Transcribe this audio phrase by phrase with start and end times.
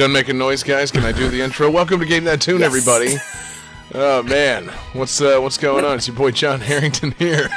[0.00, 0.90] Done making noise, guys?
[0.90, 1.70] Can I do the intro?
[1.70, 3.16] Welcome to Game That Tune, everybody.
[3.94, 5.96] Oh man, what's uh, what's going on?
[5.96, 7.50] It's your boy John Harrington here.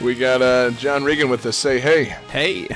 [0.00, 1.56] We got uh, John Regan with us.
[1.56, 2.06] Say hey.
[2.28, 2.66] Hey.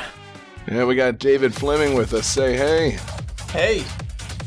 [0.68, 2.24] And we got David Fleming with us.
[2.24, 2.98] Say hey.
[3.50, 3.84] Hey.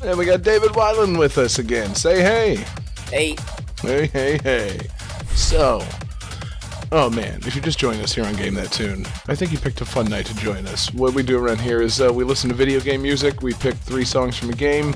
[0.02, 1.94] And we got David Wyland with us again.
[1.94, 2.64] Say hey.
[3.10, 3.36] Hey.
[3.82, 4.80] Hey, hey, hey.
[5.32, 5.86] So,
[6.94, 9.58] oh man, if you're just joining us here on Game That Tune, I think you
[9.58, 10.94] picked a fun night to join us.
[10.94, 13.42] What we do around here is uh, we listen to video game music.
[13.42, 14.94] We pick three songs from a game,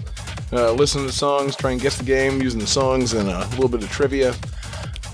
[0.53, 3.39] uh, listen to the songs, try and guess the game using the songs and a
[3.49, 4.35] little bit of trivia.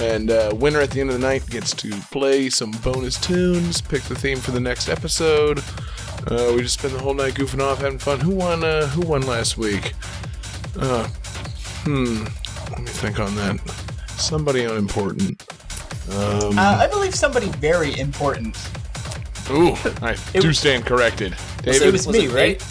[0.01, 3.79] And uh, winner at the end of the night gets to play some bonus tunes,
[3.79, 5.59] pick the theme for the next episode.
[6.27, 8.19] Uh, we just spend the whole night goofing off, having fun.
[8.19, 8.61] Who won?
[8.63, 9.93] Uh, who won last week?
[10.77, 11.07] Uh,
[11.85, 12.25] hmm.
[12.71, 13.59] Let me think on that.
[14.17, 15.52] Somebody unimportant.
[16.11, 18.57] Um, Uh, I believe somebody very important.
[19.49, 21.35] ooh, I it do was- stand corrected.
[21.61, 22.61] David, it David, was me, right?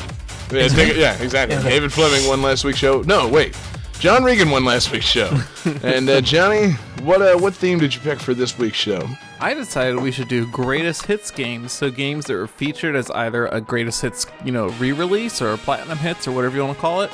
[0.51, 1.57] yeah, take it- yeah, exactly.
[1.57, 1.63] Yeah.
[1.63, 3.03] David Fleming won last week's show.
[3.03, 3.57] No, wait,
[3.99, 5.31] John Regan won last week's show.
[5.83, 6.73] and uh, Johnny,
[7.03, 9.09] what uh, what theme did you pick for this week's show?
[9.41, 13.47] I decided we should do greatest hits games, so games that were featured as either
[13.47, 17.01] a greatest hits, you know, re-release or platinum hits or whatever you want to call
[17.03, 17.11] it,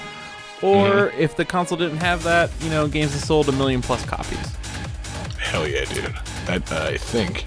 [0.61, 4.05] or if the console didn't have that, you know, games that sold a million plus
[4.05, 4.39] copies.
[5.39, 6.15] Hell yeah, dude!
[6.47, 7.45] That uh, I think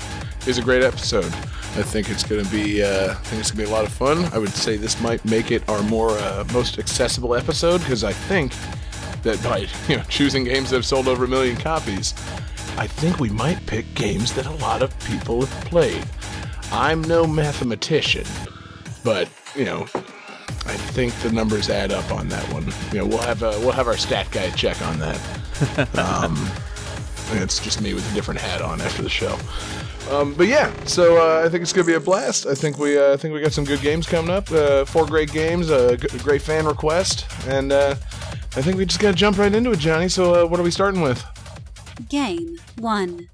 [0.48, 1.34] is a great episode.
[1.74, 2.84] I think it's gonna be.
[2.84, 4.26] Uh, I think it's gonna be a lot of fun.
[4.34, 8.14] I would say this might make it our more uh, most accessible episode because I
[8.14, 8.54] think
[9.24, 12.14] that by you know choosing games that have sold over a million copies,
[12.78, 16.06] I think we might pick games that a lot of people have played.
[16.72, 18.26] I'm no mathematician,
[19.04, 19.88] but you know.
[20.64, 22.72] I think the numbers add up on that one.
[22.92, 25.20] You know, we'll have a, we'll have our stat guy check on that.
[25.98, 26.36] Um,
[27.40, 29.38] it's just me with a different hat on after the show.
[30.10, 32.46] Um, but yeah, so uh, I think it's gonna be a blast.
[32.46, 34.52] I think we uh, I think we got some good games coming up.
[34.52, 37.96] Uh, four great games, a great fan request, and uh,
[38.56, 40.10] I think we just gotta jump right into it, Johnny.
[40.10, 41.24] So uh, what are we starting with?
[42.10, 43.30] Game 1.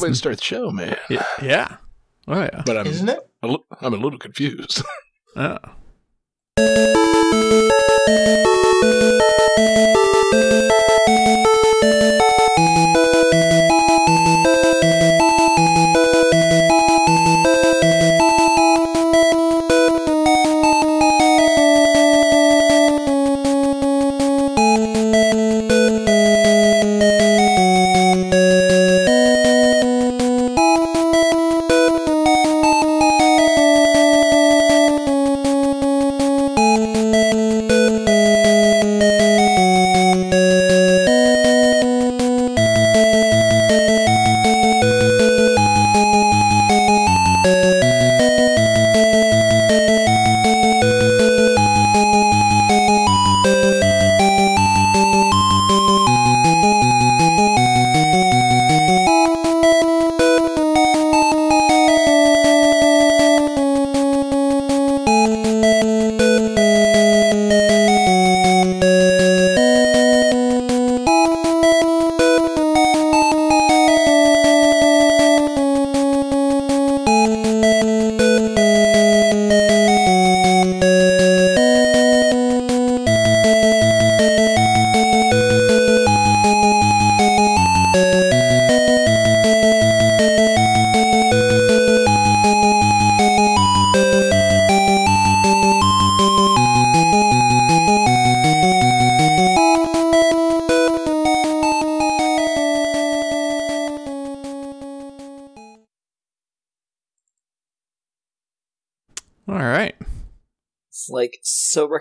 [0.00, 0.96] Good way to start the show, man.
[1.08, 1.26] Yeah.
[1.42, 1.76] yeah.
[2.28, 2.62] Oh yeah.
[2.66, 3.18] But I'm Isn't it?
[3.42, 4.82] a I'm a little confused.
[5.36, 5.58] Oh.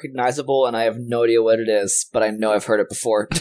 [0.03, 2.89] Recognizable, and I have no idea what it is, but I know I've heard it
[2.89, 3.29] before.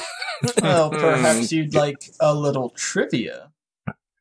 [0.63, 3.51] Well, perhaps you'd like a little trivia.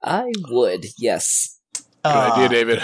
[0.04, 1.60] I would, yes.
[1.76, 2.82] Good Uh, idea, David.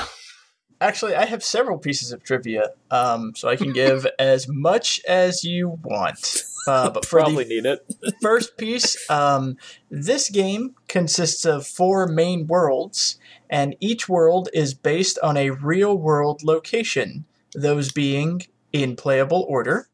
[0.80, 5.44] Actually, I have several pieces of trivia, um, so I can give as much as
[5.44, 6.44] you want.
[6.68, 7.80] Uh, but Probably need it.
[8.22, 9.58] first piece, um,
[9.90, 13.18] this game consists of four main worlds,
[13.50, 17.26] and each world is based on a real world location,
[17.56, 19.88] those being, in playable order,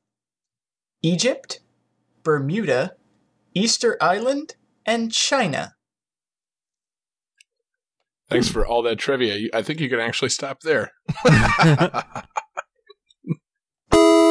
[1.04, 1.60] Egypt,
[2.24, 2.96] Bermuda,
[3.54, 4.56] Easter Island,
[4.86, 5.76] and China.
[8.30, 9.50] Thanks for all that trivia.
[9.54, 10.92] I think you can actually stop there.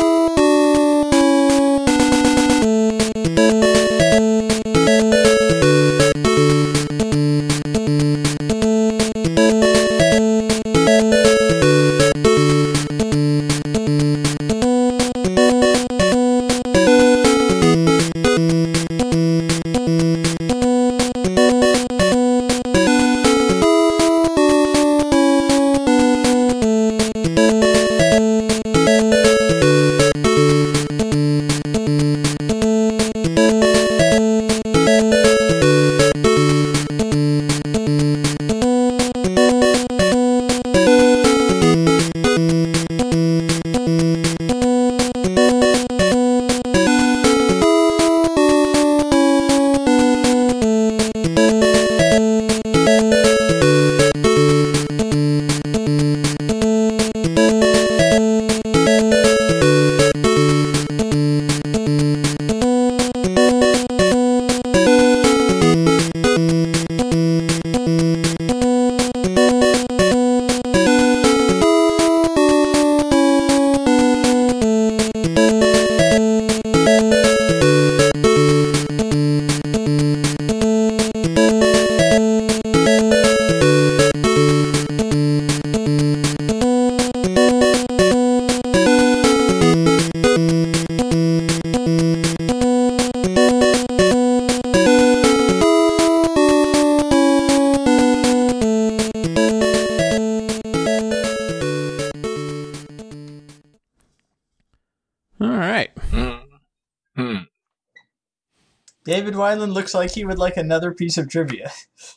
[109.88, 111.70] looks like he would like another piece of trivia.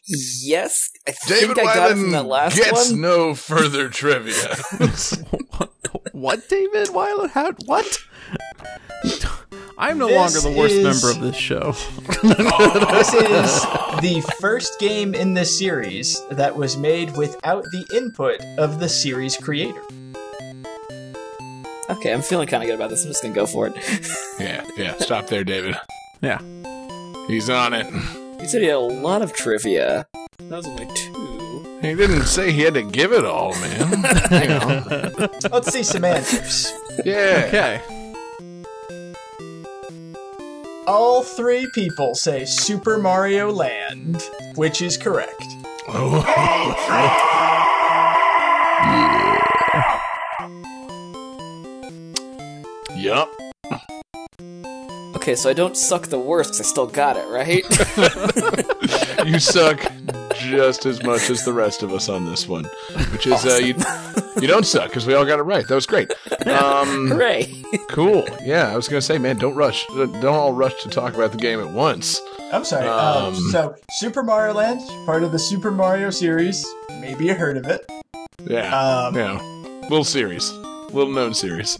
[0.05, 3.01] Yes, I David think I got it from that Wyland last gets one.
[3.01, 4.55] no further trivia.
[6.11, 6.89] what, David?
[6.89, 7.27] Why?
[7.33, 7.53] How?
[7.65, 7.97] What?
[9.77, 11.73] I'm no This longer the worst is- member of this show.
[12.91, 13.61] This is
[14.01, 19.37] the first game in the series that was made without the input of the series
[19.37, 19.81] creator.
[21.89, 23.03] Okay, I'm feeling kind of good about this.
[23.05, 23.75] I'm just gonna go for it.
[24.39, 24.97] yeah, yeah.
[24.97, 25.75] Stop there, David.
[26.21, 26.39] Yeah.
[27.31, 27.85] He's on it.
[28.41, 30.05] you said he had a lot of trivia.
[30.38, 31.79] That was only two.
[31.81, 33.89] He didn't say he had to give it all, man.
[34.31, 35.29] you know.
[35.50, 36.69] Let's see some answers.
[37.05, 37.45] Yeah.
[37.47, 37.81] Okay.
[40.88, 44.21] All three people say Super Mario Land,
[44.55, 45.45] which is correct.
[45.88, 46.21] Oh.
[52.97, 53.21] yeah.
[53.23, 53.31] Yup.
[55.21, 57.63] Okay, so I don't suck the worst 'cause I still got it, right?
[59.27, 59.79] You suck
[60.39, 62.63] just as much as the rest of us on this one,
[63.11, 63.75] which is uh, you.
[64.41, 65.67] You don't suck because we all got it right.
[65.67, 66.11] That was great.
[66.47, 67.63] Um, Hooray!
[67.89, 68.25] cool.
[68.43, 69.85] Yeah, I was gonna say, man, don't rush.
[69.89, 72.19] Don't all rush to talk about the game at once.
[72.51, 72.87] I'm sorry.
[72.87, 76.65] Um, Um, so, Super Mario Land, part of the Super Mario series.
[76.99, 77.85] Maybe you heard of it.
[78.43, 78.75] Yeah.
[78.75, 79.39] Um, yeah.
[79.83, 80.51] Little series.
[80.91, 81.77] Little known series.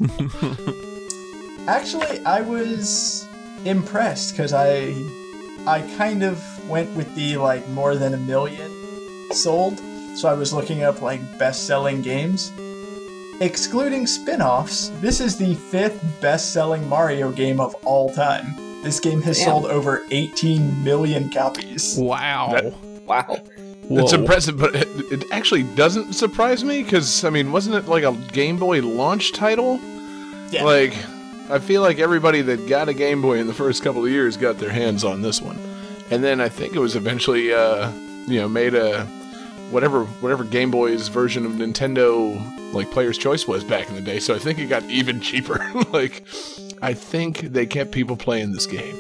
[1.68, 3.26] Actually, I was
[3.66, 4.94] impressed because I,
[5.68, 8.72] I kind of went with the like more than a million
[9.32, 9.80] sold.
[10.16, 12.52] So I was looking up like best-selling games.
[13.40, 18.54] Excluding spin-offs, this is the fifth best-selling Mario game of all time.
[18.84, 19.46] This game has Damn.
[19.48, 21.98] sold over 18 million copies.
[21.98, 22.50] Wow.
[22.54, 22.74] That-
[23.06, 23.40] Wow.
[23.90, 28.04] It's impressive, but it, it actually doesn't surprise me because I mean, wasn't it like
[28.06, 29.80] a Game Boy launch title?
[30.50, 30.64] Yeah.
[30.64, 30.94] Like,
[31.52, 34.38] I feel like everybody that got a Game Boy in the first couple of years
[34.38, 35.60] got their hands on this one,
[36.10, 37.92] and then I think it was eventually, uh,
[38.26, 39.06] you know, made a
[39.70, 44.20] whatever whatever Game Boy's version of Nintendo like Player's Choice was back in the day.
[44.20, 45.60] So I think it got even cheaper.
[45.92, 46.24] like,
[46.82, 48.96] I think they kept people playing this game,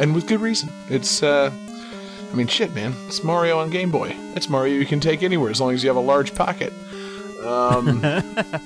[0.00, 0.70] and with good reason.
[0.90, 1.52] It's uh,
[2.32, 2.94] I mean, shit, man.
[3.06, 4.16] It's Mario on Game Boy.
[4.34, 6.72] It's Mario you can take anywhere as long as you have a large pocket.
[7.44, 7.86] Um,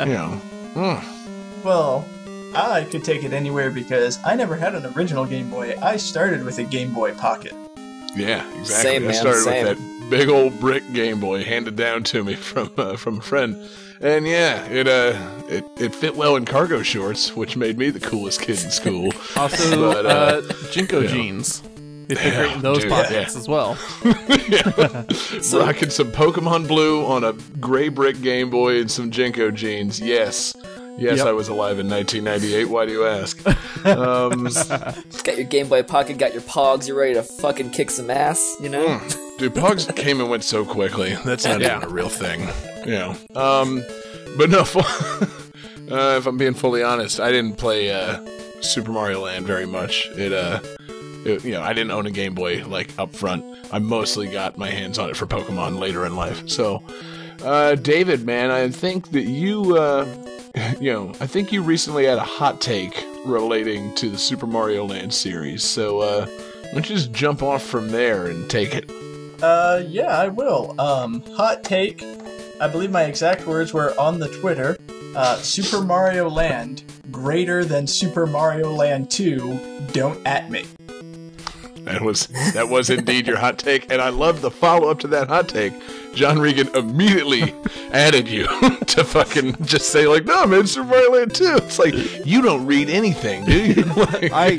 [0.00, 0.40] you know,
[0.74, 2.08] mm, Well,
[2.54, 5.74] I could take it anywhere because I never had an original Game Boy.
[5.80, 7.54] I started with a Game Boy Pocket.
[8.16, 8.90] yeah, exactly.
[8.90, 9.66] Same, I man, started same.
[9.66, 13.22] with that big old brick Game Boy handed down to me from uh, from a
[13.22, 13.56] friend,
[14.00, 15.16] and yeah, it uh
[15.48, 19.12] it, it fit well in cargo shorts, which made me the coolest kid in school.
[19.36, 20.42] Also, But, uh, uh,
[20.72, 21.08] JNCO yeah.
[21.08, 21.62] jeans.
[22.08, 23.40] They fit great in those dude, pockets yeah.
[23.40, 23.76] as well.
[25.42, 30.00] So- Rocking some Pokemon Blue on a gray brick Game Boy and some JNCO jeans.
[30.00, 30.54] Yes.
[30.98, 31.26] Yes, Yep.
[31.28, 32.64] I was alive in 1998.
[32.68, 33.40] Why do you ask?
[33.86, 34.44] Um,
[35.24, 38.56] Got your Game Boy Pocket, got your Pogs, you're ready to fucking kick some ass,
[38.60, 38.86] you know?
[38.98, 39.38] Mm.
[39.38, 41.16] dude, Pogs came and went so quickly.
[41.24, 41.78] That's not Yeah.
[41.78, 42.48] even a real thing.
[42.84, 43.16] You know.
[43.34, 43.82] Um,
[44.36, 44.60] but no,
[45.90, 48.24] uh, if I'm being fully honest, I didn't play uh,
[48.60, 50.06] Super Mario Land very much.
[50.16, 50.60] It, uh,
[51.24, 53.44] it, you know, I didn't own a Game Boy like up front.
[53.72, 56.48] I mostly got my hands on it for Pokemon later in life.
[56.48, 56.82] So,
[57.42, 60.06] uh, David, man, I think that you, uh,
[60.80, 64.84] you know, I think you recently had a hot take relating to the Super Mario
[64.84, 65.62] Land series.
[65.62, 68.90] So, uh, why don't you just jump off from there and take it?
[69.42, 70.78] Uh, yeah, I will.
[70.80, 72.02] Um, hot take.
[72.60, 74.76] I believe my exact words were on the Twitter.
[75.16, 79.88] Uh, Super Mario Land greater than Super Mario Land 2.
[79.92, 80.64] Don't at me.
[81.84, 85.08] That was that was indeed your hot take, and I love the follow up to
[85.08, 85.72] that hot take.
[86.14, 87.54] John Regan immediately
[87.92, 88.46] added you
[88.86, 91.56] to fucking just say like, "No, man, Super Mario Land 2.
[91.56, 91.94] It's like
[92.26, 93.84] you don't read anything, do you?
[94.00, 94.56] Like, I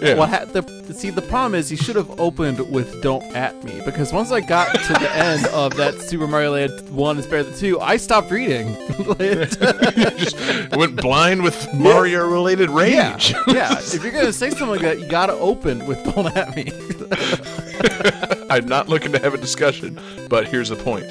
[0.00, 0.14] Yeah.
[0.14, 0.62] well, ha- the
[0.94, 4.40] see the problem is he should have opened with "Don't at me" because once I
[4.40, 7.96] got to the end of that Super Mario Land one and Spare the Two, I
[7.96, 8.76] stopped reading.
[9.18, 9.44] I
[10.16, 13.34] just went blind with Mario related yeah, rage.
[13.48, 13.78] yeah.
[13.78, 16.70] If you're gonna say something like that, you gotta open with "Don't at me."
[18.50, 21.06] I'm not looking to have a discussion, but here's the point.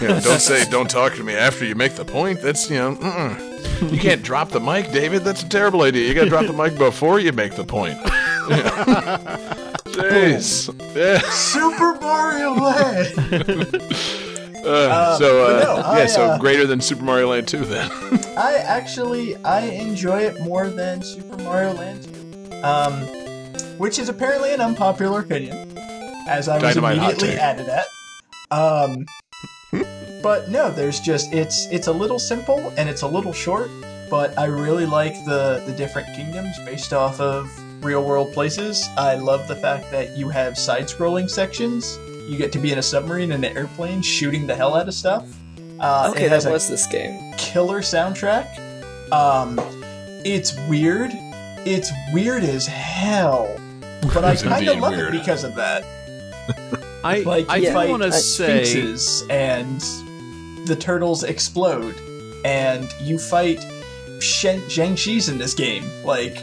[0.00, 2.40] You know, don't say "Don't talk to me" after you make the point.
[2.40, 3.92] That's you know, mm-mm.
[3.92, 5.22] you can't drop the mic, David.
[5.22, 6.08] That's a terrible idea.
[6.08, 7.98] You got to drop the mic before you make the point.
[9.92, 10.68] Jeez.
[10.96, 11.18] Yeah.
[11.30, 13.82] Super Mario Land!
[14.64, 17.90] Uh, so, uh, no, I, yeah, so uh, greater than Super Mario Land 2 then.
[18.38, 22.04] I actually I enjoy it more than Super Mario Land
[22.52, 22.62] 2.
[22.62, 22.92] Um,
[23.78, 25.76] which is apparently an unpopular opinion,
[26.28, 27.86] as I was Dynamite immediately added at.
[28.52, 29.04] Um,
[30.22, 33.68] but no, there's just it's it's a little simple and it's a little short,
[34.08, 37.50] but I really like the the different kingdoms based off of
[37.82, 38.86] real world places.
[38.96, 41.98] I love the fact that you have side scrolling sections.
[42.28, 44.94] You get to be in a submarine and an airplane shooting the hell out of
[44.94, 45.28] stuff.
[45.80, 47.32] Uh, Okay, it that was this game.
[47.36, 48.46] killer soundtrack.
[49.12, 49.58] Um,
[50.24, 51.10] it's weird.
[51.64, 53.54] It's weird as hell,
[54.14, 55.14] but I kind of love weird.
[55.14, 55.84] it because of that.
[57.04, 59.80] I Like I you do fight want to say sphinxes and
[60.68, 61.96] the turtles explode,
[62.44, 63.60] and you fight
[64.20, 65.84] Shen- Zhang-Xi's in this game.
[66.04, 66.36] Like,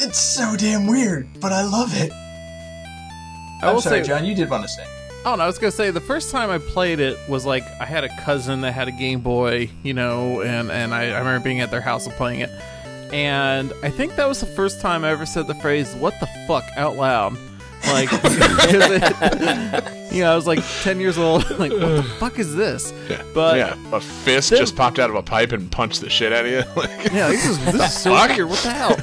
[0.00, 2.10] it's so damn weird, but I love it.
[2.12, 4.24] I I'm will sorry, say John.
[4.24, 4.84] You did want to say.
[5.26, 7.84] Oh, no, I was gonna say the first time I played it was like I
[7.84, 11.44] had a cousin that had a Game Boy, you know, and and I, I remember
[11.44, 12.48] being at their house and playing it,
[13.12, 16.26] and I think that was the first time I ever said the phrase "What the
[16.48, 17.36] fuck" out loud.
[17.86, 21.44] Like, it- you know, I was like ten years old.
[21.58, 22.92] Like, what the fuck is this?
[23.08, 23.22] Yeah.
[23.34, 26.32] But yeah, a fist then- just popped out of a pipe and punched the shit
[26.32, 26.62] out of you.
[26.76, 28.34] Like, Yeah, this is, this is so fuck?
[28.36, 28.48] weird.
[28.48, 28.96] What the hell?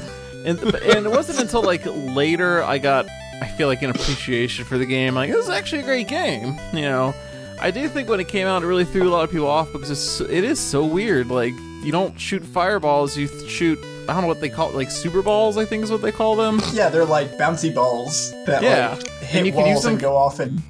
[0.48, 3.06] And and it wasn't until like later I got
[3.42, 5.14] I feel like an appreciation for the game.
[5.14, 6.58] Like this is actually a great game.
[6.72, 7.14] You know,
[7.60, 9.70] I do think when it came out, it really threw a lot of people off
[9.72, 11.28] because it's, it is so weird.
[11.28, 11.52] Like
[11.84, 13.78] you don't shoot fireballs, you shoot.
[14.08, 15.56] I don't know what they call it, like super balls.
[15.58, 16.60] I think is what they call them.
[16.72, 18.94] Yeah, they're like bouncy balls that Yeah.
[18.96, 20.62] like And hit you can use walls and go off in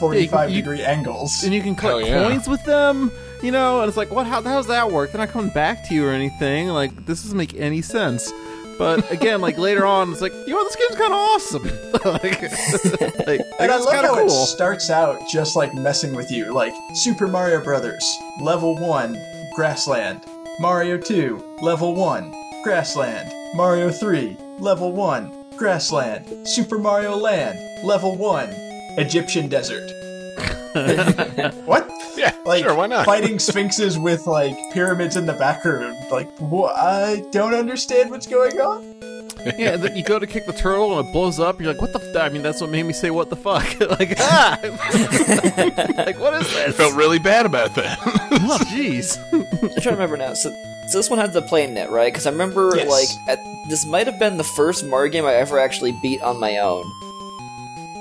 [0.00, 1.42] forty-five you- degree angles.
[1.44, 2.28] and you can collect Hell yeah.
[2.28, 3.10] coins with them.
[3.42, 4.26] You know, and it's like, what?
[4.26, 5.12] How does that work?
[5.12, 6.68] They're not coming back to you or anything.
[6.68, 8.30] Like this doesn't make any sense.
[8.80, 11.64] But again, like later on, it's like, you know, this game's kind of awesome.
[12.02, 12.40] like,
[13.02, 16.30] like, like, And I love kind of how it starts out just like messing with
[16.30, 18.02] you, like Super Mario Brothers,
[18.40, 19.18] level 1,
[19.54, 20.24] grassland.
[20.60, 22.34] Mario 2, level 1,
[22.64, 23.30] grassland.
[23.54, 26.48] Mario 3, level 1, grassland.
[26.48, 28.48] Super Mario Land, level 1,
[28.96, 29.90] Egyptian desert.
[31.66, 31.86] what?
[32.16, 33.04] Yeah, Like sure, why not?
[33.06, 35.96] fighting sphinxes with like pyramids in the background.
[36.10, 38.94] Like, wh- I don't understand what's going on.
[39.58, 41.60] yeah, then you go to kick the turtle and it blows up.
[41.60, 42.00] You're like, what the?
[42.14, 42.16] F-?
[42.22, 43.64] I mean, that's what made me say, what the fuck?
[43.98, 46.76] like, ah, like what is I this?
[46.76, 47.98] felt really bad about that.
[48.02, 49.18] oh, jeez.
[49.32, 50.34] I'm trying to remember now.
[50.34, 50.50] So,
[50.88, 52.12] so this one had the play net, right?
[52.12, 52.88] Because I remember, Yes.
[52.90, 53.38] like, at,
[53.68, 56.84] this might have been the first Mario game I ever actually beat on my own.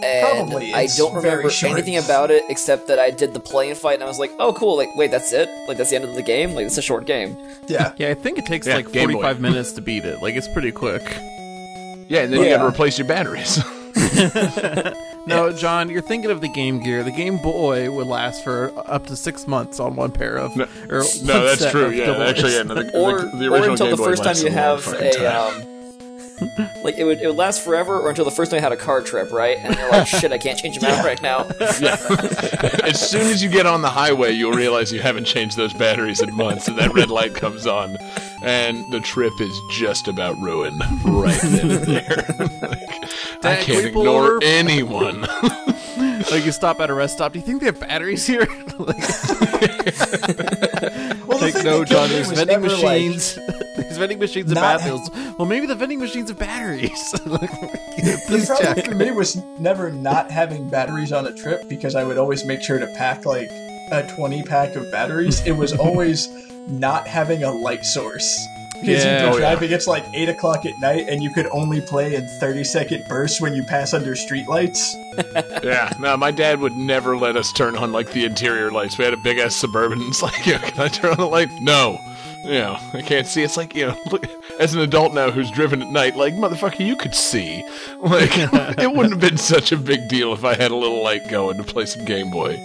[0.03, 1.73] And Probably, I don't very remember short.
[1.73, 4.31] anything about it except that I did the play and fight, and I was like,
[4.39, 4.77] "Oh, cool!
[4.77, 5.49] Like, wait, that's it?
[5.67, 6.53] Like, that's the end of the game?
[6.55, 7.37] Like, it's a short game."
[7.67, 7.93] Yeah.
[7.97, 9.21] Yeah, I think it takes Yeah, like Game Boy.
[9.21, 10.21] 45 minutes to beat it.
[10.21, 11.03] Like it's pretty quick.
[12.07, 13.59] Yeah, and then you got to replace your batteries.
[15.27, 17.03] No, John, you're thinking of the Game Gear.
[17.03, 20.55] The Game Boy would last for up to six months on one pair of.
[20.55, 21.91] No, or no, that's true.
[21.91, 24.37] Yeah, actually, yeah, no, the, Or, the, the or until Game the Boy first time
[24.37, 25.61] you have a time.
[25.61, 25.78] um,
[26.83, 28.77] like it would it would last forever, or until the first time I had a
[28.77, 29.57] car trip, right?
[29.57, 31.47] And you're like, "Shit, I can't change them out right now."
[31.79, 31.97] yeah.
[32.83, 36.21] as soon as you get on the highway, you'll realize you haven't changed those batteries
[36.21, 37.97] in months, and that red light comes on,
[38.41, 42.25] and the trip is just about ruined right then and there.
[42.61, 42.89] Like,
[43.43, 44.39] I can can't ignore over?
[44.43, 45.25] anyone.
[46.31, 47.33] like you stop at a rest stop.
[47.33, 48.41] Do you think they have batteries here?
[48.79, 48.97] like,
[51.29, 52.09] Well, the like thing no, that John.
[52.09, 53.35] There's was vending never, like, machines.
[53.75, 55.09] there's vending machines and not- bathrooms.
[55.37, 57.11] Well, maybe the vending machines have batteries.
[57.11, 58.85] The Please problem check.
[58.85, 62.61] for me was never not having batteries on a trip because I would always make
[62.61, 63.49] sure to pack like
[63.91, 65.45] a 20 pack of batteries.
[65.45, 66.27] It was always
[66.67, 68.39] not having a light source.
[68.81, 69.23] Because Yeah.
[69.23, 69.49] you'd Oh, be yeah.
[69.51, 73.05] driving, it's like 8 o'clock at night, and you could only play in 30 second
[73.07, 74.93] bursts when you pass under streetlights.
[75.63, 78.97] yeah, no, my dad would never let us turn on like the interior lights.
[78.97, 80.01] We had a big ass suburban.
[80.07, 81.49] It's like, yeah, can I turn on the light?
[81.61, 81.99] No.
[82.45, 83.43] You know, I can't see.
[83.43, 84.25] It's like, you know, look,
[84.61, 87.65] as an adult now who's driven at night, like, motherfucker, you could see.
[87.99, 88.31] Like,
[88.79, 91.57] it wouldn't have been such a big deal if I had a little light going
[91.57, 92.57] to play some Game Boy.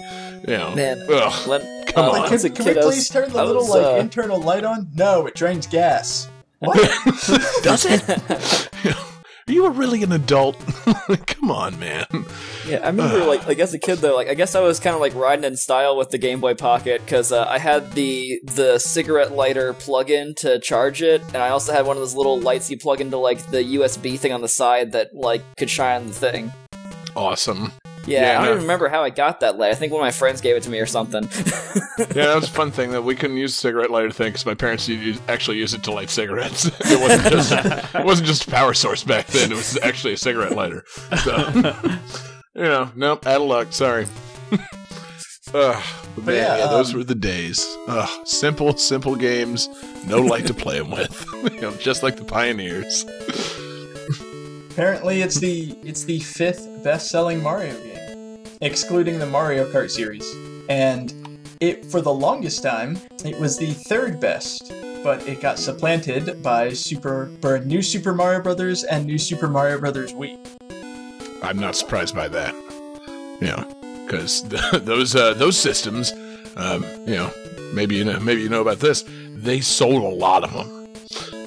[0.47, 1.47] You know, Man, Ugh.
[1.47, 2.13] Let, Come uh, on.
[2.13, 3.69] Like, when I can, can we kid, I was- please turn the I little was,
[3.71, 4.89] like uh, internal light on?
[4.95, 6.29] No, it drains gas.
[6.59, 6.77] What?
[7.63, 8.09] Does it?
[8.09, 8.91] Are
[9.51, 10.57] you were really an adult.
[11.27, 12.05] Come on, man.
[12.67, 14.95] Yeah, I remember like like as a kid though, like I guess I was kind
[14.95, 18.39] of like riding in style with the Game Boy Pocket because uh, I had the
[18.43, 22.39] the cigarette lighter plug-in to charge it, and I also had one of those little
[22.39, 26.01] lights you plug into like the USB thing on the side that like could shine
[26.01, 26.51] on the thing.
[27.15, 27.71] Awesome.
[28.05, 28.51] Yeah, Yeah, I don't no.
[28.51, 29.71] even remember how I got that light.
[29.71, 31.23] I think one of my friends gave it to me or something.
[31.23, 34.45] Yeah, that was a fun thing that we couldn't use a cigarette lighter thing because
[34.45, 36.65] my parents used, actually used it to light cigarettes.
[36.81, 37.51] it wasn't just
[37.95, 39.51] it wasn't just a power source back then.
[39.51, 40.83] It was actually a cigarette lighter.
[41.23, 41.51] So,
[42.55, 43.73] you know, nope, out of luck.
[43.73, 44.07] Sorry.
[45.53, 45.83] Ugh,
[46.15, 47.65] but man, yeah, yeah, those um, were the days.
[47.87, 49.69] Ugh, simple, simple games,
[50.05, 51.25] no light to play them with.
[51.53, 53.05] you know, just like the pioneers.
[54.71, 57.94] Apparently, it's the it's the fifth best-selling Mario game,
[58.61, 60.25] excluding the Mario Kart series.
[60.69, 61.13] And
[61.59, 66.69] it, for the longest time, it was the third best, but it got supplanted by
[66.69, 70.37] Super, by New Super Mario Brothers and New Super Mario Brothers Wii.
[71.43, 72.53] I'm not surprised by that.
[73.41, 74.43] You know, because
[74.83, 76.13] those uh, those systems,
[76.55, 77.31] um, you know,
[77.73, 79.03] maybe you know, maybe you know about this.
[79.33, 80.87] They sold a lot of them.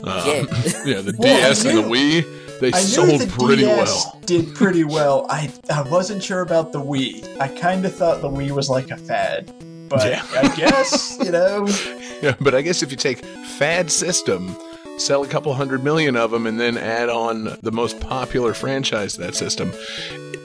[0.04, 0.42] Um, Yeah.
[0.84, 2.22] yeah, the Well, DS and the Wii,
[2.60, 4.20] they I knew sold the pretty DS well.
[4.26, 5.26] did pretty well.
[5.30, 7.38] I I wasn't sure about the Wii.
[7.40, 9.52] I kind of thought the Wii was like a fad,
[9.88, 10.24] but Yeah.
[10.34, 11.66] I guess you know.
[12.20, 13.24] Yeah, but I guess if you take
[13.58, 14.56] Fad System,
[14.96, 19.12] sell a couple hundred million of them, and then add on the most popular franchise
[19.12, 19.70] to that system,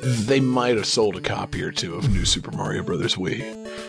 [0.04, 3.42] they might have sold a copy or two of New Super Mario Brothers Wii.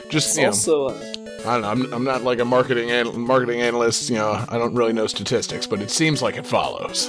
[0.08, 1.14] Just It's you also uh,
[1.46, 1.68] I don't know.
[1.68, 4.08] I'm, I'm not like a marketing an- marketing analyst.
[4.08, 7.06] You know, I don't really know statistics, but it seems like it follows.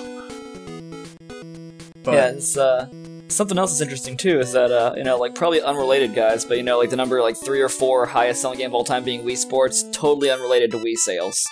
[2.05, 2.87] But yeah, it's uh,
[3.27, 6.57] something else that's interesting too is that uh, you know, like probably unrelated guys, but
[6.57, 9.03] you know, like the number like three or four highest selling game of all time
[9.03, 11.43] being Wii Sports, totally unrelated to Wii sales.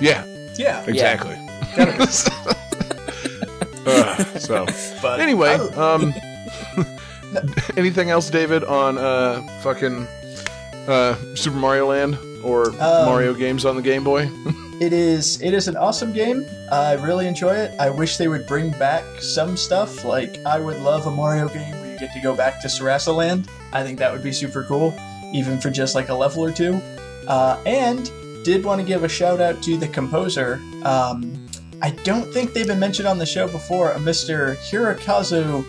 [0.00, 0.24] Yeah,
[0.58, 1.36] yeah, exactly.
[3.84, 4.64] Uh, so
[5.02, 6.14] but anyway, I- um,
[7.76, 10.06] anything else, David, on uh, fucking
[10.86, 14.30] uh, Super Mario Land or Um, Mario games on the Game Boy?
[14.82, 16.44] It is it is an awesome game.
[16.72, 17.72] I really enjoy it.
[17.78, 20.04] I wish they would bring back some stuff.
[20.04, 23.48] Like I would love a Mario game where you get to go back to Sarasaland.
[23.72, 24.92] I think that would be super cool,
[25.32, 26.82] even for just like a level or two.
[27.28, 28.10] Uh, and
[28.44, 30.60] did want to give a shout out to the composer.
[30.82, 31.46] Um,
[31.80, 33.92] I don't think they've been mentioned on the show before.
[33.92, 34.56] A Mr.
[34.56, 35.64] Hirokazu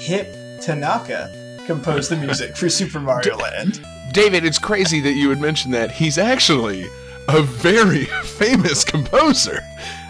[0.00, 3.82] Hip Tanaka composed the music for Super Mario Land.
[4.12, 5.90] David, it's crazy that you would mention that.
[5.90, 6.86] He's actually
[7.28, 9.60] a very famous composer.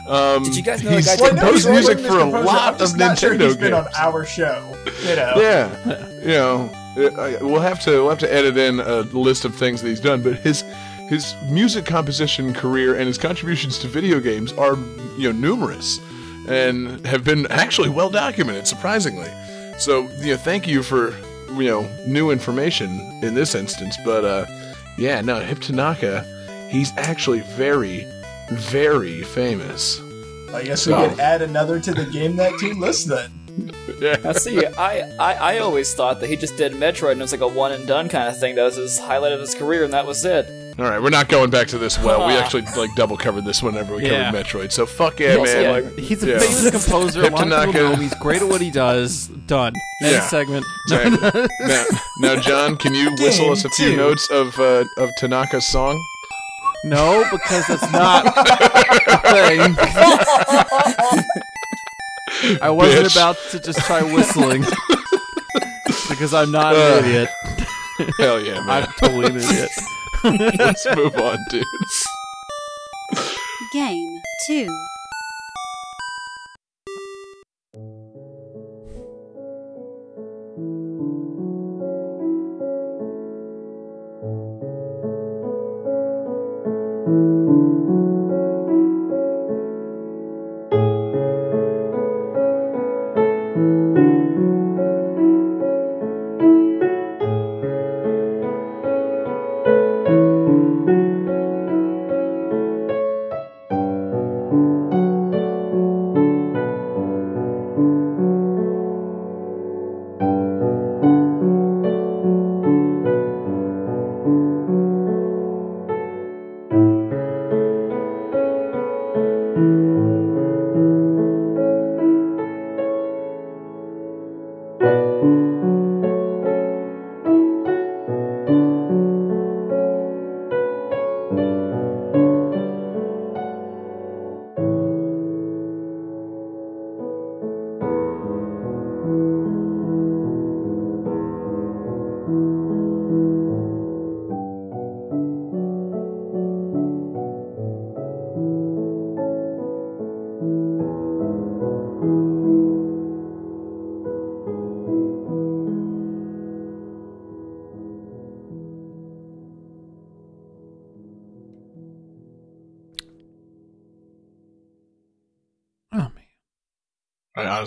[0.07, 2.21] Um, Did you guys know that he's guy Well, I know composed music for a
[2.21, 2.45] composer.
[2.45, 3.57] lot of Nintendo sure he's games.
[3.57, 4.77] been on our show.
[5.07, 5.33] You know.
[5.37, 6.71] Yeah, you know,
[7.43, 10.23] we'll have to we'll have to edit in a list of things that he's done,
[10.23, 10.65] but his
[11.11, 14.77] his music composition career and his contributions to video games are
[15.19, 15.99] you know numerous
[16.49, 19.31] and have been actually well documented, surprisingly.
[19.79, 21.11] So you know, thank you for
[21.53, 22.89] you know new information
[23.23, 24.47] in this instance, but uh,
[24.97, 26.25] yeah, no, Hip Tanaka,
[26.71, 28.07] he's actually very
[28.53, 30.01] very famous.
[30.55, 33.31] I guess we So- could add another to the game that team list then.
[34.01, 34.17] Yeah.
[34.23, 37.33] Now, see, I, I, I always thought that he just did Metroid and it was
[37.33, 38.55] like a one and done kind of thing.
[38.55, 40.47] That was his highlight of his career, and that was it.
[40.79, 42.25] All right, we're not going back to this well.
[42.29, 44.31] We actually like double covered this whenever we Yeah.
[44.31, 44.71] covered Metroid.
[44.71, 45.63] So fuck yeah, Yes, man.
[45.65, 45.71] yeah.
[45.73, 46.39] Like He's a Yeah.
[46.39, 47.21] famous composer.
[47.21, 47.79] A lot of people Tanaka.
[47.79, 47.95] know.
[47.97, 49.27] He's great at what he does.
[49.49, 49.73] Done.
[50.03, 50.29] Next Yeah.
[50.29, 50.67] segment.
[50.93, 51.49] Exactly.
[51.67, 51.85] now,
[52.21, 53.97] now, John, can you whistle us a few two.
[53.97, 56.01] notes of uh, of Tanaka's song?
[56.85, 59.77] No, because that's not a thing.
[62.63, 63.17] I wasn't Bitch.
[63.17, 64.63] about to just try whistling
[66.09, 67.29] because I'm not Uh, an idiot.
[68.19, 68.85] Hell yeah, man.
[68.85, 69.71] I'm totally an idiot.
[70.59, 71.65] Let's move on, dude.
[73.73, 74.69] Game 2.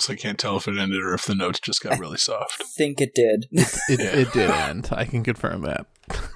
[0.01, 2.61] Honestly can't tell if it ended or if the notes just got really soft.
[2.61, 3.45] I think it did.
[3.51, 4.15] It, Yeah.
[4.15, 4.89] it did end.
[4.91, 5.85] I can confirm that.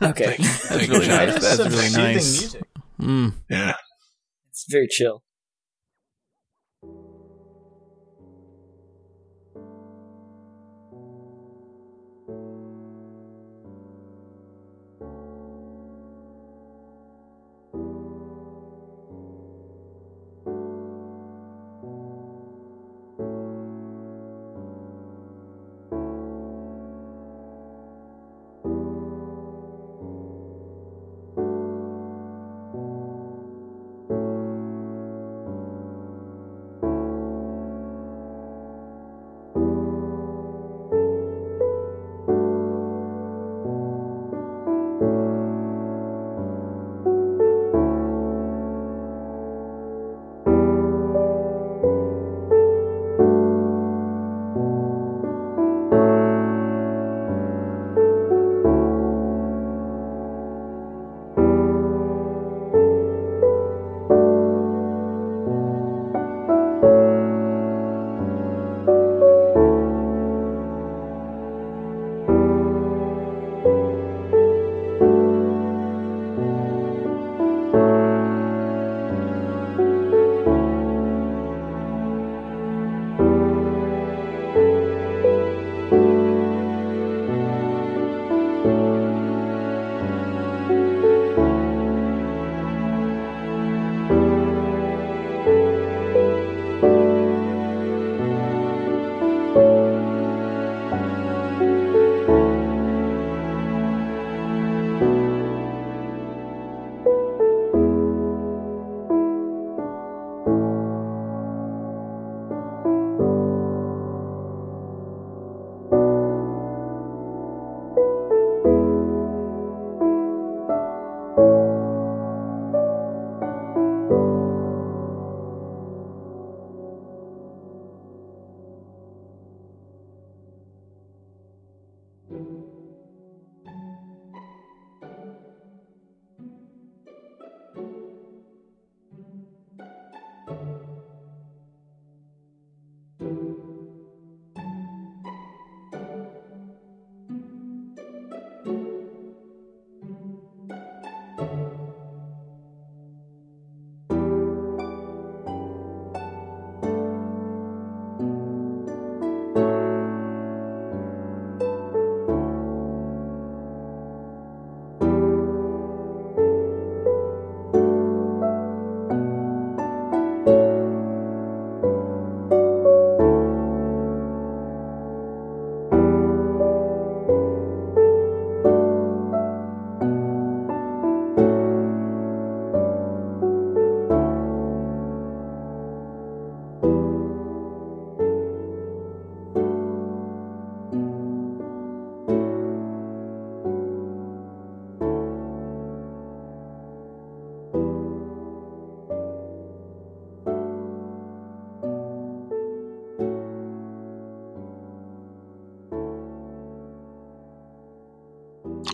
[0.01, 0.35] okay.
[0.37, 1.33] That's Thank really nice.
[1.41, 2.41] That's really soothing nice.
[2.41, 2.63] music.
[2.99, 3.33] Mm.
[3.49, 3.75] Yeah.
[4.51, 5.23] It's very chill.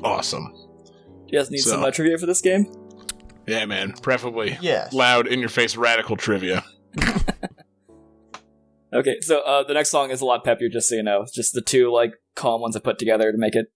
[0.03, 0.51] Awesome.
[0.53, 2.71] Do you guys need So- some uh, trivia for this game?
[3.47, 3.93] Yeah, man.
[3.93, 4.93] Preferably Yes.
[4.93, 6.63] loud, in your face, radical trivia.
[8.93, 11.21] Okay, so uh, the next song is a lot peppier, just so you know.
[11.21, 13.67] It's just the two like calm ones I put together to make it,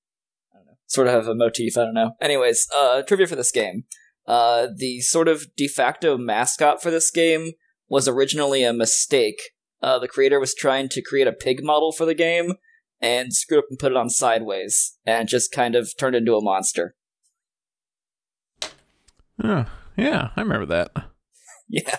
[0.54, 1.78] I don't know, sort of have a motif.
[1.78, 2.12] I don't know.
[2.20, 3.86] Anyways, uh, trivia for this game.
[4.28, 7.52] Uh, the sort of de facto mascot for this game
[7.88, 9.40] was originally a mistake.
[9.82, 12.56] Uh, the creator was trying to create a pig model for the game
[13.02, 16.42] and screwed up and put it on sideways, and just kind of turned into a
[16.42, 16.96] monster.
[19.44, 19.66] Oh,
[19.98, 20.92] yeah, I remember that.
[21.68, 21.98] Yeah.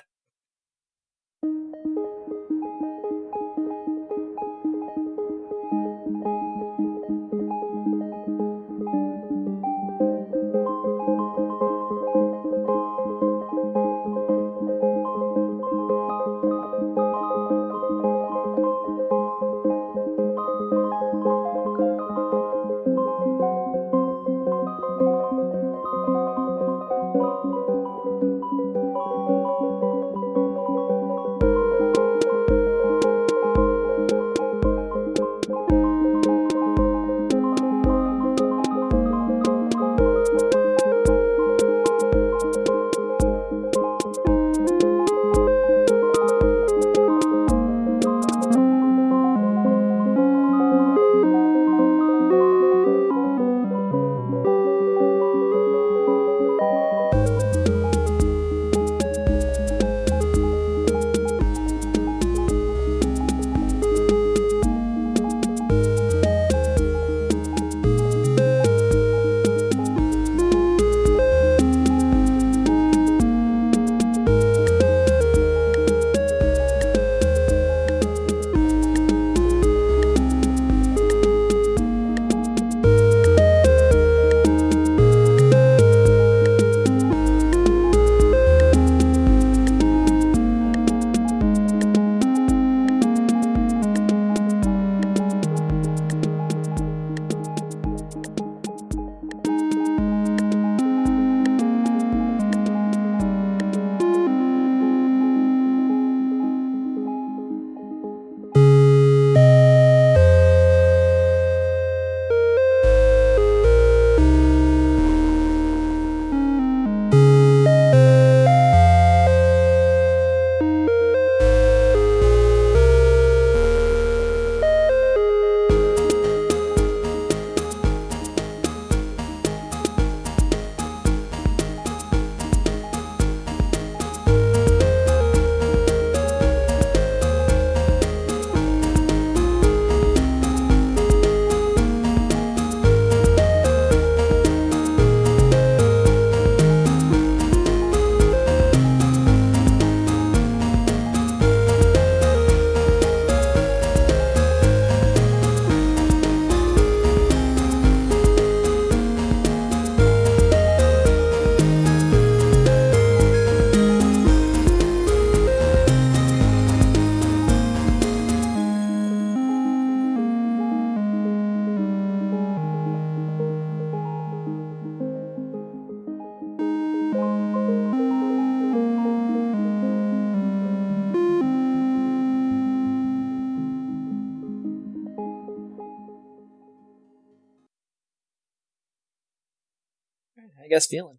[190.56, 191.18] How guess feeling?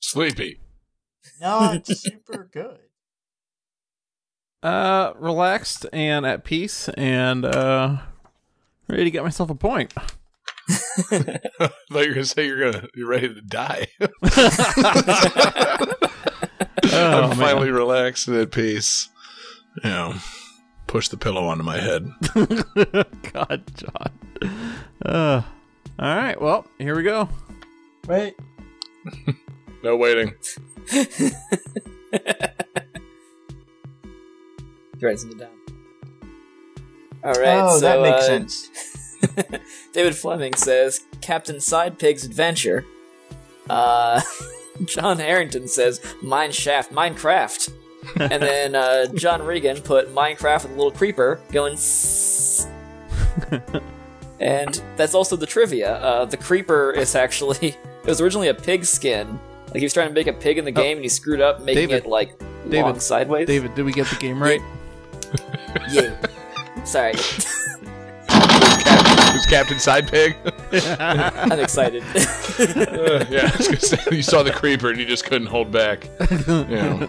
[0.00, 0.60] Sleepy.
[1.40, 2.78] No, it's super good.
[4.62, 7.98] Uh, relaxed and at peace, and uh,
[8.88, 9.92] ready to get myself a point.
[9.96, 10.02] I
[11.10, 13.88] thought you were gonna say you're gonna you're ready to die.
[16.92, 17.38] Oh, I'm man.
[17.38, 19.08] finally relaxed and at peace.
[19.84, 20.14] You know,
[20.86, 22.10] push the pillow onto my head.
[23.32, 24.12] God, John.
[25.04, 25.42] Uh,
[25.98, 27.28] all right, well, here we go.
[28.08, 28.34] Wait,
[29.82, 30.34] No waiting.
[35.00, 35.50] Write something down.
[37.22, 37.60] All right.
[37.60, 38.70] oh, so, that makes uh, sense.
[39.92, 42.84] David Fleming says Captain Sidepig's Adventure.
[43.70, 44.20] Uh,
[44.84, 47.72] John Harrington says Mine Shaft, Minecraft.
[48.16, 51.74] and then uh, John Regan put Minecraft with a little creeper going.
[51.74, 52.68] "Sss."
[54.40, 55.94] and that's also the trivia.
[55.96, 59.40] Uh, the creeper is actually it was originally a pig skin.
[59.66, 61.60] Like he was trying to make a pig in the game, and he screwed up,
[61.60, 62.04] making David.
[62.04, 62.38] it like
[62.68, 62.82] David.
[62.82, 63.48] long sideways.
[63.48, 64.60] David, did we get the game right?
[65.90, 66.16] yeah.
[66.84, 67.14] Sorry.
[69.32, 70.36] Who's Captain Side Pig?
[70.98, 72.04] I'm excited.
[72.04, 76.08] Uh, yeah, I was say, you saw the creeper and you just couldn't hold back.
[76.30, 77.08] You know.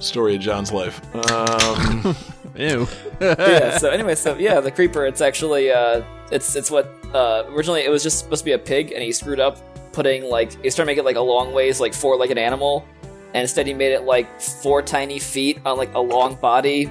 [0.00, 1.00] Story of John's life.
[1.30, 2.16] Um,
[2.56, 2.86] Ew.
[3.20, 3.78] yeah.
[3.78, 5.06] So anyway, so yeah, the creeper.
[5.06, 8.58] It's actually uh, it's it's what uh, originally it was just supposed to be a
[8.58, 9.67] pig, and he screwed up
[9.98, 12.86] putting like he started making it like a long ways, like four like an animal,
[13.34, 16.88] and instead he made it like four tiny feet on like a long body,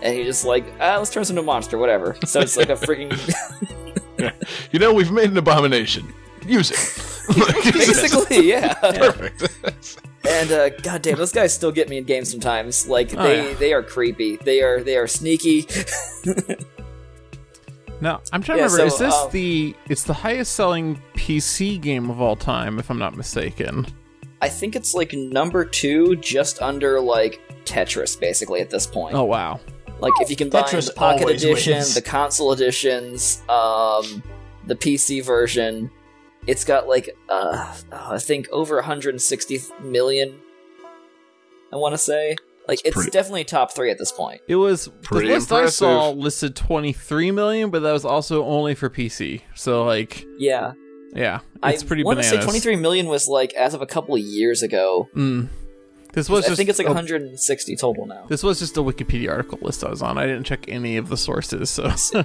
[0.00, 2.16] and he just like ah, let's turn this into a monster, whatever.
[2.24, 3.10] So it's like a freaking
[4.70, 6.14] you know, we've made an abomination.
[6.46, 7.36] Use it.
[7.36, 8.74] Like, basically yeah.
[8.74, 9.98] perfect.
[10.28, 12.86] And uh, goddamn, those guys still get me in games sometimes.
[12.86, 13.54] Like Oh, they yeah.
[13.56, 14.36] they are creepy.
[14.36, 15.66] They are they are sneaky.
[18.00, 18.90] No, I'm trying Yeah, to remember.
[18.90, 19.74] so, is this um, the?
[19.88, 23.86] It's the highest selling PC game of all time, if I'm not mistaken.
[24.42, 29.14] I think it's like number two, just under like Tetris, basically at this point.
[29.14, 29.60] Oh wow.
[29.98, 31.94] Like if you combine Tetris the Pocket Edition, wins.
[31.94, 34.22] the console editions, um,
[34.66, 35.90] the PC version,
[36.46, 40.38] it's got like uh, oh, I think over 160 million.
[41.72, 42.36] I want to say
[42.68, 44.40] like it's pretty- definitely top three at this point.
[44.48, 48.74] It was Pretty the list I saw listed 23 million, but that was also only
[48.74, 49.42] for PC.
[49.54, 50.72] So like, Yeah,
[51.14, 52.40] yeah, I it's pretty want to bananas.
[52.44, 55.08] say 23 million was like as of a couple of years ago.
[55.14, 55.48] Mm.
[56.12, 58.24] This was I just think it's like a- 160 total now.
[58.28, 60.16] This was just a Wikipedia article list I was on.
[60.18, 61.90] I didn't check any of the sources, so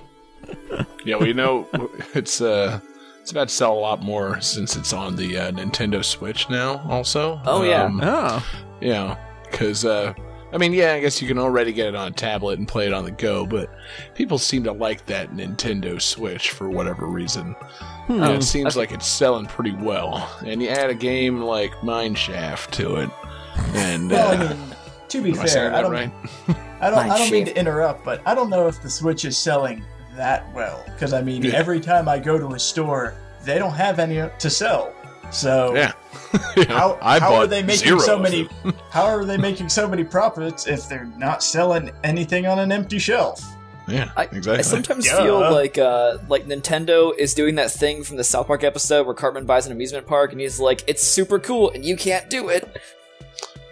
[1.06, 1.68] yeah, well, you know,
[2.14, 2.80] it's uh,
[3.22, 6.80] it's about to sell a lot more since it's on the uh, Nintendo Switch now.
[6.90, 7.40] Also.
[7.46, 7.84] Oh, yeah.
[7.84, 8.46] Um, oh,
[8.82, 9.18] Yeah,
[9.52, 10.14] because uh,
[10.54, 12.86] I mean, yeah, I guess you can already get it on a tablet and play
[12.88, 13.70] it on the go, but
[14.16, 17.54] people seem to like that Nintendo Switch for whatever reason.
[18.08, 18.22] Hmm.
[18.24, 20.30] And it seems like it's selling pretty well.
[20.46, 23.10] And you add a game like Mineshaft to it,
[23.76, 24.76] and Well, uh, I mean,
[25.10, 26.12] to be am I fair, I don't, right?
[26.82, 29.38] I don't, I don't mean to interrupt, but I don't know if the Switch is
[29.38, 29.84] selling
[30.16, 30.84] that well.
[30.86, 31.52] Because I mean, Yeah.
[31.54, 34.94] every time I go to a store, they don't have any to sell.
[35.32, 35.92] So Yeah.
[36.56, 38.48] You how, I how are they making so many?
[38.90, 43.00] how are they making so many profits if they're not selling anything on an empty
[43.00, 43.42] shelf?
[43.88, 44.60] Yeah, I, exactly.
[44.60, 45.24] I sometimes Yeah.
[45.24, 49.16] feel like uh, like Nintendo is doing that thing from the South Park episode where
[49.16, 52.50] Cartman buys an amusement park and he's like, "It's super cool and you can't do
[52.50, 52.78] it."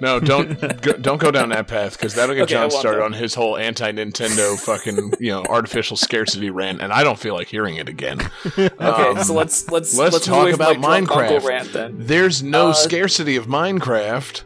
[0.01, 2.99] No, don't go, don't go down that path because that'll get Okay, John won't started
[2.99, 3.05] go.
[3.05, 7.47] on his whole anti-Nintendo fucking you know artificial scarcity rant, and I don't feel like
[7.47, 8.19] hearing it again.
[8.57, 11.43] Okay, Um, so let's let's let's move talk about Minecraft.
[11.43, 11.95] rant then.
[11.97, 14.43] There's no Uh, scarcity of Minecraft.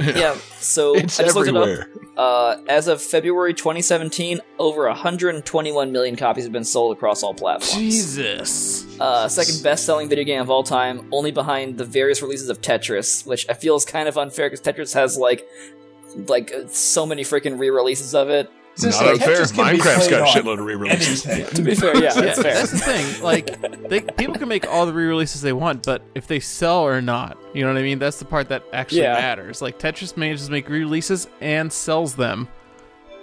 [0.16, 1.88] Yeah, so It's I just looked it up.
[2.16, 7.74] Uh, as of February 2017, over 121 million copies have been sold across all platforms.
[7.74, 8.98] Jesus.
[9.00, 13.26] Uh, second best-selling video game of all time, only behind the various releases of Tetris,
[13.26, 15.46] which I feel is kind of unfair because Tetris has like
[16.26, 18.50] like uh, so many freaking re-releases of it.
[18.76, 19.28] Since Not the unfair.
[19.42, 21.26] Tetris can Minecraft's played got a shitload of re-releases.
[21.26, 21.54] anything.
[21.56, 22.54] To be fair, yeah, Yeah, that's fair.
[22.54, 23.22] that's the thing.
[23.22, 27.02] Like, they, people can make all the re-releases they want, but if they sell or
[27.02, 27.98] not, you know what I mean.
[27.98, 29.14] That's the part that actually Yeah.
[29.14, 29.60] matters.
[29.60, 32.48] Like Tetris manages to make re-releases and sells them,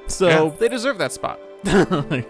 [0.08, 0.52] so Yeah.
[0.60, 1.40] they deserve that spot.
[1.64, 2.24] There's gonna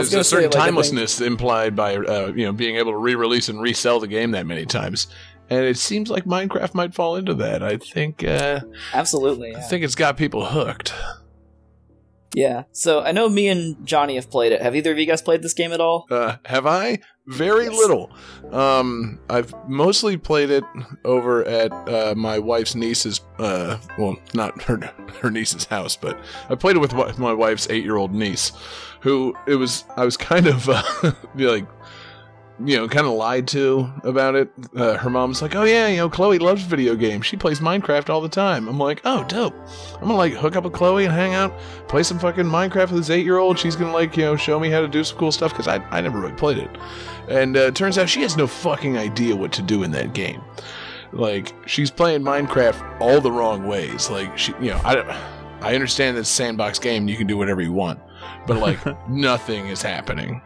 [0.00, 2.98] a say, certain like, I think- timelessness implied by uh, you know being able to
[2.98, 5.06] re-release and resell the game that many times,
[5.48, 7.62] and it seems like Minecraft might fall into that.
[7.62, 8.60] I think uh,
[8.92, 9.54] Absolutely.
[9.54, 9.68] I Yeah.
[9.68, 10.92] think it's got people hooked.
[12.34, 12.64] Yeah.
[12.72, 14.60] So I know me and Johnny have played it.
[14.62, 16.06] Have either of you guys played this game at all?
[16.10, 16.98] Uh, have I?
[17.26, 17.76] Very Yes.
[17.76, 18.10] little.
[18.52, 20.64] Um, I've mostly played it
[21.04, 23.20] over at uh, my wife's niece's.
[23.38, 24.78] Uh, well, not her
[25.20, 26.18] her niece's house, but
[26.48, 28.52] I played it with my wife's eight year old niece,
[29.00, 29.84] who it was.
[29.96, 30.82] I was kind of uh,
[31.34, 31.66] like.
[32.64, 34.50] You know, kind of lied to about it.
[34.74, 37.24] Uh, her mom's like, "Oh yeah, you know, Chloe loves video games.
[37.24, 39.54] She plays Minecraft all the time." I'm like, "Oh, dope.
[39.94, 41.56] I'm gonna like hook up with Chloe and hang out,
[41.86, 43.58] play some fucking Minecraft with this eight year old.
[43.60, 45.76] She's gonna like, you know, show me how to do some cool stuff because I
[45.90, 46.70] I never really played it."
[47.28, 50.42] And uh, turns out she has no fucking idea what to do in that game.
[51.12, 54.10] Like she's playing Minecraft all the wrong ways.
[54.10, 55.08] Like she, you know, I don't-
[55.60, 57.08] I understand that it's a sandbox game.
[57.08, 57.98] You can do whatever you want,
[58.46, 58.78] but like
[59.08, 60.40] nothing is happening.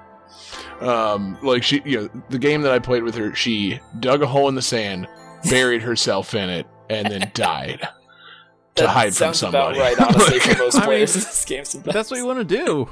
[0.81, 4.27] Um, like she, you know, the game that I played with her, she dug a
[4.27, 5.07] hole in the sand,
[5.49, 7.81] buried herself in it, and then died
[8.75, 9.79] to That hide from sounds somebody.
[9.79, 11.65] about right, honestly, Like, for most I mean, players in this game.
[11.65, 11.95] Sometimes.
[11.95, 12.89] that's what you want to do.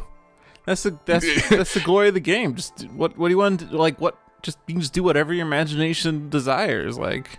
[0.66, 2.54] That's the that's that's the glory of the game.
[2.54, 3.60] Just what what do you want?
[3.60, 4.18] To, like what?
[4.42, 6.98] Just you can just do whatever your imagination desires.
[6.98, 7.38] Like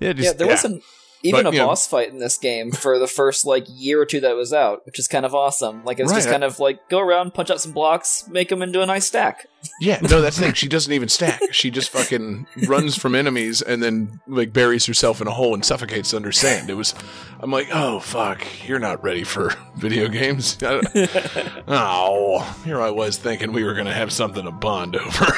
[0.00, 0.82] yeah, just yeah, there wasn't
[1.22, 4.00] even But, a you know- boss fight in this game for the first like year
[4.00, 5.84] or two that it was out, which is kind of awesome.
[5.84, 8.24] Like it was just Right, I- kind of like go around, punch out some blocks,
[8.28, 9.46] make them into a nice stack.
[9.80, 10.54] Yeah, no, that's the thing.
[10.54, 11.40] She doesn't even stack.
[11.52, 15.64] She just fucking runs from enemies and then like buries herself in a hole and
[15.64, 16.70] suffocates under sand.
[16.70, 16.94] It was,
[17.40, 20.56] I'm like, oh fuck, you're not ready for video games.
[20.62, 25.26] oh, here I was thinking we were gonna have something to bond over.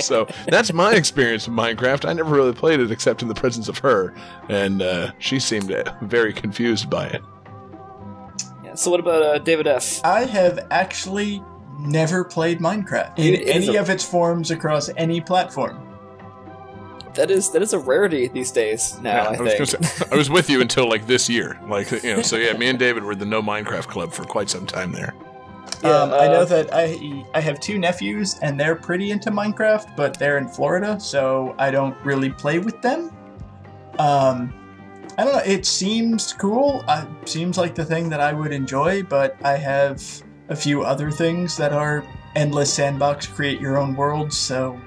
[0.00, 2.06] So that's my experience with Minecraft.
[2.06, 4.14] I never really played it except in the presence of her,
[4.50, 7.22] and uh, she seemed uh, very confused by it.
[8.62, 10.04] Yeah, so what about uh, David F?
[10.04, 11.42] I have actually
[11.78, 15.82] never played Minecraft in It is any a- of its forms across any platform.
[17.14, 18.98] That is that is a rarity these days.
[19.00, 19.84] Now I, I was, think.
[19.84, 22.22] say, I was with you until like this year, like you know.
[22.22, 25.14] So yeah, me and David were the No Minecraft Club for quite some time there.
[25.82, 29.30] Yeah, um, I uh, know that I I have two nephews and they're pretty into
[29.30, 33.10] Minecraft, but they're in Florida, so I don't really play with them.
[33.98, 34.52] Um,
[35.16, 35.42] I don't know.
[35.46, 36.84] It seems cool.
[36.86, 40.02] Uh, seems like the thing that I would enjoy, but I have
[40.48, 44.36] a few other things that are endless sandbox, create your own worlds.
[44.36, 44.80] So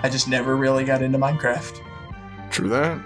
[0.00, 1.80] I just never really got into Minecraft.
[2.50, 2.98] True that.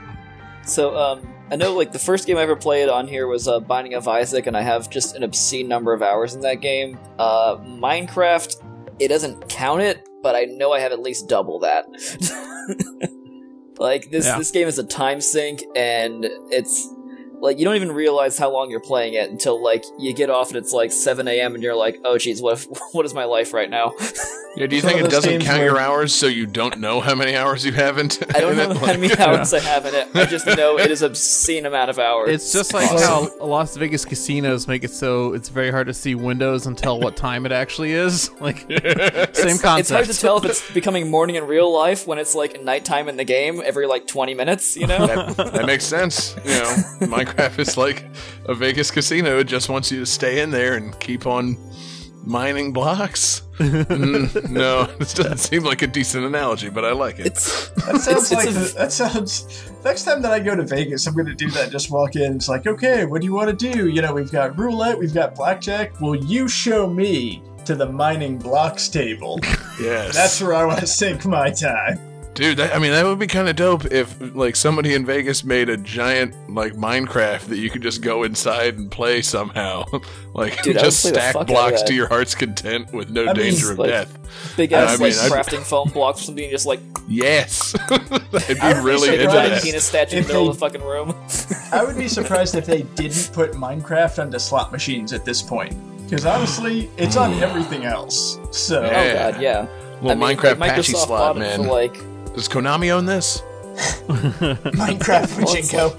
[0.65, 3.59] So um, I know like the first game I ever played on here was uh,
[3.61, 6.99] Binding of Isaac, and I have just an obscene number of hours in that game.
[7.19, 8.57] Uh, Minecraft,
[8.99, 11.87] it doesn't count it, but I know I have at least double that.
[13.79, 14.39] like this Yeah.
[14.39, 16.89] this game is a time sink, and it's
[17.41, 20.49] like you don't even realize how long you're playing it until like you get off
[20.49, 21.55] and it's like 7 a.m.
[21.55, 23.93] and you're like, oh geez, what if, what is my life right now?
[24.57, 27.15] Yeah, do you think it doesn't count where- your hours so you don't know how
[27.15, 28.77] many hours you have in I don't know it?
[28.79, 30.09] how Like- many hours I have in it.
[30.13, 32.31] I just know it is obscene amount of hours.
[32.31, 33.31] It's just like Awesome.
[33.39, 36.99] how Las Vegas casinos make it so it's very hard to see windows and tell
[36.99, 38.29] what time it actually is.
[38.41, 38.59] Like
[39.37, 39.79] same concept.
[39.79, 43.09] It's hard to tell if it's becoming morning in real life when it's like nighttime
[43.09, 45.07] in the game every like 20 minutes, you know?
[45.07, 46.35] that, that makes sense.
[46.45, 47.07] You know,
[47.37, 48.05] Minecraft is like
[48.47, 49.39] a Vegas casino.
[49.39, 51.57] It just wants you to stay in there and keep on
[52.25, 53.43] mining blocks.
[53.59, 57.27] Mm, no, this doesn't seem like a decent analogy, but I like it.
[57.27, 59.71] It's That sounds It's- like it's a- the, that sounds.
[59.85, 61.71] Next time that I go to Vegas, I'm going to do that.
[61.71, 62.37] Just walk in.
[62.37, 63.89] It's like, okay, what do you want to do?
[63.89, 65.99] You know, we've got roulette, we've got blackjack.
[66.01, 69.39] Will you show me to the mining blocks table?
[69.81, 71.99] yes, That's where I want to sink my time.
[72.35, 72.57] Dude.
[72.59, 75.69] That, I mean, that would be kind of dope if like somebody in Vegas made
[75.69, 79.85] a giant like Minecraft that you could just go inside and play somehow.
[80.35, 81.89] like Dude, I would just play the stack fuck out of blocks that.
[81.89, 84.55] to your heart's content with no I mean, danger of like- death.
[84.57, 88.09] big I ass mean, like I'd- crafting foam blocks or something, just like Yes, I'd
[88.09, 89.63] be I would really like a into giant that.
[89.65, 91.15] penis statue in If the middle of the fucking room.
[91.73, 95.75] I would be surprised if they didn't put Minecraft onto slot machines at this point.
[96.05, 98.39] Because honestly, it's on everything else.
[98.53, 98.89] So, Yeah.
[98.89, 99.67] Oh god, yeah.
[100.03, 101.59] Little I mean, Minecraft like, patchy Microsoft slot, it man.
[101.65, 101.97] for like
[102.35, 103.43] Does Konami own this?
[104.09, 105.97] Minecraft Well,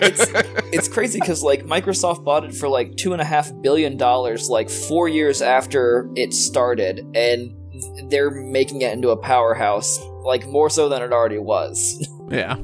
[0.00, 0.24] it's
[0.72, 4.48] it's crazy because like Microsoft bought it for like two and a half billion dollars
[4.48, 7.54] like four years after it started, and
[8.10, 12.06] they're making it into a powerhouse like more so than it already was.
[12.30, 12.56] yeah.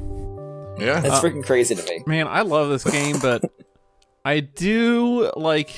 [0.79, 1.01] Yeah.
[1.01, 2.03] That's uh, freaking crazy to me.
[2.07, 3.43] Man, I love this game, but
[4.25, 5.71] I do like.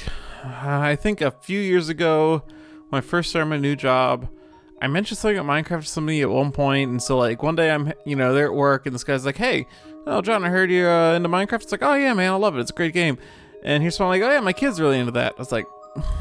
[0.45, 2.45] I think a few years ago,
[2.89, 4.29] when I first started my new job,
[4.81, 7.71] I mentioned something about Minecraft to somebody at one point, and so like one day
[7.71, 9.67] I'm, you know, they're at work, and this guy's like, "Hey,
[10.07, 12.57] oh John, I heard you're uh, into Minecraft." It's like, "Oh yeah, man, I love
[12.57, 12.61] it.
[12.61, 13.19] It's a great game."
[13.65, 15.67] And he's like, "Oh yeah, my kid's really into that." I was like,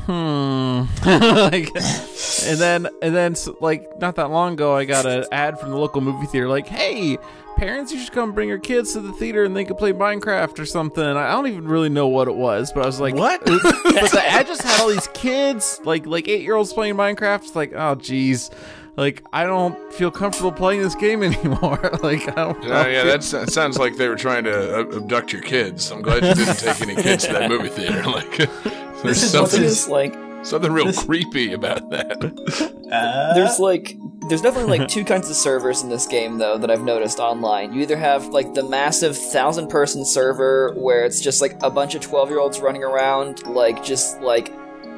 [0.05, 5.59] "Hmm." like, and then and then like not that long ago, I got an ad
[5.59, 7.17] from the local movie theater, like, "Hey."
[7.57, 10.59] Parents, you should come bring your kids to the theater and they could play Minecraft
[10.59, 11.03] or something.
[11.03, 13.39] I don't even really know what it was, but I was like, What?
[13.45, 17.39] but the ad just had all these kids, like like eight year olds playing Minecraft.
[17.43, 18.51] It's like, oh geez,
[18.95, 21.79] like I don't feel comfortable playing this game anymore.
[22.03, 22.63] like I don't.
[22.63, 25.91] Yeah, yeah, that's, that sounds like they were trying to abduct your kids.
[25.91, 28.03] I'm glad you didn't take any kids to that movie theater.
[28.03, 28.63] Like, there's is
[29.03, 32.71] But what's something, his- it's like something real this- creepy about that.
[32.91, 33.97] Uh, there's like
[34.27, 37.73] there's definitely like two kinds of servers in this game though that I've noticed online.
[37.73, 41.95] You either have like the massive thousand person server where it's just like a bunch
[41.95, 44.51] of twelve year olds running around like just like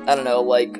[0.07, 0.77] I don't know like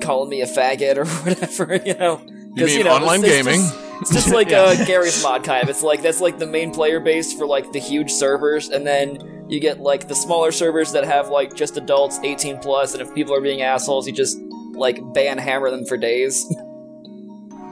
[0.00, 2.20] calling me a faggot or whatever you know.
[2.54, 3.60] You mean know, online it's- it's gaming?
[3.62, 5.68] just- It's just like uh, Garry's mod kind of.
[5.70, 9.46] It's like that's like the main player base for like the huge servers, and then
[9.48, 13.14] you get like the smaller servers that have like just adults, 18 plus, and if
[13.14, 14.38] people are being assholes, you just
[14.72, 16.44] like ban hammer them for days.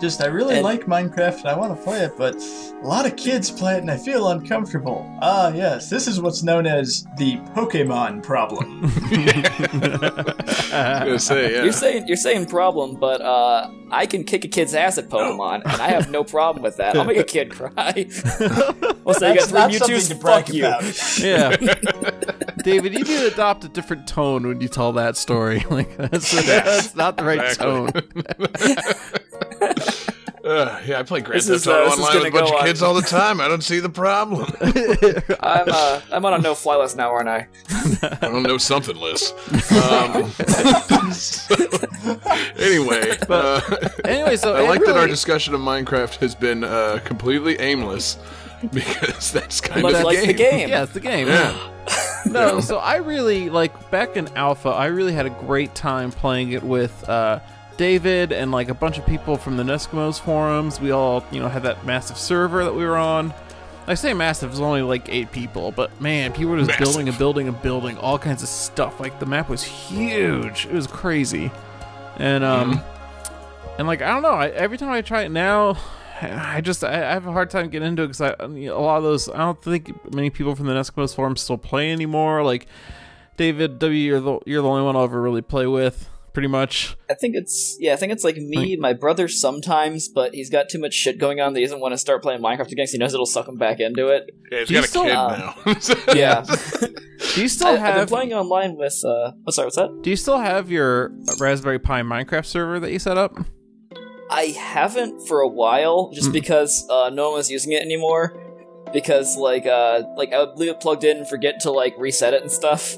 [0.00, 3.06] Just I really and- like Minecraft and I want to play it, but a lot
[3.06, 5.06] of kids play it and I feel uncomfortable.
[5.20, 8.84] Ah, yes, this is what's known as the Pokemon problem.
[10.72, 11.62] I was gonna say, yeah.
[11.64, 15.62] You're saying you're saying problem, but uh, I can kick a kid's ass at Pokemon,
[15.64, 16.96] and I have no problem with that.
[16.96, 17.70] I'll make a kid cry.
[19.04, 20.08] well, so you got That's three not Mewtwo's.
[20.08, 20.66] to brag Fuck you.
[20.66, 21.18] about.
[21.18, 21.56] yeah,
[22.62, 25.64] David, you need to adopt a different tone when you tell that story.
[25.70, 27.90] Like that's, that's not the right tone.
[30.42, 32.64] Uh, yeah, I play Grand Theft is, uh, Auto online with a bunch of on.
[32.64, 33.42] kids all the time.
[33.42, 34.50] I don't see the problem.
[35.40, 37.46] I'm uh, I'm on a no fly list now, aren't I?
[38.02, 39.34] I don't know something list.
[39.70, 40.30] Um,
[41.12, 41.54] so,
[42.58, 43.60] anyway, uh,
[44.04, 48.16] Anyway, so I it like that our discussion of Minecraft has been uh, completely aimless
[48.72, 50.70] because that's kind Much of like the game.
[50.70, 51.28] Yeah, it's the game.
[51.28, 51.70] Yeah.
[52.26, 54.70] No, so I really like back in Alpha.
[54.70, 57.40] I really had a great time playing it with uh,
[57.80, 60.78] David and like a bunch of people from the Neskimos forums.
[60.78, 63.32] We all, you know, had that massive server that we were on.
[63.86, 66.84] I say massive, it was only like eight people, but man, people were just Massive.
[66.84, 69.00] building and building and building all kinds of stuff.
[69.00, 70.66] Like the map was huge.
[70.66, 71.50] It was crazy,
[72.18, 72.82] and um,
[73.78, 74.28] and like I don't know.
[74.28, 75.78] I, every time I try it now,
[76.20, 78.68] I just I, I have a hard time getting into it because I, I mean,
[78.68, 81.90] a lot of those I don't think many people from the Neskimos forums still play
[81.90, 82.44] anymore.
[82.44, 82.66] Like
[83.38, 86.96] David W, you're the you're the only one I'll ever really play with, pretty much.
[87.10, 90.68] I think it's yeah, I think it's like me, my brother sometimes, but he's got
[90.68, 92.84] too much shit going on that he doesn't want to start playing Minecraft again.
[92.86, 94.30] 'cause he knows it'll suck him back into it.
[94.50, 96.14] Yeah, he's Do got a still- kid uh, now.
[96.14, 96.44] Yeah,
[97.34, 99.00] Do you still I, I've been playing online with.
[99.04, 100.02] uh Oh, sorry, what's that?
[100.02, 103.38] Do you still have your Raspberry Pi Minecraft server that you set up?
[104.30, 106.32] I haven't for a while, just Hmm.
[106.32, 108.36] because uh, no one was using it anymore.
[108.92, 112.34] Because like uh like I would leave it plugged in and forget to like reset
[112.34, 112.96] it and stuff.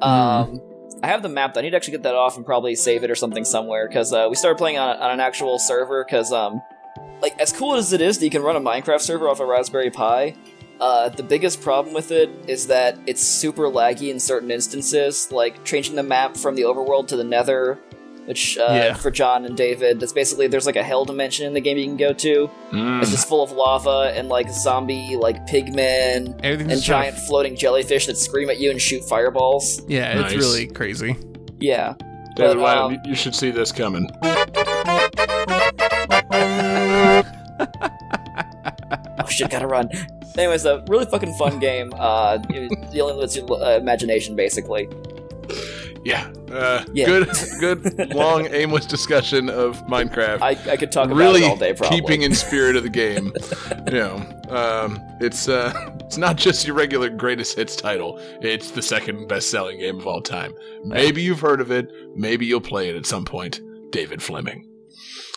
[0.00, 0.02] Hmm.
[0.02, 0.60] Um,
[1.02, 1.56] I have the map.
[1.56, 3.86] I need to actually get that off and probably save it or something somewhere.
[3.86, 6.04] Because uh, we started playing on, on an actual server.
[6.04, 6.62] Because um,
[7.20, 9.46] like as cool as it is that you can run a Minecraft server off a
[9.46, 10.34] Raspberry Pi,
[10.80, 15.64] uh, the biggest problem with it is that it's super laggy in certain instances, like
[15.64, 17.78] changing the map from the overworld to the Nether.
[18.26, 18.94] Which uh, Yeah.
[18.94, 21.84] for John and David, it's basically there's like a hell dimension in the game you
[21.86, 22.50] can go to.
[22.72, 23.00] Mm.
[23.02, 27.54] It's just full of lava and like zombie like pigmen and just kind giant floating
[27.56, 29.80] jellyfish that scream at you and shoot fireballs.
[29.88, 30.32] Yeah, Nice.
[30.32, 31.16] it's really crazy.
[31.60, 31.94] Yeah.
[32.34, 34.10] David But, um, you- you should see this coming.
[39.18, 39.88] Oh shit, gotta run.
[40.38, 41.92] Anyways, a really fucking fun game.
[41.96, 44.88] Uh, you- dealing with your uh, imagination, basically.
[46.06, 46.30] Yeah.
[46.50, 47.06] Uh, Yeah.
[47.06, 47.28] Good,
[47.60, 50.40] good, long, aimless discussion of Minecraft.
[50.40, 52.00] I, I could talk about really it all day, probably.
[52.00, 53.32] keeping in spirit of the game.
[53.86, 54.16] you know,
[54.48, 58.18] um, it's uh, it's not just your regular greatest hits title.
[58.40, 60.54] It's the second best-selling game of all time.
[60.84, 61.90] Maybe you've heard of it.
[62.14, 63.60] Maybe you'll play it at some point.
[63.90, 64.68] David Fleming.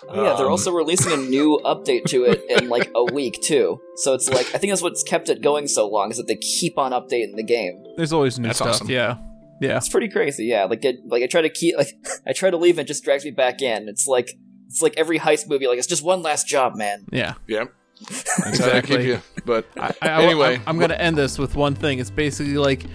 [0.07, 3.41] Oh, yeah, they're Um, also releasing a new update to it in like a week
[3.41, 3.81] too.
[3.95, 6.35] So it's like I think that's what's kept it going so long is that they
[6.35, 7.83] keep on updating the game.
[7.97, 8.69] There's always new That's stuff.
[8.75, 8.89] awesome.
[8.89, 9.17] Yeah,
[9.61, 9.77] yeah.
[9.77, 10.65] It's pretty crazy, yeah.
[10.65, 11.89] Like it, like I try to keep like
[12.27, 13.87] I try to leave and it just drags me back in.
[13.89, 14.31] It's like
[14.67, 15.67] it's like every heist movie.
[15.67, 17.05] Like it's just one last job, man.
[17.11, 17.33] Yeah.
[17.47, 17.65] Yeah.
[18.07, 18.59] That's how they keep
[18.99, 19.07] Exactly.
[19.07, 19.21] you.
[19.45, 21.99] But I, I, anyway, I'm, I'm gonna end this with one thing.
[21.99, 22.85] It's basically like,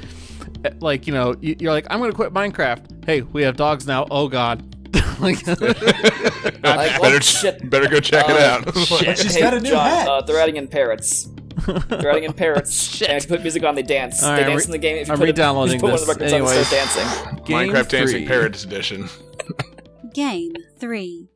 [0.80, 3.04] like you know, you- you're like, I'm gonna quit Minecraft.
[3.04, 4.06] Hey, we have dogs now.
[4.10, 4.62] Oh God.
[5.20, 7.68] like, Like, better oh, shit.
[7.68, 9.16] better go check it Uh, out.
[9.18, 10.08] She's hey, got a new John, hat.
[10.08, 11.28] Uh, they're adding in parrots.
[11.88, 12.72] they're adding in parrots.
[12.96, 13.08] Shit.
[13.08, 14.22] And if you put music on, they dance.
[14.22, 14.96] All they right, dance re- in the game.
[14.96, 16.32] If you I'm put, it- re-downloading if you put one of the this.
[16.32, 17.44] records on, start dancing.
[17.44, 18.26] Game Minecraft Dancing.
[18.26, 19.08] Parrots Edition.
[20.14, 21.28] Game 3.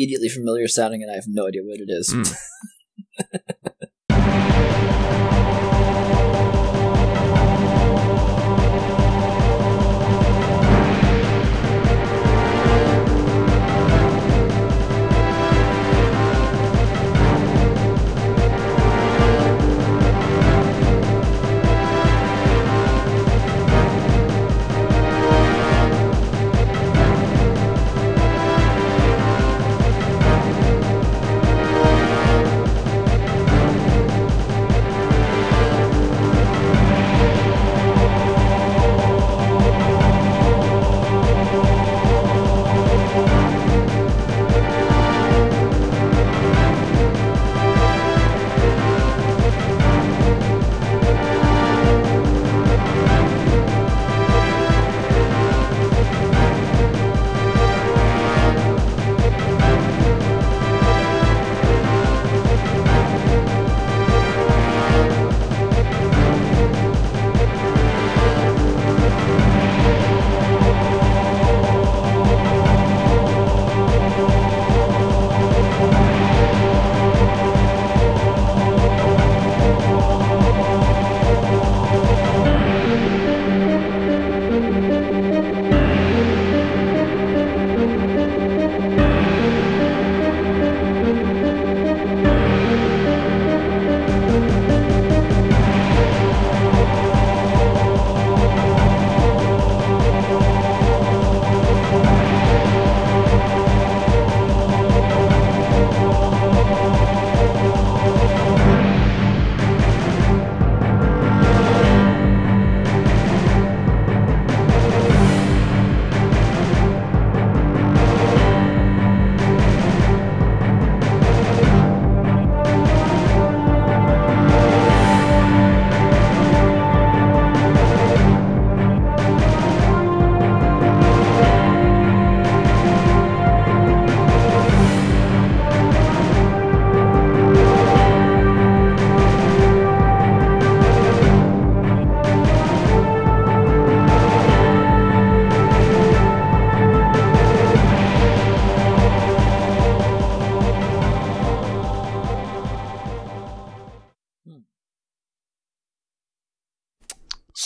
[0.00, 2.14] Immediately familiar sounding, and I have no idea what it is.
[2.14, 2.34] Mm.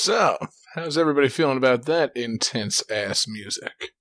[0.04, 0.36] So,
[0.74, 3.92] how's everybody feeling about that intense ass music?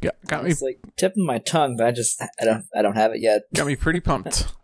[0.00, 2.96] Got, got me It's like tipping my tongue, but I just I don't I don't
[2.96, 3.42] have it yet.
[3.54, 4.52] got me pretty pumped.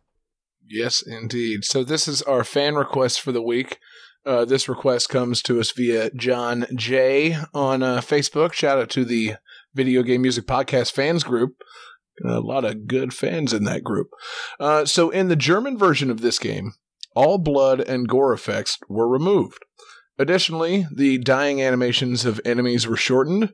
[0.68, 1.64] Yes, indeed.
[1.64, 3.78] So this is our fan request for the week.
[4.24, 8.52] Uh, this request comes to us via John J on uh, Facebook.
[8.52, 9.36] Shout out to the
[9.72, 11.52] Video Game Music Podcast fans group.
[12.24, 14.08] A lot of good fans in that group.
[14.58, 16.72] Uh, so in the German version of this game,
[17.14, 19.64] all blood and gore effects were removed.
[20.18, 23.52] Additionally, the dying animations of enemies were shortened,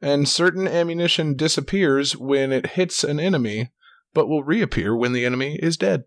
[0.00, 3.70] and certain ammunition disappears when it hits an enemy,
[4.12, 6.04] but will reappear when the enemy is dead.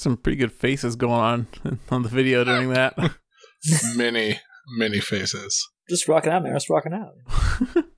[0.00, 1.46] Some pretty good faces going on
[1.90, 2.94] on the video during that.
[3.96, 4.40] many,
[4.78, 5.68] many faces.
[5.90, 6.54] Just rocking out, man.
[6.54, 7.84] Just rocking out.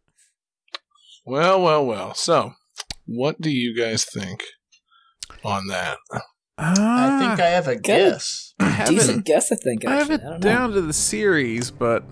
[1.24, 2.14] Well, well, well.
[2.14, 2.54] So,
[3.06, 4.42] what do you guys think
[5.44, 5.98] on that?
[6.58, 8.54] I think I have a guess.
[8.58, 9.86] I have Decent it, guess, I think.
[9.86, 10.38] I have it I don't know.
[10.40, 12.02] down to the series, but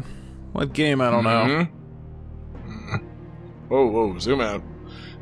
[0.52, 1.00] what game?
[1.00, 1.30] I don't know.
[1.44, 1.70] Mhm.
[2.68, 3.04] Mhm.
[3.68, 4.62] Whoa, whoa, zoom out.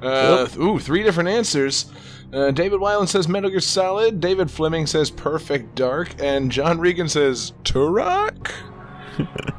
[0.03, 1.91] Uh, Ooh, three different answers.
[2.33, 4.21] Uh, David Weiland says Metal Gear Solid.
[4.21, 6.15] David Fleming says Perfect Dark.
[6.23, 8.53] And John Regan says Turok.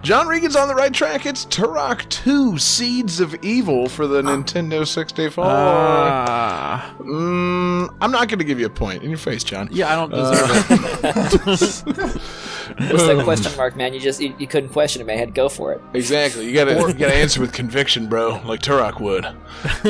[0.01, 1.25] John Regan's on the right track.
[1.25, 5.43] It's Turok 2 Seeds of Evil for the Nintendo 64.
[5.47, 6.95] Ah.
[6.99, 9.03] Mm, I'm not going to give you a point.
[9.03, 9.69] In your face, John.
[9.71, 10.67] yeah, I don't deserve
[11.93, 12.21] it.
[12.77, 13.93] It's that question mark, man.
[13.93, 15.15] You just you, you couldn't question it, man.
[15.15, 15.81] You had to go for it.
[15.93, 16.45] Exactly.
[16.47, 19.25] You gotta you gotta answer with conviction, bro, like Turok would.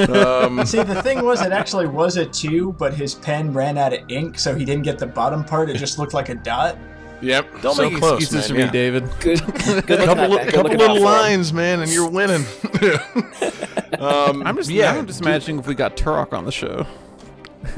[0.09, 3.93] Um, See, the thing was, it actually was a two, but his pen ran out
[3.93, 5.70] of ink, so he didn't get the bottom part.
[5.70, 6.78] It just looked like a dot.
[7.22, 7.47] Yep.
[7.61, 8.65] Don't so make close, excuses man, for yeah.
[8.65, 9.03] me, David.
[9.20, 11.03] Good, good looking couple, out, li- couple little out for him.
[11.03, 12.45] lines, man, and you're winning.
[13.99, 14.93] um, I'm just yeah.
[14.93, 16.86] I'm just imagining if we got Turok on the show.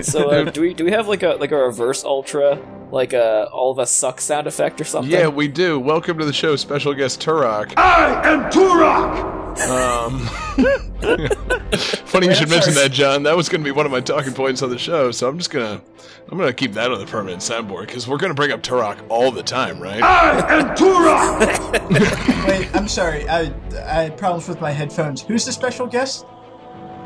[0.01, 2.59] So uh, do we do we have like a like a reverse ultra
[2.91, 5.11] like a all of us suck sound effect or something?
[5.11, 5.79] Yeah, we do.
[5.79, 7.73] Welcome to the show, special guest Turok.
[7.77, 9.41] I am Turok!
[9.59, 10.19] Um,
[12.05, 13.23] funny you should mention that, John.
[13.23, 15.37] That was going to be one of my talking points on the show, so I'm
[15.37, 15.81] just gonna
[16.29, 19.31] I'm gonna keep that on the permanent soundboard because we're gonna bring up Turok all
[19.31, 20.01] the time, right?
[20.01, 22.47] I am Turok!
[22.47, 23.27] Wait, I'm sorry.
[23.27, 25.21] I, I had problems with my headphones.
[25.21, 26.25] Who's the special guest?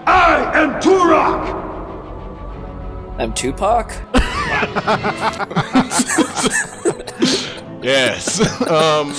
[0.05, 1.64] I am Turok!
[3.17, 3.91] I'm Tupac.
[7.85, 8.41] Yes.
[8.67, 9.13] um.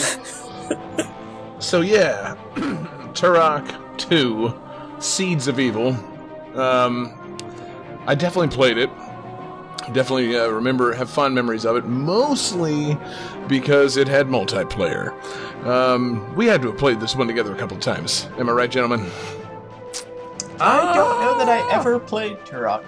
[1.60, 2.34] So yeah,
[3.14, 4.52] Turok Two,
[4.98, 5.90] Seeds of Evil.
[6.56, 7.38] Um,
[8.08, 8.90] I definitely played it.
[9.92, 11.84] Definitely uh, remember, have fond memories of it.
[11.84, 12.98] Mostly
[13.46, 15.12] because it had multiplayer.
[15.64, 18.26] Um, we had to have played this one together a couple of times.
[18.36, 19.08] Am I right, gentlemen?
[20.58, 22.84] I don't know that I ever played Turok.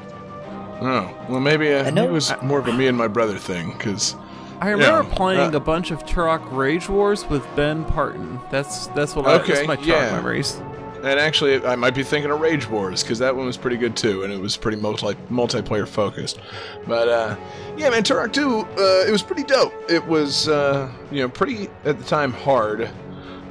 [0.81, 3.37] Oh, well, maybe, uh, I know- it was more of a me and my brother
[3.39, 3.72] thing.
[3.76, 4.14] Because
[4.61, 8.41] I remember Yeah, playing uh, a bunch of Turok Rage Wars with Ben Parton.
[8.51, 10.12] That's that's what I, Okay, that's my Turok yeah.
[10.12, 10.61] memories.
[11.05, 13.97] And actually, I might be thinking of Rage Wars because that one was pretty good
[13.97, 16.41] too, and it was pretty multi multiplayer focused.
[16.89, 17.37] But uh,
[17.76, 18.64] yeah, man, Turok 2, uh,
[19.07, 19.72] it was pretty dope.
[19.89, 22.91] It was uh, you know pretty at the time hard,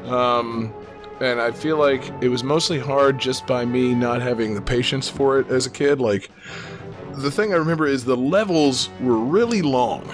[0.07, 0.73] um,
[1.21, 5.07] and I feel like it was mostly hard just by me not having the patience
[5.09, 6.01] for it as a kid.
[6.01, 6.30] Like
[7.18, 10.09] the thing I remember is the levels were really long.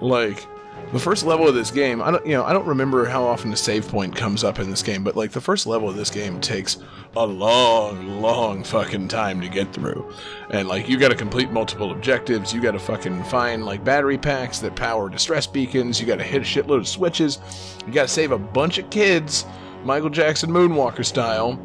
[0.00, 0.46] Like
[0.92, 3.50] the first level of this game, I don't, you know, I don't remember how often
[3.50, 6.10] the save point comes up in this game, but like the first level of this
[6.10, 6.78] game takes
[7.16, 10.12] a long, long fucking time to get through,
[10.50, 14.18] and like you got to complete multiple objectives, you got to fucking find like battery
[14.18, 17.38] packs that power distress beacons, you got to hit a shitload of switches,
[17.86, 19.46] you got to save a bunch of kids,
[19.84, 21.58] Michael Jackson Moonwalker style.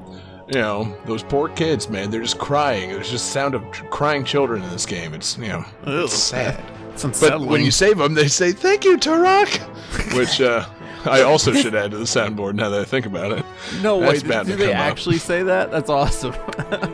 [0.49, 2.89] You know, those poor kids, man, they're just crying.
[2.89, 5.13] There's just sound of tr- crying children in this game.
[5.13, 6.59] It's, you know, it's sad.
[6.93, 9.59] It's But when you save them, they say, Thank you, Turok!
[10.17, 10.65] Which uh,
[11.05, 13.45] I also should add to the soundboard now that I think about it.
[13.83, 14.87] no way, That's did, bound do to they come up.
[14.87, 15.69] actually say that?
[15.71, 16.33] That's awesome.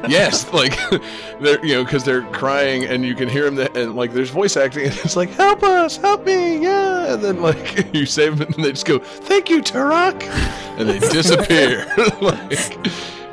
[0.07, 0.77] Yes, like,
[1.41, 4.55] they're, you know, because they're crying and you can hear them, and like, there's voice
[4.55, 7.13] acting, and it's like, Help us, help me, yeah!
[7.13, 10.21] And then, like, you save them, and they just go, Thank you, Turok!
[10.77, 11.87] And they disappear.
[12.21, 12.87] like,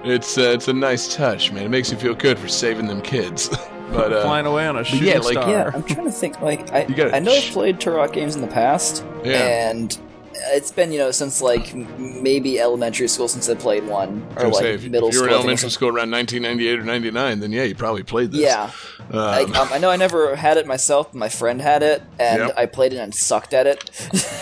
[0.04, 1.64] it's, uh, it's a nice touch, man.
[1.64, 3.48] It makes you feel good for saving them kids.
[3.92, 5.50] But, uh, Flying away on a shooting yeah, like- star.
[5.50, 6.40] Yeah, I'm trying to think.
[6.40, 9.68] Like, I I know I've sh- played Turok games in the past, Yeah.
[9.68, 9.98] and
[10.34, 14.54] it's been you know since like maybe elementary school since I played one, or like
[14.62, 16.84] say, if, middle if you were in I think, or elementary school around 1998 or
[16.84, 18.40] 99, then yeah, you probably played this.
[18.40, 18.70] Yeah,
[19.12, 22.02] I, Um, um, I know I never had it myself, but my friend had it,
[22.18, 22.54] and Yep.
[22.56, 23.90] I played it and sucked at it.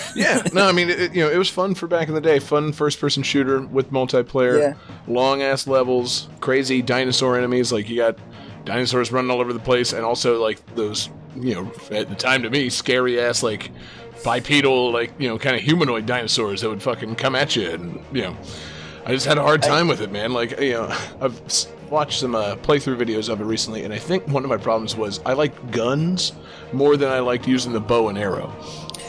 [0.16, 2.38] yeah, no, I mean, it, you know, it was fun for back in the day.
[2.38, 4.74] Fun first-person shooter with multiplayer, Yeah.
[5.08, 7.72] long ass levels, crazy dinosaur enemies.
[7.72, 8.16] Like you got
[8.64, 12.42] dinosaurs running all over the place, and also like those, you know, at the time
[12.42, 13.70] to me, scary ass like
[14.22, 18.04] bipedal, like you know, kind of humanoid dinosaurs that would fucking come at you, and
[18.12, 18.36] you know.
[19.06, 20.32] I just had a hard time with it, man.
[20.32, 21.40] Like, you know, I've
[21.90, 24.96] watched some uh, playthrough videos of it recently, and I think one of my problems
[24.96, 26.32] was I liked guns
[26.72, 28.52] more than I liked using the bow and arrow.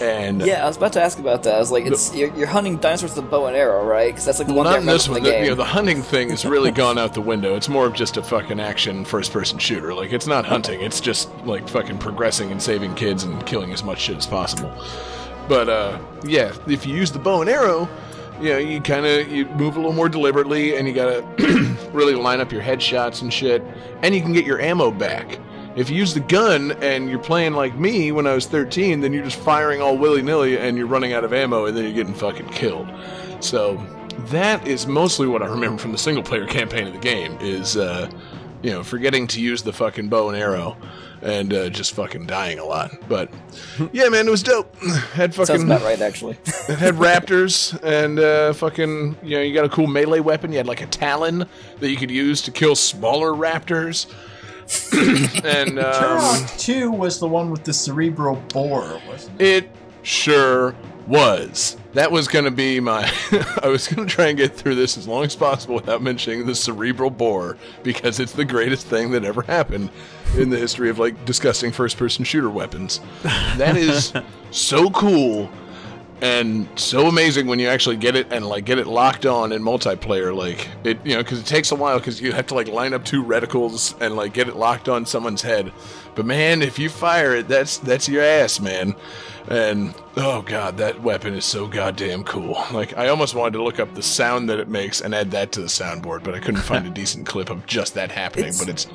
[0.02, 1.56] And Yeah, I was about to ask about that.
[1.56, 4.08] I was like, it's you're, you're hunting dinosaurs with a bow and arrow, right?
[4.08, 5.22] Because that's like the one not thing in this one.
[5.22, 5.44] the The, game.
[5.44, 7.56] you know, the hunting thing has really gone out the window.
[7.56, 9.94] It's more of just a fucking action first-person shooter.
[9.94, 10.82] Like it's not hunting.
[10.82, 14.74] It's just like fucking progressing and saving kids and killing as much shit as possible.
[15.48, 17.88] But uh, yeah, if you use the bow and arrow,
[18.42, 21.22] you know, you kind of you move a little more deliberately, and you gotta
[21.92, 23.64] really line up your headshots and shit,
[24.02, 25.40] and you can get your ammo back.
[25.76, 29.14] If you use the gun and you're playing like me when I was 13, then
[29.14, 31.94] you're just firing all willy nilly and you're running out of ammo and then you're
[31.94, 32.90] getting fucking killed.
[33.40, 33.82] So
[34.28, 37.78] that is mostly what I remember from the single player campaign of the game is,
[37.78, 38.12] uh,
[38.62, 40.78] you know, forgetting to use the fucking bow and arrow
[41.22, 42.92] and uh, just fucking dying a lot.
[43.08, 43.32] But
[43.92, 44.76] yeah, man, it was dope.
[45.14, 46.38] Had Sounds fucking about right, actually.
[46.46, 50.52] it had raptors and uh, fucking you know you got a cool melee weapon.
[50.52, 51.46] You had like a talon
[51.80, 54.08] that you could use to kill smaller raptors.
[55.44, 59.66] and um, Turok 2 was the one with the cerebral bore, wasn't it?
[59.66, 59.70] it
[60.04, 60.74] sure
[61.08, 61.78] was.
[61.94, 63.12] That was going to be my.
[63.64, 66.46] I was going to try and get through this as long as possible without mentioning
[66.46, 69.90] the cerebral bore because it's the greatest thing that ever happened
[70.38, 73.02] in the history of like disgusting first-person shooter weapons.
[73.58, 74.14] That is
[74.52, 75.50] so cool
[76.22, 79.62] and so amazing when you actually get it and like get it locked on in
[79.62, 82.68] multiplayer like it you know because it takes a while because you have to like
[82.68, 85.74] line up two reticles and like get it locked on someone's head
[86.16, 88.96] but man if you fire it that's that's your ass man.
[89.48, 92.64] And oh god that weapon is so goddamn cool.
[92.72, 95.52] Like i almost wanted to look up the sound that it makes and add that
[95.54, 98.50] to the soundboard but i couldn't find a decent clip of just that happening.
[98.50, 98.88] It's- but it's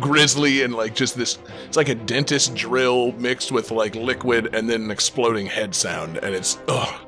[0.00, 4.68] grisly and like just this it's like a dentist drill mixed with like liquid and
[4.68, 6.18] then an exploding head sound.
[6.18, 7.00] And it's oh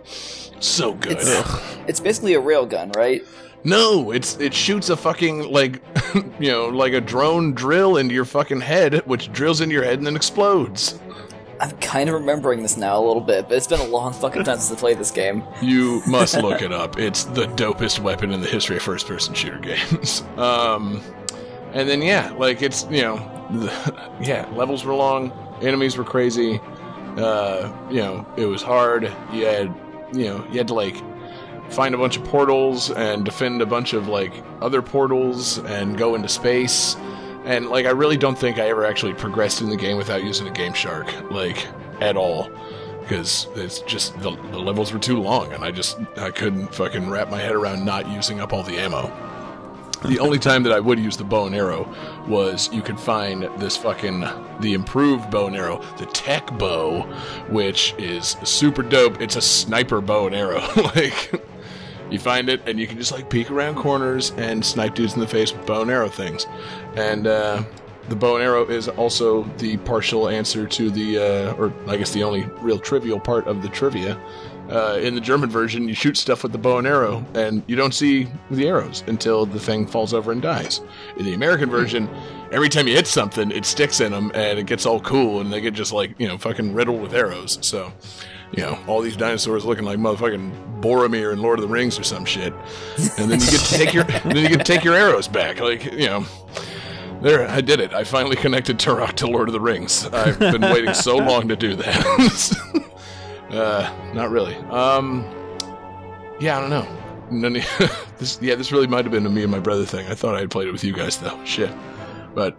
[0.58, 1.18] so good.
[1.20, 3.22] It's, it's basically a railgun, right?
[3.66, 5.82] No it's it shoots a fucking like
[6.38, 9.98] you know like a drone drill into your fucking head which drills into your head
[9.98, 10.98] and then explodes
[11.60, 14.44] I'm kind of remembering this now a little bit, but it's been a long fucking
[14.44, 15.42] time since I played this game.
[15.62, 16.98] You must look it up.
[16.98, 20.22] It's the dopest weapon in the history of first person shooter games.
[20.36, 21.02] Um,
[21.72, 23.16] and then, yeah, like it's, you know,
[24.20, 26.60] yeah, levels were long, enemies were crazy.
[27.16, 29.04] Uh, you know, it was hard.
[29.32, 29.74] You had,
[30.12, 30.94] you know, you had to like
[31.70, 36.14] find a bunch of portals and defend a bunch of like other portals and go
[36.14, 36.96] into space.
[37.44, 40.48] And like, I really don't think I ever actually progressed in the game without using
[40.48, 41.66] a Game Shark, like
[42.00, 42.50] at all,
[43.00, 47.08] because it's just the, the levels were too long, and I just I couldn't fucking
[47.08, 49.12] wrap my head around not using up all the ammo.
[50.04, 51.92] The only time that I would use the bow and arrow
[52.28, 54.24] was you could find this fucking
[54.60, 57.02] the improved bow and arrow, the tech bow,
[57.48, 59.20] which is super dope.
[59.20, 60.60] It's a sniper bow and arrow,
[60.94, 61.32] like.
[62.11, 65.20] You find it, and you can just like peek around corners and snipe dudes in
[65.20, 66.46] the face with bow and arrow things.
[66.94, 67.64] And uh,
[68.09, 72.12] the bow and arrow is also the partial answer to the, uh, or I guess
[72.12, 74.20] the only real trivial part of the trivia.
[74.70, 77.76] Uh, in the German version, you shoot stuff with the bow and arrow, and you
[77.76, 80.80] don't see the arrows until the thing falls over and dies.
[81.16, 82.09] In the American version,
[82.50, 85.52] every time you hit something, it sticks in them, and it gets all cool, and
[85.52, 87.59] they get just like you know fucking riddled with arrows.
[87.62, 87.92] So
[88.53, 92.03] you know, all these dinosaurs looking like motherfucking Boromir in Lord of the Rings or
[92.03, 92.53] some shit.
[93.18, 95.61] And then you get to take your then you get to take your arrows back.
[95.61, 96.26] Like, you know.
[97.22, 97.94] There, I did it.
[97.94, 100.07] I finally connected Turok to Lord of the Rings.
[100.09, 102.84] I've been waiting so long to do that.
[103.51, 104.55] uh, not really.
[104.57, 105.24] Um,
[106.38, 106.86] yeah, I don't know.
[107.30, 107.55] None
[108.18, 110.07] this, yeah, this really might have been a me and my brother thing.
[110.09, 111.42] I thought I had played it with you guys though.
[111.44, 111.70] Shit,
[112.34, 112.57] but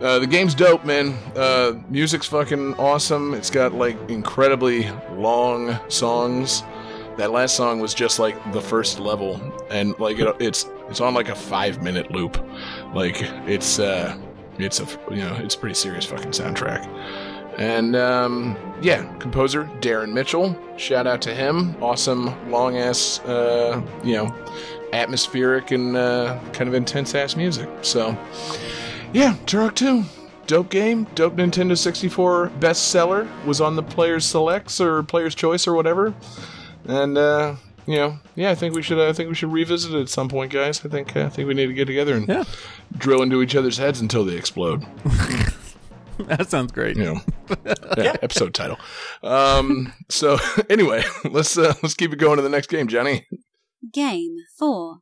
[0.00, 1.14] uh, the game's dope, man.
[1.34, 3.34] Uh, music's fucking awesome.
[3.34, 6.62] It's got like incredibly long songs.
[7.16, 9.40] That last song was just like the first level,
[9.70, 12.38] and like it, it's it's on like a five minute loop.
[12.94, 14.18] Like it's uh,
[14.58, 16.86] it's a you know it's a pretty serious fucking soundtrack.
[17.58, 20.54] And um, yeah, composer Darren Mitchell.
[20.76, 21.74] Shout out to him.
[21.82, 24.34] Awesome, long ass, uh, you know,
[24.92, 27.68] atmospheric and uh, kind of intense ass music.
[27.80, 28.16] So
[29.16, 30.04] yeah, Turok 2.
[30.46, 33.26] Dope game, dope Nintendo 64 bestseller.
[33.44, 36.14] Was on the Player's Selects or Player's Choice or whatever.
[36.86, 37.56] And uh,
[37.86, 38.98] you know, yeah, I think we should.
[38.98, 40.84] I think we should revisit it at some point, guys.
[40.84, 41.16] I think.
[41.16, 42.44] I think we need to get together and Yeah.
[42.96, 44.84] drill into each other's heads until they explode.
[46.18, 46.96] That sounds great.
[46.96, 47.20] You know,
[47.98, 48.78] yeah, episode title.
[49.22, 50.38] Um, so
[50.70, 53.26] anyway, let's uh, let's keep it going to the next game, Johnny.
[53.92, 55.00] Game 4.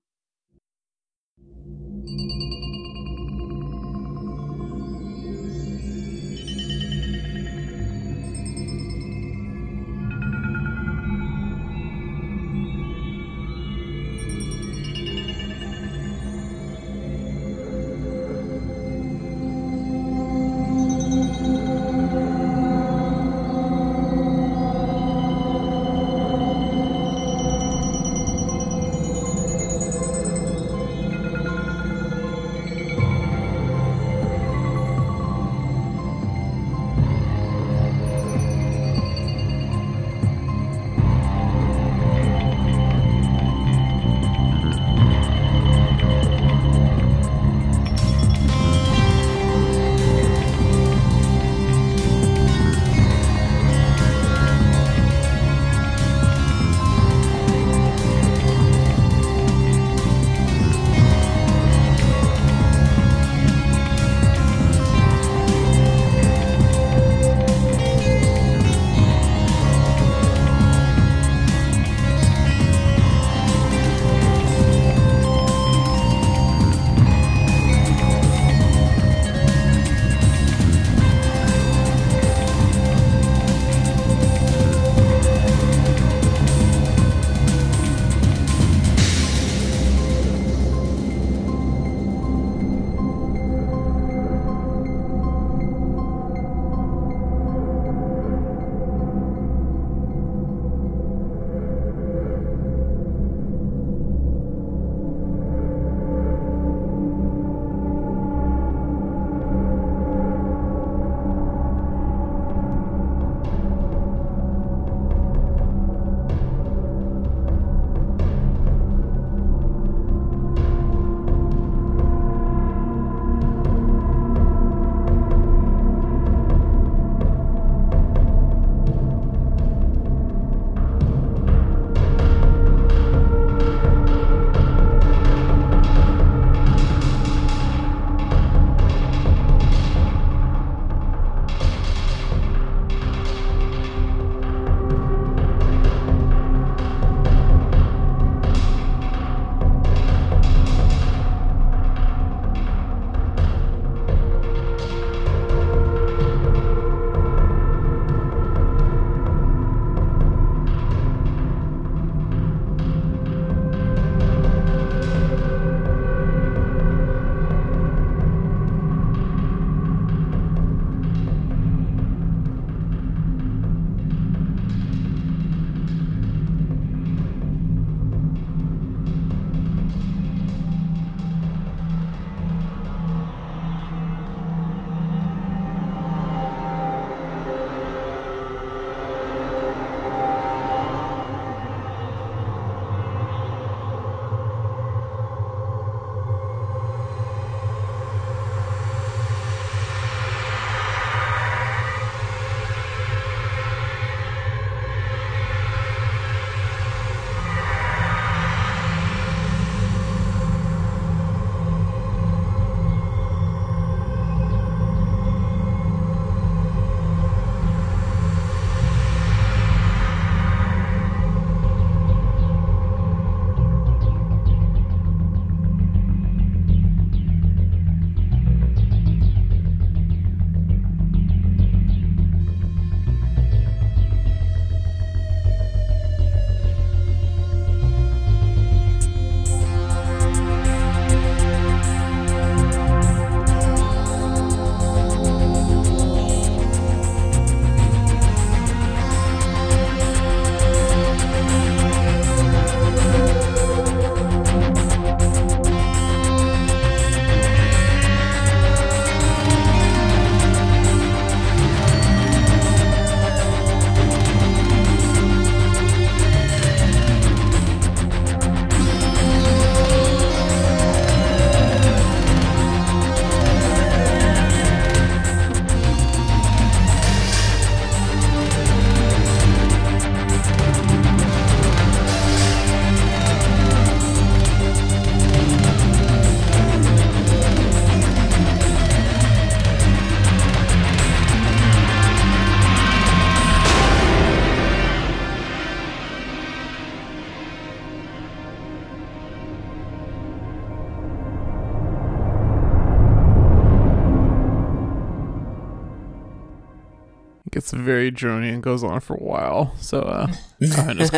[307.84, 309.74] Very drony and goes on for a while.
[309.78, 310.32] So uh,
[310.78, 311.12] I'm just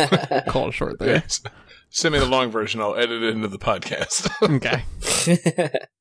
[0.47, 1.15] call it short there.
[1.15, 1.41] Yes.
[1.89, 2.81] Send me the long version.
[2.81, 4.29] I'll edit it into the podcast.
[4.43, 5.79] Okay.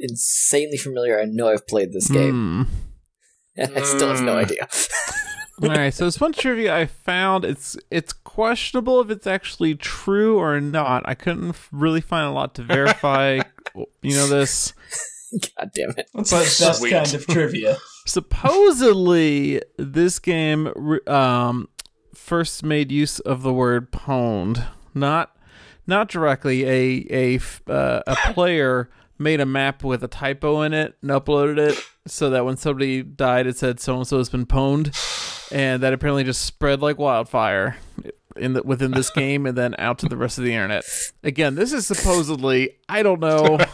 [0.00, 1.20] insanely familiar.
[1.20, 2.72] I know I've played this game, Hmm.
[3.56, 4.44] and I still have no Mm.
[4.44, 4.68] idea.
[5.62, 10.38] All right, so this one trivia I found it's it's questionable if it's actually true
[10.38, 11.02] or not.
[11.06, 13.40] I couldn't really find a lot to verify.
[14.02, 14.72] you know this.
[15.58, 16.08] God damn it!
[16.14, 17.76] That's the best kind of trivia.
[18.06, 20.72] Supposedly, this game
[21.06, 21.68] um,
[22.14, 25.36] first made use of the word pwned, not
[25.86, 26.64] not directly.
[27.08, 28.88] a uh, a player
[29.20, 33.02] made a map with a typo in it and uploaded it so that when somebody
[33.02, 36.98] died, it said so and so has been pwned, and that apparently just spread like
[36.98, 37.76] wildfire
[38.36, 40.84] in the, within this game and then out to the rest of the internet.
[41.22, 43.58] Again, this is supposedly I don't know.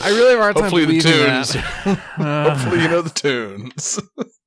[0.00, 1.52] I really have a hard time Hopefully the tunes.
[1.54, 1.62] that.
[2.16, 3.98] Hopefully you know the tunes.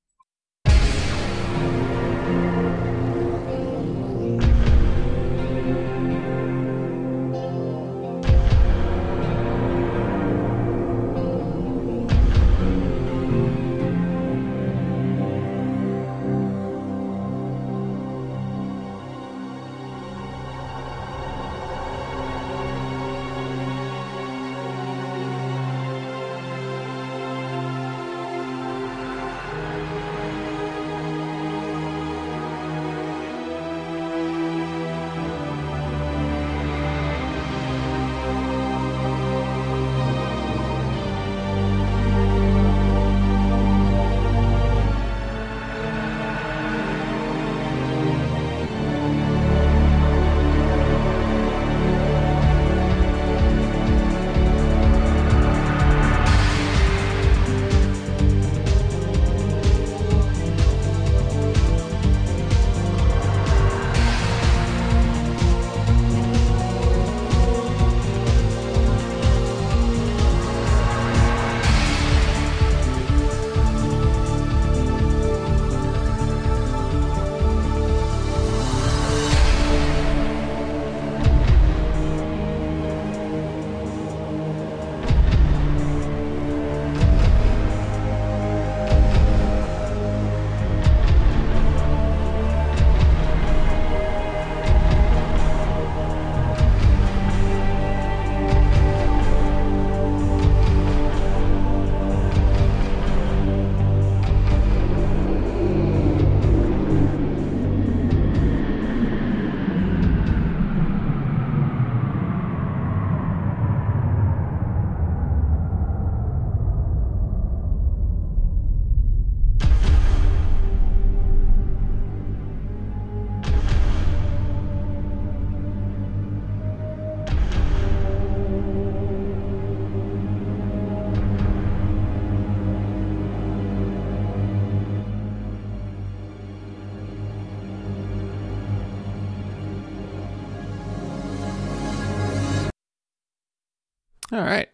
[144.32, 144.70] All right.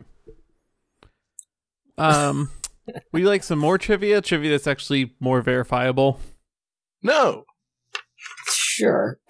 [1.97, 2.49] Um,
[3.11, 4.21] would you like some more trivia?
[4.21, 6.19] Trivia that's actually more verifiable.
[7.01, 7.45] No.
[8.47, 9.19] Sure.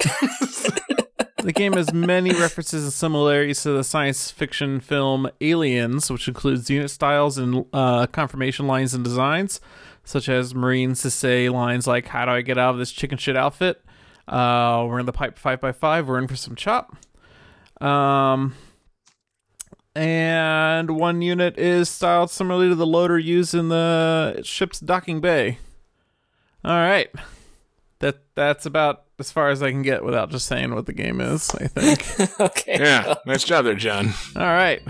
[1.44, 6.70] The game has many references and similarities to the science fiction film Aliens, which includes
[6.70, 9.62] unit styles and uh, confirmation lines and designs,
[10.04, 13.18] such as Marines to say lines like, How do I get out of this chicken
[13.18, 13.82] shit outfit?
[14.28, 16.10] Uh, we're in the pipe five by five.
[16.10, 16.98] we're in for some chop.
[17.82, 18.54] Um,
[19.98, 25.58] and one unit is styled similarly to the loader used in the ship's docking bay.
[26.64, 27.10] All right.
[28.00, 31.20] That that's about as far as I can get without just saying what the game
[31.20, 32.40] is, I think.
[32.40, 32.78] okay.
[32.80, 33.16] Yeah.
[33.26, 34.14] Nice job there, John.
[34.36, 34.84] All right.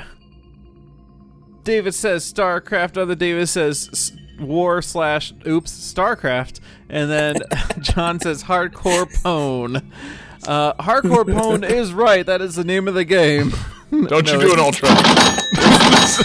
[1.63, 2.97] David says StarCraft.
[2.97, 4.11] Other David says
[4.41, 6.59] War slash Oops StarCraft,
[6.89, 7.38] and then
[7.79, 9.89] John says Hardcore Pwn.
[10.45, 12.25] Uh, Hardcore Pwn is right.
[12.25, 13.53] That is the name of the game.
[13.91, 14.89] Don't No, you do an ultra.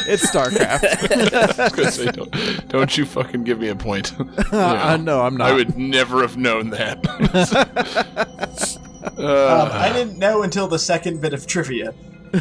[0.07, 1.79] It's StarCraft.
[1.85, 4.13] I say, don't, don't you fucking give me a point.
[4.53, 5.51] uh, no, I'm not.
[5.51, 6.99] I would never have known that.
[9.05, 11.93] Um, uh, I didn't know until the second bit of trivia.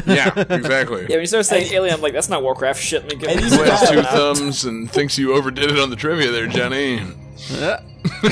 [0.06, 1.02] yeah, exactly.
[1.02, 3.02] Yeah, when you start saying alien, I'm like, that's not Warcraft shit.
[3.08, 5.78] Let me And get he's Who has got- two thumbs and thinks you overdid it
[5.78, 7.00] on the trivia there, Johnny.
[7.50, 7.80] Yeah.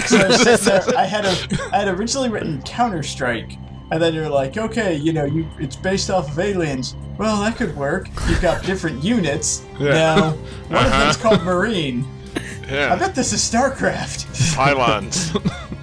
[0.07, 1.37] So I, was there, I had a,
[1.73, 3.51] I had originally written Counter Strike,
[3.91, 6.95] and then you're like, okay, you know, you it's based off of aliens.
[7.19, 8.09] Well, that could work.
[8.29, 9.65] You've got different units.
[9.79, 9.93] Yeah.
[9.93, 11.29] Now, one of them's uh-huh.
[11.29, 12.07] called Marine.
[12.71, 14.55] I bet this is StarCraft.
[14.55, 15.33] pylons.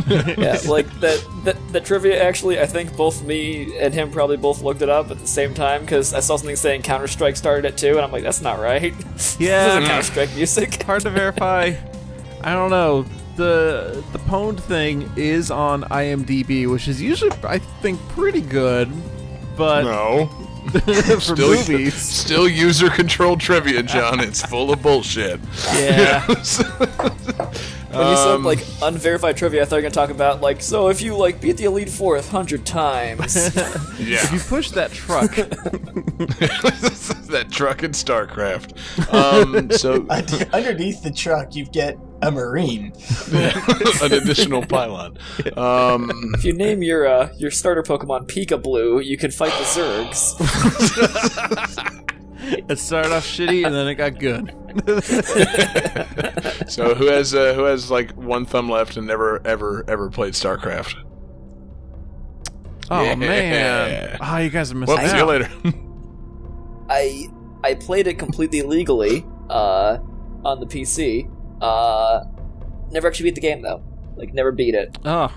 [0.38, 4.62] yeah, like that, that the trivia actually, I think both me and him probably both
[4.62, 7.66] looked it up at the same time because I saw something saying Counter Strike started
[7.66, 8.94] it too, and I'm like, that's not right.
[9.38, 9.82] Yeah.
[9.82, 10.82] Counter Strike music.
[10.84, 11.74] Hard to verify.
[12.42, 13.06] I don't know.
[13.38, 18.92] The the pwned thing is on IMDb, which is usually I think pretty good,
[19.56, 20.26] but no.
[20.68, 24.20] for Still, movies, still user controlled trivia, John.
[24.20, 25.40] It's full of bullshit.
[25.76, 26.26] yeah.
[27.90, 30.62] When you said Um, like unverified trivia, I thought you were gonna talk about like,
[30.62, 33.36] so if you like beat the Elite Four a hundred times,
[33.98, 34.18] Yeah.
[34.24, 35.32] If you push that truck,
[37.28, 38.74] that truck in StarCraft.
[39.14, 40.06] Um, so
[40.54, 42.94] Underneath the truck, you get a Marine.
[43.32, 45.18] an additional pylon.
[45.56, 49.64] Um, if you name your uh, your starter Pokemon Pika Blue, you can fight the
[49.66, 50.34] Zergs.
[52.70, 54.54] It started off shitty and then it got good.
[56.70, 60.34] So who has uh, who has like one thumb left and never ever ever played
[60.34, 60.96] StarCraft?
[62.90, 63.16] Oh Yeah.
[63.16, 64.18] man!
[64.22, 65.50] Oh, you guys are missing Well, see you later.
[66.90, 67.28] I
[67.66, 69.98] I played it completely legally uh,
[70.46, 71.30] on the PC.
[71.62, 72.24] Uh,
[72.92, 73.82] never actually beat the game though.
[74.16, 74.98] Like never beat it.
[75.06, 75.32] Oh,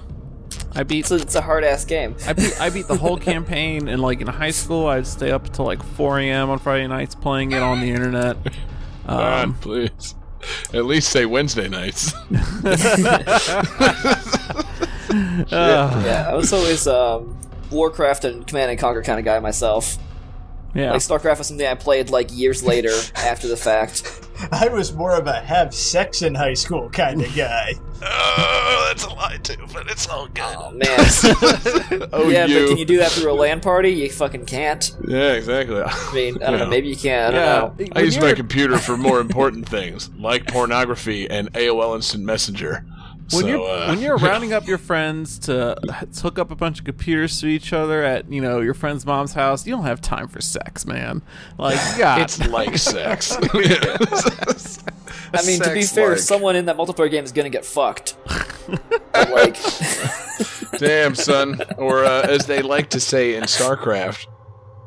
[0.74, 2.16] I beat It's a, it's a hard ass game.
[2.26, 5.46] I beat I beat the whole campaign, and like in high school, I'd stay up
[5.46, 6.50] until like 4 a.m.
[6.50, 8.36] on Friday nights playing it on the internet.
[9.06, 10.14] God, Um, please.
[10.72, 12.14] At least say Wednesday nights.
[12.34, 13.64] uh,
[16.04, 17.36] Yeah, I was always um,
[17.70, 19.96] Warcraft and Command and Conquer kind of guy myself.
[20.74, 20.92] yeah.
[20.92, 24.26] Like StarCraft was something I played like years later after the fact.
[24.52, 27.74] I was more of a have sex in high school kind of guy.
[28.02, 30.42] oh, that's a lie too, but it's all good.
[30.44, 32.08] Oh man.
[32.12, 32.60] oh, yeah, you.
[32.60, 33.90] but can you do that through a LAN party?
[33.90, 34.94] You fucking can't.
[35.06, 35.80] Yeah, exactly.
[35.82, 36.64] I mean, I don't Yeah.
[36.64, 36.70] know.
[36.70, 37.34] Maybe you can.
[37.34, 37.40] I don't
[37.78, 37.84] yeah.
[37.86, 37.92] know.
[37.94, 42.24] I When use my you're- computer for more important things, like pornography and AOL Instant
[42.24, 42.84] Messenger.
[43.32, 45.76] When so, you're uh, when you're rounding up your friends to
[46.20, 49.32] hook up a bunch of computers to each other at you know your friend's mom's
[49.32, 51.22] house, you don't have time for sex, man.
[51.58, 53.36] Like, yeah, it's like sex.
[55.32, 56.18] I mean, to be fair, like.
[56.18, 58.16] someone in that multiplayer game is gonna get fucked.
[59.14, 59.56] Like,
[60.78, 61.60] Damn, son.
[61.76, 64.26] Or uh, as they like to say in StarCraft,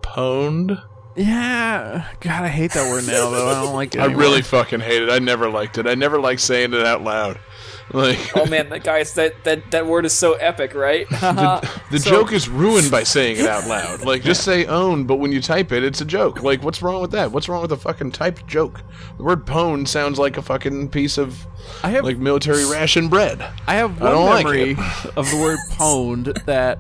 [0.02, 0.82] pwned.
[1.16, 2.10] yeah.
[2.20, 3.50] God, I hate that word now though.
[3.50, 4.02] I don't like it.
[4.02, 5.10] I really fucking hate it.
[5.10, 5.88] I never liked it.
[5.88, 7.40] I never liked saying it out loud.
[7.94, 11.08] Like oh man, that guys, that that that word is so epic, right?
[11.10, 14.04] the joke is ruined by saying it out loud.
[14.04, 16.42] Like just say own, but when you type it, it's a joke.
[16.42, 17.32] Like what's wrong with that?
[17.32, 18.82] What's wrong with a fucking typed joke?
[19.18, 21.46] The word pwned sounds like a fucking piece of
[21.84, 23.42] I have like military ration bread.
[23.68, 25.18] I have I one don't like memory it.
[25.18, 26.80] of the word pwned that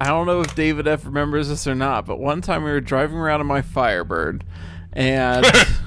[0.00, 2.80] I don't know if David F remembers this or not, but one time we were
[2.80, 4.44] driving around in my Firebird
[4.92, 5.46] and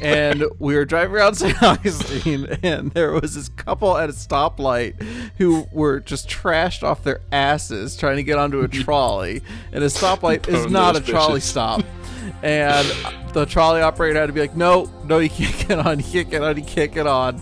[0.00, 1.62] and we were driving around St.
[1.62, 5.00] Augustine and there was this couple at a stoplight
[5.38, 9.42] who were just trashed off their asses trying to get onto a trolley.
[9.72, 11.44] And a stoplight is oh, not a trolley bitches.
[11.44, 11.84] stop.
[12.42, 12.86] And
[13.32, 16.30] the trolley operator had to be like, no, no, you can't get on, you can't
[16.30, 17.40] get on, you can't get on.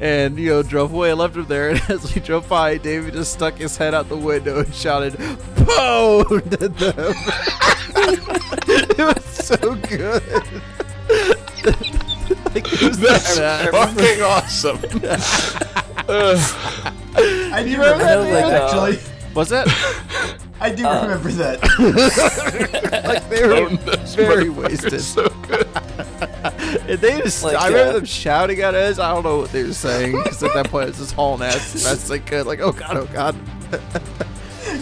[0.00, 1.70] And, you know, drove away, and left him there.
[1.74, 5.14] And as we drove by, David just stuck his head out the window and shouted,
[5.14, 7.14] pwned at them.
[8.66, 10.62] it was so good.
[11.64, 14.78] Like, That's that fucking awesome.
[17.54, 18.98] I do remember remember that, that, like, uh, actually.
[19.34, 19.66] Was it?
[20.60, 21.60] I do remember that.
[23.04, 23.68] like, they were
[24.16, 25.00] very wasted.
[25.00, 25.68] So good.
[26.86, 28.98] And they just, Like, I remember uh, them shouting at us.
[28.98, 31.42] I don't know what they were saying because at that point it was just hauling
[31.42, 32.46] ass as fast as they could.
[32.46, 33.34] Like, oh god, oh god.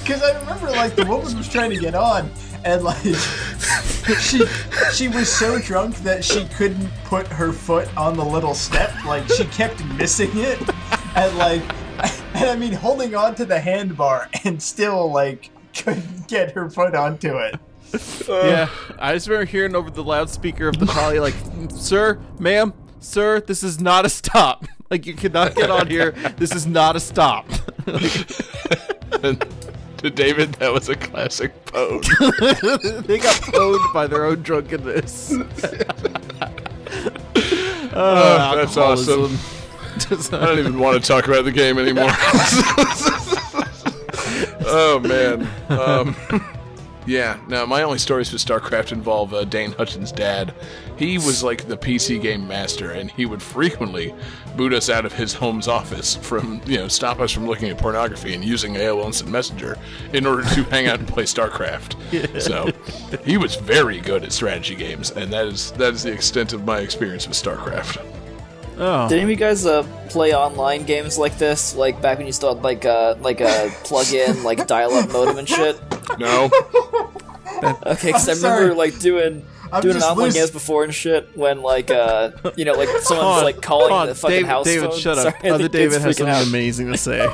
[0.01, 2.31] Because I remember, like, the woman was trying to get on,
[2.65, 3.03] and like,
[4.21, 4.47] she
[4.93, 8.93] she was so drunk that she couldn't put her foot on the little step.
[9.05, 10.59] Like, she kept missing it,
[11.17, 11.63] and like,
[12.35, 16.95] and I mean, holding on to the handbar and still like couldn't get her foot
[16.95, 17.57] onto it.
[18.29, 18.47] Uh.
[18.47, 18.69] yeah,
[18.99, 21.35] I just remember hearing over the loudspeaker of the trolley, like,
[21.71, 24.65] "Sir, ma'am, sir, this is not a stop.
[24.93, 26.11] Like, you cannot get on here.
[26.37, 27.47] This is not a stop."
[29.23, 29.43] And
[30.03, 32.03] to David, that was a classic pose.
[33.07, 35.33] they got pwned by their own drunkenness.
[37.95, 39.39] oh, Oh, that's awesome.
[40.35, 42.09] I don't even want to talk about the game anymore.
[44.67, 45.49] oh man.
[45.69, 46.17] Um,
[47.07, 47.39] yeah.
[47.49, 50.55] No, my only stories with StarCraft involve uh, Dane Hutchins' dad.
[50.97, 54.15] He was like the PC game master, and he would frequently
[54.57, 57.79] boot us out of his home's office from you know stop us from looking at
[57.79, 59.79] pornography and using AOL Instant Messenger
[60.13, 61.97] in order to hang out and play StarCraft.
[62.43, 62.71] So
[63.25, 66.65] he was very good at strategy games, and that is that is the extent of
[66.65, 68.22] my experience with StarCraft.
[68.83, 69.09] Oh.
[69.09, 71.75] Did any of you guys uh, play online games like this?
[71.75, 75.49] Like back when you still had like uh, like a plug-in like dial-up modem and
[75.49, 75.81] shit?
[76.19, 76.51] No.
[77.63, 78.75] Okay, because I remember sorry.
[78.75, 80.35] like doing I'm doing an online loose.
[80.35, 84.09] games before and shit when like uh you know like someone's Hold like calling hold
[84.09, 84.99] the fucking David, house David, phone.
[84.99, 85.37] shut up.
[85.41, 86.45] Sorry, Other David has something out.
[86.47, 87.29] amazing to say.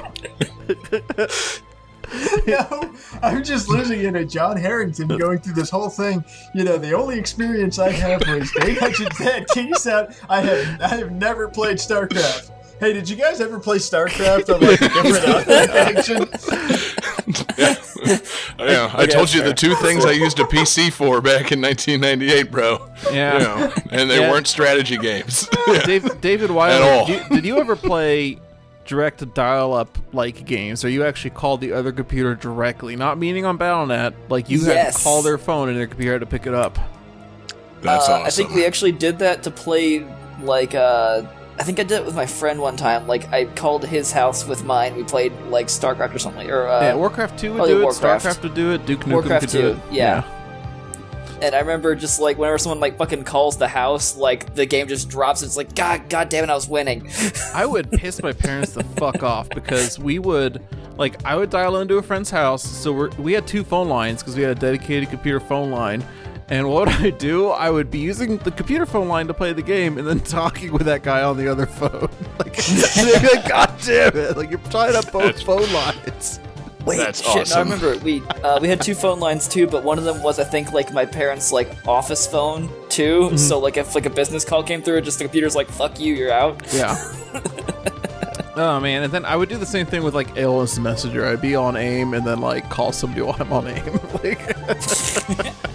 [2.47, 6.25] No, I'm just losing it at John Harrington going through this whole thing.
[6.55, 10.15] You know, the only experience I have was Dave Hutchins' dad keys out.
[10.31, 12.51] I have I have never played StarCraft.
[12.81, 16.29] Hey, did you guys ever play StarCraft on like a different audio connection?
[18.59, 22.51] Yeah, I told you the two things I used a PC for back in 1998,
[22.51, 22.89] bro.
[23.13, 23.33] Yeah.
[23.35, 24.31] You know, and they Yeah.
[24.31, 25.49] weren't strategy games.
[25.85, 27.07] Dave, David At Wilder, all.
[27.07, 28.39] Did, you, did you ever play
[28.89, 32.97] direct to dial up like games or you actually called the other computer directly?
[32.97, 36.21] Not meaning on Battle.net, like you had to call their phone and their computer had
[36.23, 36.77] to pick it up.
[37.83, 38.27] That's Uh, awesome.
[38.27, 40.05] I think we actually did that to play
[40.43, 41.23] like uh
[41.61, 43.07] I think I did it with my friend one time.
[43.09, 44.95] Like I called his house with mine.
[44.97, 46.49] We played like StarCraft or something.
[46.49, 48.25] Or uh, yeah, Warcraft 2 would do it, Warcraft.
[48.25, 49.79] StarCraft would do it, Duke Nukem Warcraft could do 2, it.
[49.93, 50.23] yeah.
[51.43, 54.89] And I remember just like whenever someone like fucking calls the house, like the game
[54.89, 55.43] just drops.
[55.43, 57.09] It's like God, God damn it, I was winning.
[57.55, 60.63] I would piss my parents the fuck off because we would
[60.97, 62.63] like I would dial into a friend's house.
[62.63, 66.05] So we're, we had two phone lines because we had a dedicated computer phone line.
[66.51, 67.49] And what would I do?
[67.49, 70.73] I would be using the computer phone line to play the game and then talking
[70.73, 72.09] with that guy on the other phone.
[72.39, 74.37] Like, they'd like, God damn it!
[74.37, 76.41] Like you're tying up both phone lines.
[76.85, 77.35] Wait, That's shit!
[77.35, 77.71] No, I awesome.
[77.71, 80.45] remember we uh, we had two phone lines too, but one of them was I
[80.45, 83.23] think like my parents' like office phone too.
[83.23, 83.37] Mm-hmm.
[83.37, 86.01] So like if like a business call came through, it just the computer's like "fuck
[86.01, 86.97] you, you're out." Yeah.
[88.57, 91.27] oh man, and then I would do the same thing with like AOS Messenger.
[91.27, 94.01] I'd be on AIM and then like call somebody while I'm on AIM.
[94.23, 95.68] like,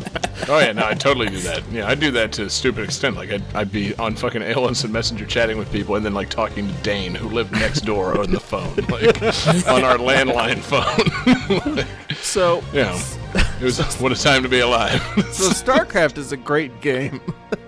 [0.54, 1.64] Oh yeah, no, I totally do that.
[1.72, 3.16] Yeah, I do that to a stupid extent.
[3.16, 6.30] Like I'd, I'd be on fucking AOL Instant Messenger chatting with people, and then like
[6.30, 9.18] talking to Dane, who lived next door on the phone, like
[9.68, 11.86] on our landline phone.
[12.18, 13.00] so you know,
[13.36, 15.02] it was what a time to be alive.
[15.32, 17.22] so StarCraft is a great game.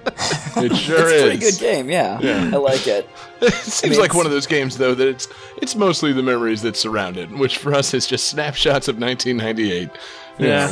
[0.06, 1.58] it sure It's a pretty is.
[1.58, 2.20] good game, yeah.
[2.22, 2.52] Yeah.
[2.54, 3.08] I like it.
[3.42, 5.28] It seems mean, like it's- one of those games though that it's
[5.62, 9.90] it's mostly the memories that surround it, which for us is just snapshots of 1998.
[10.38, 10.68] Yeah.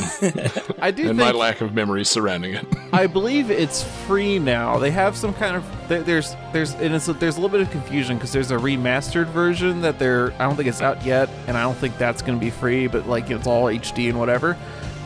[0.80, 2.66] I do and think my lack of memories surrounding it.
[2.92, 4.78] I believe it's free now.
[4.78, 7.70] They have some kind of there- there's there's and it's, there's a little bit of
[7.70, 11.56] confusion because there's a remastered version that they're I don't think it's out yet, and
[11.56, 12.86] I don't think that's going to be free.
[12.86, 14.56] But like it's all HD and whatever.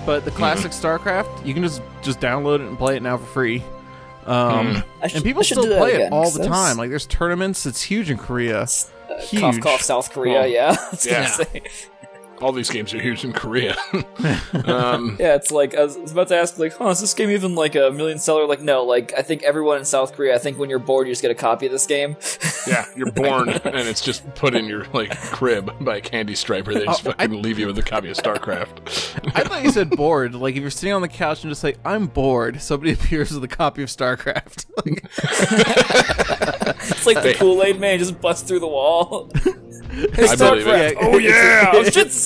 [0.06, 0.36] But the mhm.
[0.36, 3.62] classic StarCraft, you can just just download it and play it now for free.
[4.26, 4.80] Um, hmm.
[5.02, 6.76] I should- and people still do that play it all all 'cause the that's- time.
[6.76, 7.66] Like there's tournaments.
[7.66, 8.62] It's huge in Korea.
[8.62, 9.40] Uh, huge.
[9.42, 10.44] Cough, cough, South Korea, Oh.
[10.44, 10.76] yeah.
[10.80, 11.60] I was gonna Yeah.
[12.38, 12.44] Say.
[12.46, 13.76] All these games are huge in Korea.
[14.64, 17.54] um, Yeah, it's like I was, about to ask, like, huh, is this game even
[17.54, 18.46] like a million seller?
[18.46, 21.12] Like, no, like I think everyone in South Korea, I think when you're bored, you
[21.12, 22.16] just get a copy of this game.
[22.66, 26.74] yeah, you're born and it's just put in your like crib by a candy striper.
[26.74, 29.32] They just Oh, I- fucking leave you with a copy of StarCraft.
[29.34, 30.34] I thought you said bored.
[30.34, 33.44] Like if you're sitting on the couch and just like I'm bored, somebody appears with
[33.44, 34.66] a copy of StarCraft.
[34.84, 35.04] Like,
[36.90, 39.30] It's like the Kool Aid Man just busts through the wall.
[39.34, 40.94] I believe it.
[40.94, 41.70] yeah, oh yeah!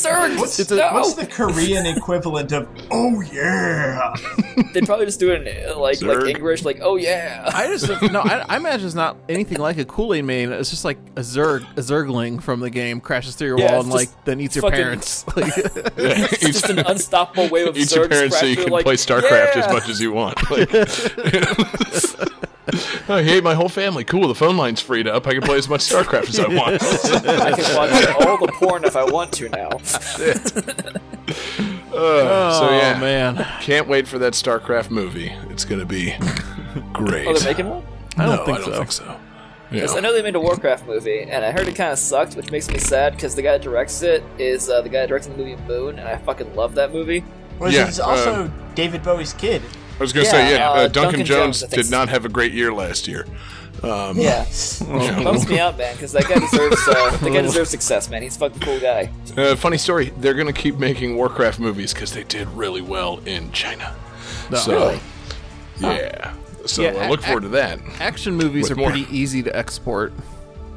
[0.03, 0.39] Shit, Zerg!
[0.39, 0.93] What's, no!
[0.93, 4.15] what's the Korean equivalent of "Oh yeah"?
[4.73, 6.23] They'd probably just do it in like Zerg.
[6.23, 7.49] like English, like oh yeah.
[7.53, 8.21] I just no.
[8.21, 10.53] I, I imagine it's not anything like a Kool Aid Man.
[10.53, 13.81] It's just like a zerg, a zergling from the game crashes through your Yeah, wall
[13.83, 15.27] and like then eats your fucking- parents.
[15.37, 18.85] Like, Yeah, It's just an unstoppable wave of Eat your parents so you can like,
[18.85, 19.65] play StarCraft yeah!
[19.67, 20.39] as much as you want.
[20.51, 20.69] Like,
[23.09, 24.05] oh, he ate my whole family.
[24.05, 25.27] Cool, the phone line's freed up.
[25.27, 26.83] I can play as much StarCraft as I want.
[27.27, 29.71] I can watch all the porn if I want to now.
[31.93, 35.31] Uh, so oh yeah, man, can't wait for that StarCraft movie.
[35.51, 36.15] It's gonna be
[36.95, 37.27] great.
[37.27, 37.85] Oh, they're making one.
[38.17, 38.79] I don't no, think I don't so.
[38.79, 39.21] think so.
[39.71, 39.87] Yeah.
[39.91, 42.51] I know they made a Warcraft movie, and I heard it kind of sucked, which
[42.51, 45.33] makes me sad because the guy that directs it is uh, the guy that directed
[45.33, 47.25] the movie Moon, and I fucking love that movie.
[47.59, 49.63] Which Yeah, is also David Bowie's kid.
[49.99, 51.91] I was gonna Yeah, say, yeah, uh, uh, Duncan, Duncan Jones, Jones, I think did
[51.91, 53.27] not have a great year last year.
[53.83, 54.45] Um, Yeah,
[55.23, 58.23] bums me out, man, because that guy deserves uh, the guy deserves success, man.
[58.23, 59.11] He's a fucking cool guy.
[59.37, 60.13] Uh, funny story.
[60.19, 63.95] They're gonna keep making Warcraft movies because they did really well in China.
[64.57, 65.01] so, Really?
[65.81, 66.33] yeah.
[66.67, 67.81] So Yeah, I look ac- forward to that.
[68.01, 68.91] Action movies With are more.
[68.91, 70.13] pretty easy to export.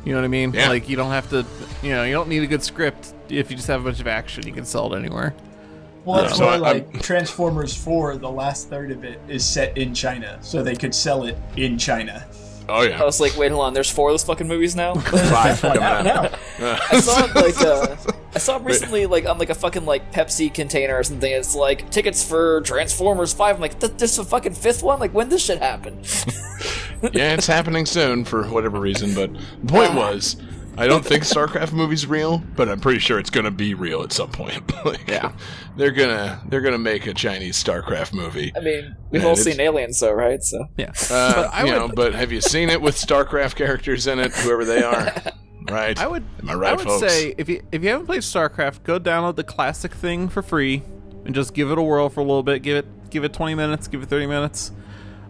[0.03, 0.53] You know what I mean?
[0.53, 0.69] Yeah.
[0.69, 1.45] Like you don't have to.
[1.84, 4.07] You know, you don't need a good script if you just have a bunch of
[4.07, 4.45] action.
[4.47, 5.34] You can sell it anywhere.
[6.06, 9.77] Well, that's So why I- like Transformers 4, the last third of it is set
[9.77, 12.26] in China, so they could sell it in China.
[12.68, 13.73] Oh yeah, I was like, wait, hold on.
[13.76, 14.95] There's four of those fucking movies now.
[14.99, 16.03] five coming out.
[16.03, 16.32] No,
[16.91, 17.95] I saw it like uh,
[18.36, 21.32] I saw it recently like on like a fucking like Pepsi container or something.
[21.32, 23.57] It's like tickets for Transformers Five.
[23.57, 24.99] I'm like, "Th- this is a fucking fifth one.
[24.99, 25.99] Like, when this shit happen?
[27.14, 29.14] yeah, it's happening soon for whatever reason.
[29.14, 30.38] But the point was,
[30.77, 34.11] I don't think StarCraft movie's real, but I'm pretty sure it's gonna be real at
[34.11, 34.72] some point.
[34.85, 35.31] like, Yeah.
[35.77, 38.52] they're gonna they're gonna make a Chinese StarCraft movie.
[38.56, 40.41] I mean, we've Man, all seen Aliens, though, right?
[40.43, 40.91] So Yeah.
[41.10, 41.77] Uh, but I you would.
[41.80, 45.14] know, but have you seen it with StarCraft characters in it, whoever they are?
[45.68, 45.97] Right.
[45.99, 46.23] I would.
[46.43, 47.11] Am I right, I would folks?
[47.11, 50.84] say if you if you haven't played StarCraft, go download the classic thing for free
[51.26, 52.61] and just give it a whirl for a little bit.
[52.61, 53.88] Give it give it 20 minutes.
[53.88, 54.72] Give it 30 minutes,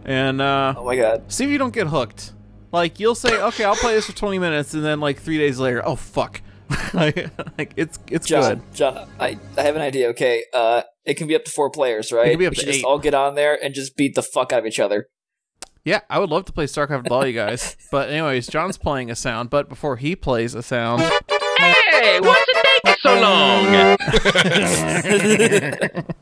[0.03, 2.33] and uh, oh my god, see if you don't get hooked.
[2.75, 5.59] Like you'll say, okay, I'll play this for 20 minutes, and then like three days
[5.59, 6.41] later, oh fuck,
[6.93, 8.61] like, like, it's it's John, good.
[8.73, 10.09] John, I I have an idea.
[10.09, 12.31] Okay, uh, it can be up to four players, right?
[12.31, 14.21] can be up we to should just all get on there and just beat the
[14.21, 15.07] fuck out of each other.
[15.85, 17.77] Yeah, I would love to play StarCraft with all you guys.
[17.91, 19.51] But anyways, John's playing a sound.
[19.51, 21.03] But before he plays a sound,
[21.59, 23.21] Hey, what's it taking so
[26.05, 26.15] long?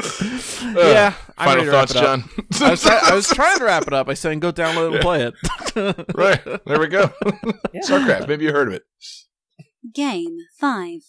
[0.00, 2.04] Uh, yeah, I'm Final ready to wrap thoughts, it up.
[2.04, 2.30] John.
[2.62, 5.00] I was, try- I was trying to wrap it up by saying go download and
[5.00, 5.34] play it.
[6.14, 7.08] right there we go.
[7.84, 8.28] Starcraft.
[8.28, 8.82] Maybe you heard of it.
[9.94, 11.00] Game 5.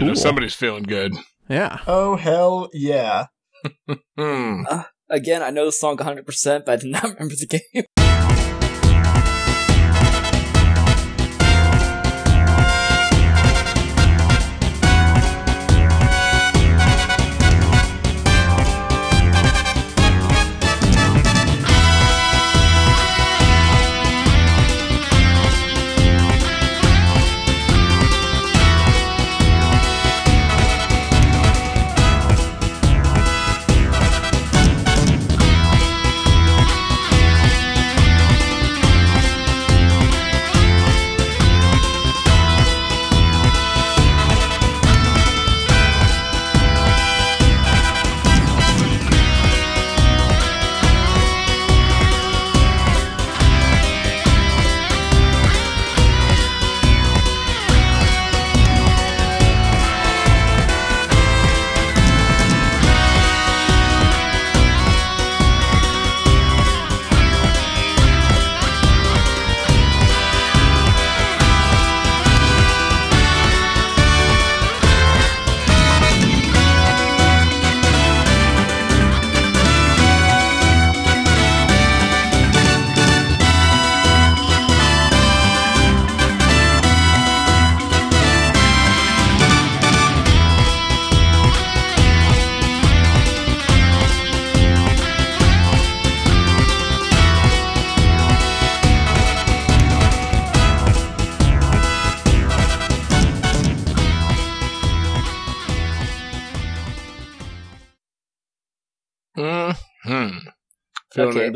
[0.00, 1.12] I know somebody's feeling good.
[1.46, 1.80] Yeah.
[1.86, 3.26] Oh hell yeah!
[4.16, 4.62] Hmm.
[5.10, 7.84] Again, I know the song 100%, but I did not remember the game.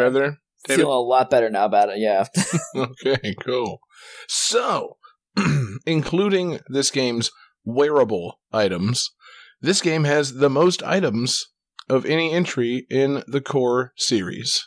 [0.00, 0.38] Any better?
[0.66, 0.82] David?
[0.82, 2.24] Feeling a lot better now about it, yeah.
[2.76, 3.80] Okay, cool.
[4.28, 4.96] So,
[5.86, 7.30] including this game's
[7.64, 9.10] wearable items,
[9.60, 11.46] this game has the most items
[11.88, 14.64] of any entry in the core series.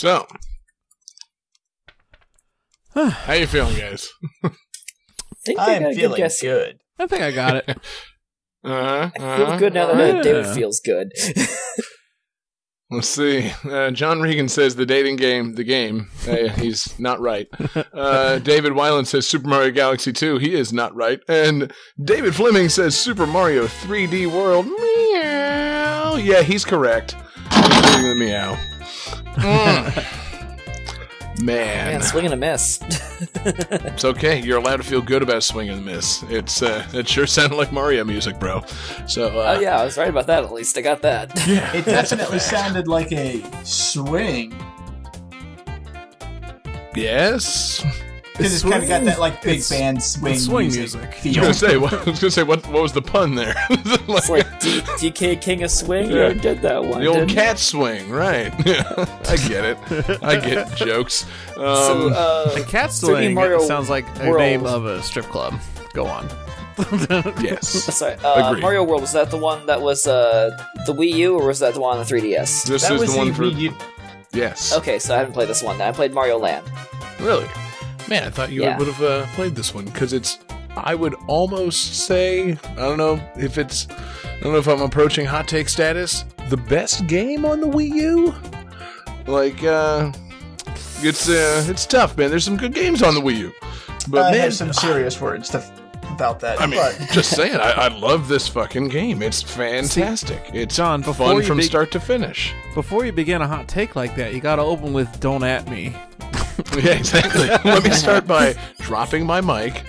[0.00, 0.26] So,
[2.94, 4.08] how you feeling, guys?
[4.42, 4.48] I
[5.44, 6.40] think I got a I'm good feeling guess.
[6.40, 6.78] good.
[6.98, 7.78] I think I got it.
[8.62, 9.58] Uh-huh, I feel uh-huh.
[9.58, 10.22] good now that uh, Yeah.
[10.22, 11.12] David feels good.
[12.90, 13.50] Let's see.
[13.64, 16.10] Uh, John Regan says the dating game, the game.
[16.28, 17.48] Uh, he's not right.
[17.94, 20.36] Uh, David Weiland says Super Mario Galaxy 2.
[20.36, 21.20] He is not right.
[21.26, 21.72] And
[22.04, 24.66] David Fleming says Super Mario 3D World.
[24.66, 26.16] Meow.
[26.16, 27.16] Yeah, he's correct.
[27.72, 28.56] He's doing the meow.
[29.36, 30.16] Mm.
[31.42, 32.80] Man, Man, swing and a miss.
[33.44, 34.42] it's okay.
[34.42, 36.22] You're allowed to feel good about swing and miss.
[36.24, 38.62] It's uh, it sure sounded like Mario music, bro.
[39.06, 40.44] So uh, oh yeah, I was right about that.
[40.44, 41.32] At least I got that.
[41.46, 44.52] Yeah, It definitely sounded like a swing.
[46.94, 47.82] yes.
[48.40, 51.00] Because it's kind of got that like big band swing, swing music.
[51.00, 51.10] music.
[51.10, 51.46] I feel.
[51.48, 53.54] was gonna say, what, I was gonna say, what, what was the pun there?
[54.08, 54.80] Like, It's like D-
[55.10, 56.10] DK King of Swing.
[56.10, 56.22] You Yeah.
[56.24, 57.00] already did that one.
[57.00, 57.34] the old didn't you?
[57.36, 58.52] cat swing, right?
[58.66, 58.82] Yeah,
[59.28, 59.78] I get it.
[60.22, 61.24] I get jokes.
[61.56, 64.38] Um, So, uh, The cat swing Mario sounds like a World.
[64.38, 65.54] name of a strip club.
[65.94, 66.28] Go on.
[67.42, 68.62] yes, sorry, uh, Agreed.
[68.62, 70.50] Mario World was that the one that was uh,
[70.86, 72.64] the Wii U, or was that the one on the 3DS?
[72.64, 73.74] this That is was the one the for Wii U.
[74.32, 74.74] yes.
[74.76, 75.80] Okay, so I haven't played this one.
[75.82, 76.66] I played Mario Land.
[77.20, 77.46] Really,
[78.10, 78.76] man, I thought you Yeah.
[78.76, 80.38] would have uh, played this one because it's.
[80.76, 83.88] I would almost say I don't know if it's.
[83.90, 86.24] I don't know if I'm approaching hot take status.
[86.48, 88.34] The best game on the Wii U.
[89.26, 90.12] Like, uh,
[91.02, 92.30] it's uh, it's tough, man.
[92.30, 93.52] There's some good games on the Wii U,
[94.08, 95.62] but I man, have some serious words to,
[96.10, 96.60] about that.
[96.60, 99.22] I mean, but just saying, I, I love this fucking game.
[99.22, 100.50] It's fantastic.
[100.52, 102.54] it's John, before fun from be- start to finish.
[102.74, 105.94] Before you begin a hot take like that, you gotta open with "Don't at me."
[106.82, 107.48] Yeah, exactly.
[107.64, 109.84] let me start by dropping my mic.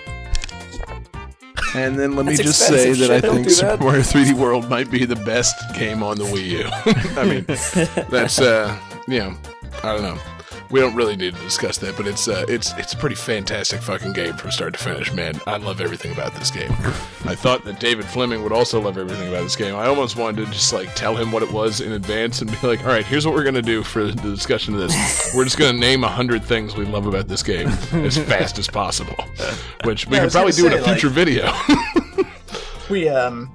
[1.73, 3.79] And then let me That's just say that I shit, don't think do Super that.
[3.79, 6.65] Mario 3D World might be the best game on the Wii U.
[7.21, 7.45] I mean,
[8.09, 8.77] that's uh,
[9.07, 9.37] you know,
[9.81, 10.17] I don't know.
[10.69, 13.81] We don't really need to discuss that, but it's uh, it's it's a pretty fantastic
[13.81, 15.39] fucking game from start to finish, man.
[15.47, 16.71] I love everything about this game.
[17.25, 19.75] I thought that David Fleming would also love everything about this game.
[19.75, 22.67] I almost wanted to just like tell him what it was in advance and be
[22.67, 25.33] like, "All right, here's what we're gonna do for the discussion of this.
[25.35, 28.67] We're just gonna name a hundred things we love about this game as fast as
[28.67, 29.15] possible."
[29.83, 31.51] Which we Yeah, could probably do gonna in a future like- video.
[32.89, 33.51] we um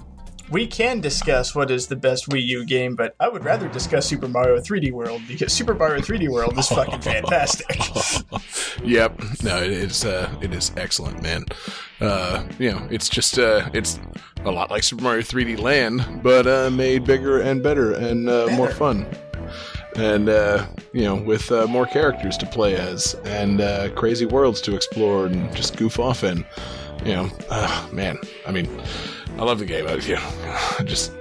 [0.51, 4.07] we can discuss what is the best Wii U game, but I would rather discuss
[4.07, 7.79] Super Mario 3D World because Super Mario 3D World is fucking fantastic.
[8.85, 9.21] Yep.
[9.43, 10.05] No, it is.
[10.05, 11.47] Uh, it is excellent, man.
[12.01, 13.99] Uh, you know, it's just uh, it's
[14.45, 18.49] a lot like Super Mario 3D Land, but uh, made bigger and better and uh,
[18.53, 19.07] more fun.
[19.97, 24.61] And uh, you know, with uh, more characters to play as and uh, crazy worlds
[24.63, 26.45] to explore and just goof off in.
[27.07, 28.19] You know, uh, man.
[28.49, 28.69] I mean,
[29.39, 29.87] I love the game.
[29.87, 31.13] I, you know, just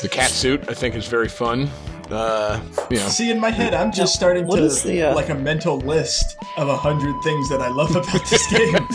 [0.00, 0.62] the cat suit.
[0.68, 1.70] I think is very fun.
[2.12, 2.60] Uh,
[2.90, 5.34] you know, See, in my head, I'm just starting what to the, uh, like a
[5.34, 8.86] mental list of a hundred things that I love about this game.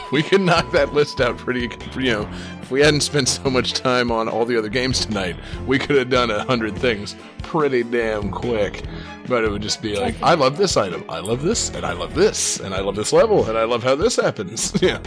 [0.12, 1.68] we could knock that list out pretty,
[1.98, 2.30] you know,
[2.62, 5.36] if we hadn't spent so much time on all the other games tonight,
[5.66, 8.84] we could have done a hundred things pretty damn quick.
[9.26, 11.92] But it would just be like, I love this item, I love this, and I
[11.92, 14.72] love this, and I love this level, and I love how this happens.
[14.82, 15.00] yeah,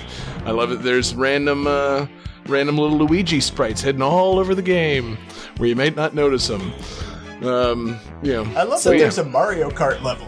[0.45, 0.81] I love it.
[0.81, 2.07] There's random, uh,
[2.47, 5.17] random little Luigi sprites hidden all over the game
[5.57, 6.73] where you might not notice them.
[7.43, 8.41] Um, yeah.
[8.55, 9.01] I love So, that yeah.
[9.03, 10.27] there's a Mario Kart level.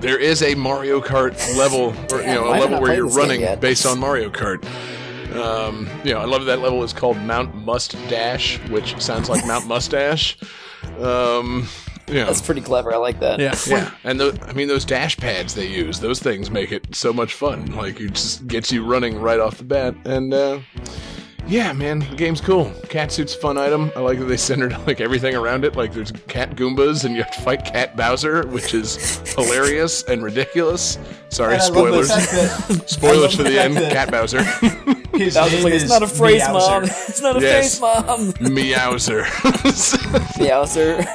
[0.00, 3.84] there is a Mario Kart level, or you know, a level where you're running based
[3.86, 4.64] on Mario Kart.
[5.36, 9.46] Um, you know, I love that level is called Mount Must Dash, which sounds like
[9.46, 10.36] Mount Mustache.
[11.00, 11.68] Um,
[12.08, 12.92] you know, That's pretty clever.
[12.92, 13.38] I like that.
[13.38, 13.54] Yeah.
[13.68, 17.12] yeah, and the, I mean those dash pads they use, those things make it so
[17.12, 17.66] much fun.
[17.76, 20.58] Like it just gets you running right off the bat, and uh,
[21.50, 22.66] yeah, man, the game's cool.
[22.88, 23.90] Catsuit's a fun item.
[23.96, 25.76] I like that they centered like everything around it.
[25.76, 30.22] Like there's cat Goombas, and you have to fight Cat Bowser, which is hilarious and
[30.22, 30.98] ridiculous.
[31.28, 32.08] Sorry, And I love the spoilers.
[32.08, 33.76] that Spoilers for the the end.
[33.76, 34.42] that- Cat Bowser,
[35.16, 36.52] his I was name like, is it's not a phrase, Meowser.
[36.52, 36.84] mom.
[36.84, 37.78] It's not a Yes.
[37.78, 38.32] phrase, mom.
[38.34, 39.24] Meowser.
[40.38, 41.06] Meowser.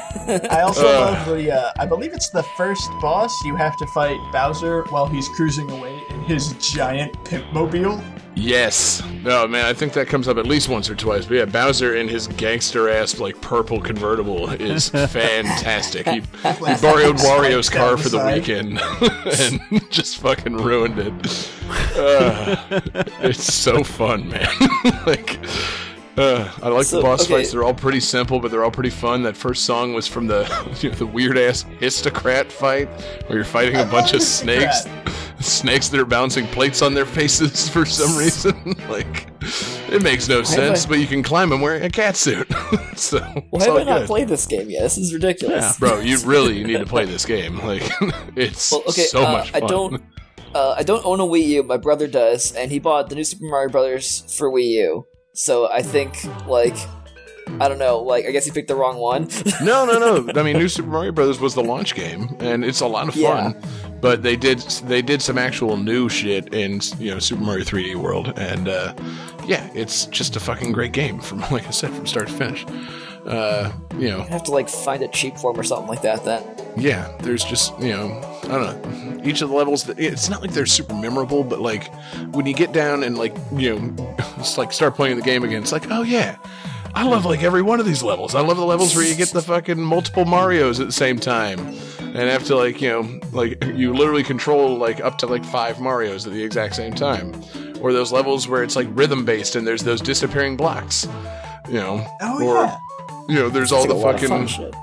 [0.51, 0.91] I also Uh.
[1.25, 1.51] love the.
[1.51, 5.69] Uh, I believe it's the first boss you have to fight Bowser while he's cruising
[5.71, 8.03] away in his giant pimp mobile.
[8.35, 9.01] Yes.
[9.23, 11.25] No, man, I think that comes up at least once or twice.
[11.25, 16.05] But yeah, Bowser in his gangster ass, like, purple convertible is fantastic.
[16.07, 16.21] He, he
[16.81, 18.79] borrowed Wario's car for the weekend
[19.71, 21.13] and just fucking ruined it.
[21.95, 22.81] Uh,
[23.21, 24.49] it's so fun, man.
[25.05, 25.39] like,
[26.17, 27.35] uh, I like So, the boss okay.
[27.35, 27.51] fights.
[27.51, 29.23] They're all pretty simple, but they're all pretty fun.
[29.23, 30.43] That first song was from the
[30.81, 32.87] you know, the weird ass Hisstocrat fight,
[33.27, 35.24] where you're fighting a bunch of snakes, Hisstocrat.
[35.39, 38.75] snakes that are bouncing plates on their faces for some reason.
[38.89, 39.27] like,
[39.91, 42.47] It makes no sense, I- but you can climb them wearing a cat suit.
[42.95, 44.07] so Why have I not good.
[44.07, 44.81] played this game yet?
[44.83, 45.77] This is ridiculous.
[45.77, 47.57] Bro, you really you need to play this game.
[47.59, 47.83] Like,
[48.35, 50.01] it's Well, okay, so uh, much I don't.
[50.53, 51.63] Uh, I don't own a Wii U.
[51.63, 55.05] My brother does, and he bought the new Super Mario Brothers for Wii U.
[55.33, 56.17] So I think,
[56.47, 56.77] like,
[57.59, 57.99] I don't know.
[57.99, 59.27] Like, I guess he picked the wrong one.
[59.63, 60.31] No, no, no.
[60.39, 63.15] I mean, New Super Mario Brothers was the launch game, and it's a lot of
[63.15, 63.51] Yeah.
[63.51, 63.61] fun.
[64.01, 67.95] But they did they did some actual new shit in you know Super Mario 3D
[67.95, 68.93] World, and uh,
[69.47, 72.65] yeah, it's just a fucking great game from like I said from start to finish.
[73.25, 76.23] Uh, you know, have to like find a cheap form or something like that.
[76.23, 76.43] Then.
[76.77, 79.89] yeah, there's just you know I don't know each of the levels.
[79.97, 81.91] It's not like they're super memorable, but like
[82.35, 85.63] when you get down and like you know, it's like start playing the game again.
[85.63, 86.35] It's like oh yeah.
[86.97, 88.35] I love like every one of these levels.
[88.35, 91.59] I love the levels where you get the fucking multiple Mario's at the same time,
[91.99, 95.79] and have to like you know like you literally control like up to like five
[95.81, 97.33] Mario's at the exact same time,
[97.81, 101.05] or those levels where it's like rhythm based and there's those disappearing blocks,
[101.67, 102.79] you know, Oh or yeah.
[103.27, 104.73] you know there's all It's the like a fucking.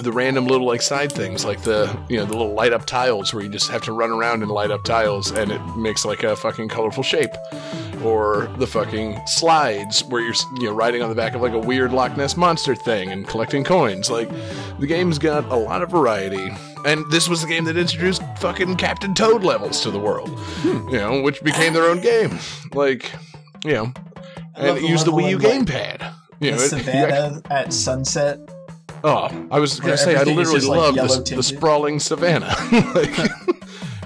[0.00, 3.34] The random little like side things like the you know the little light up tiles
[3.34, 6.22] where you just have to run around and light up tiles and it makes like
[6.22, 7.30] a fucking colorful shape.
[8.02, 11.58] Or the fucking slides where you're you know riding on the back of like a
[11.58, 14.10] weird Loch Ness monster thing and collecting coins.
[14.10, 14.28] Like
[14.80, 16.50] the game's got a lot of variety.
[16.84, 20.30] And this was the game that introduced fucking Captain Toad levels to the world
[20.64, 22.38] you know which became their own game.
[22.74, 23.12] Like
[23.64, 23.92] you know
[24.56, 26.12] and it the used the Wii U like, gamepad.
[26.40, 28.40] You The know, it- savannah at sunset.
[29.04, 32.54] Oh, I was going to say I literally just, like, love the, the sprawling savannah.
[32.94, 33.30] like,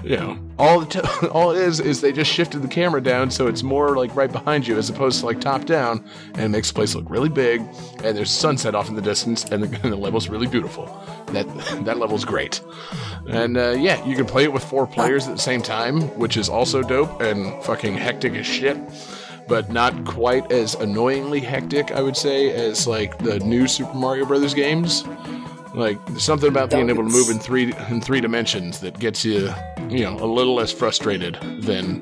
[0.03, 3.29] you know, all it t- all it is is they just shifted the camera down
[3.29, 6.03] so it's more like right behind you as opposed to like top down,
[6.33, 7.61] and it makes the place look really big.
[8.03, 10.85] And there's sunset off in the distance, and the, and the level's really beautiful.
[11.27, 11.47] That
[11.85, 12.61] that level's great.
[13.27, 16.37] And uh, yeah, you can play it with four players at the same time, which
[16.37, 18.77] is also dope and fucking hectic as shit
[19.47, 24.25] but not quite as annoyingly hectic, I would say, as like the new Super Mario
[24.25, 25.03] Brothers games.
[25.73, 29.23] Like there's something about being able to move in three in three dimensions that gets
[29.23, 29.53] you,
[29.89, 32.01] you know, a little less frustrated than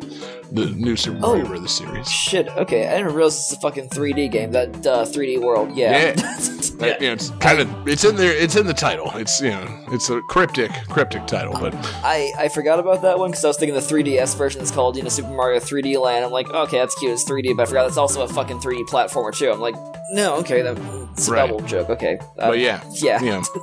[0.52, 1.48] the new Super Mario Oh.
[1.50, 2.10] Brothers series.
[2.10, 2.48] Shit.
[2.50, 4.52] Okay, I didn't realize it's a fucking 3D game.
[4.52, 5.76] That uh, 3D world.
[5.76, 6.16] Yeah.
[6.78, 6.98] Yeah.
[7.00, 8.34] You know, it's kind of it's in there.
[8.36, 9.10] It's in the title.
[9.16, 11.74] It's you know, it's a cryptic cryptic title, but
[12.04, 14.98] I, I forgot about that one because I was thinking the 3DS version is called,
[14.98, 16.26] you know, Super Mario 3D Land.
[16.26, 18.88] I'm like, okay, that's cute, it's 3D, but I forgot that's also a fucking 3D
[18.90, 19.50] platformer too.
[19.52, 19.76] I'm like,
[20.12, 21.48] no, okay, that's a Right.
[21.48, 21.90] double joke.
[21.92, 23.42] Okay, uh, but yeah, yeah, you know,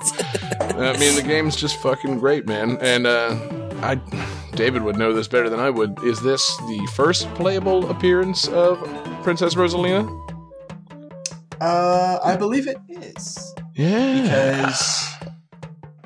[0.61, 2.79] I mean, the game's just fucking great, man.
[2.81, 3.35] And uh,
[3.83, 3.97] I,
[4.55, 6.03] David would know this better than I would.
[6.05, 8.79] Is this the first playable appearance of
[9.23, 10.07] Princess Rosalina?
[11.61, 14.23] Uh, I believe it is Yeah.
[14.23, 15.07] because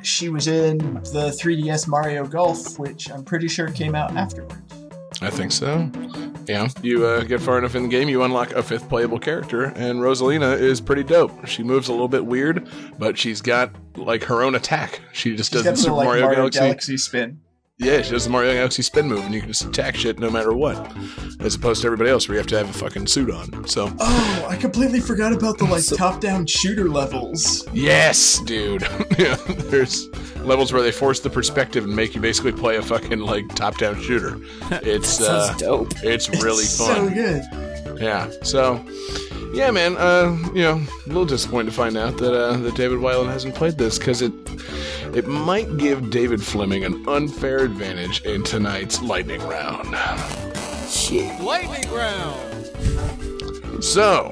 [0.02, 4.56] she was in the 3DS Mario Golf, which I'm pretty sure came out afterwards.
[5.22, 5.90] I think so.
[6.46, 9.64] Yeah, you uh, get far enough in the game, you unlock a fifth playable character,
[9.64, 11.46] and Rosalina is pretty dope.
[11.46, 15.00] She moves a little bit weird, but she's got like her own attack.
[15.12, 16.60] She just She's does the Super like Mario, Mario, Galaxy.
[16.60, 16.96] Galaxy.
[16.98, 17.40] spin.
[17.78, 20.30] Yeah, she does the Mario Galaxy spin move, and you can just attack shit no
[20.30, 20.76] matter what,
[21.40, 23.66] as opposed to everybody else where you have to have a fucking suit on.
[23.68, 27.68] So Oh, I completely forgot about the like top-down shooter levels.
[27.74, 28.80] Yes, dude.
[29.18, 29.34] yeah,
[29.68, 30.08] there's
[30.38, 34.00] levels where they force the perspective and make you basically play a fucking like top-down
[34.00, 34.38] shooter.
[34.82, 35.92] It's uh, dope.
[36.02, 37.08] it's really It's fun.
[37.08, 38.00] So good.
[38.00, 38.30] Yeah.
[38.42, 38.82] So,
[39.56, 39.96] yeah, man.
[39.96, 43.54] Uh, you know, a little disappointed to find out that uh, that David Weiland hasn't
[43.54, 44.32] played this because it
[45.14, 49.96] it might give David Fleming an unfair advantage in tonight's lightning round.
[50.88, 51.40] Shit.
[51.40, 53.82] Lightning round.
[53.82, 54.30] So,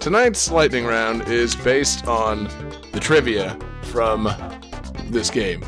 [0.00, 2.44] tonight's lightning round is based on
[2.92, 4.28] the trivia from
[5.08, 5.64] this game.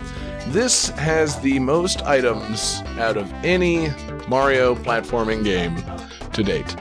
[0.49, 3.89] This has the most items out of any
[4.29, 5.83] Mario platforming game
[6.33, 6.77] to date.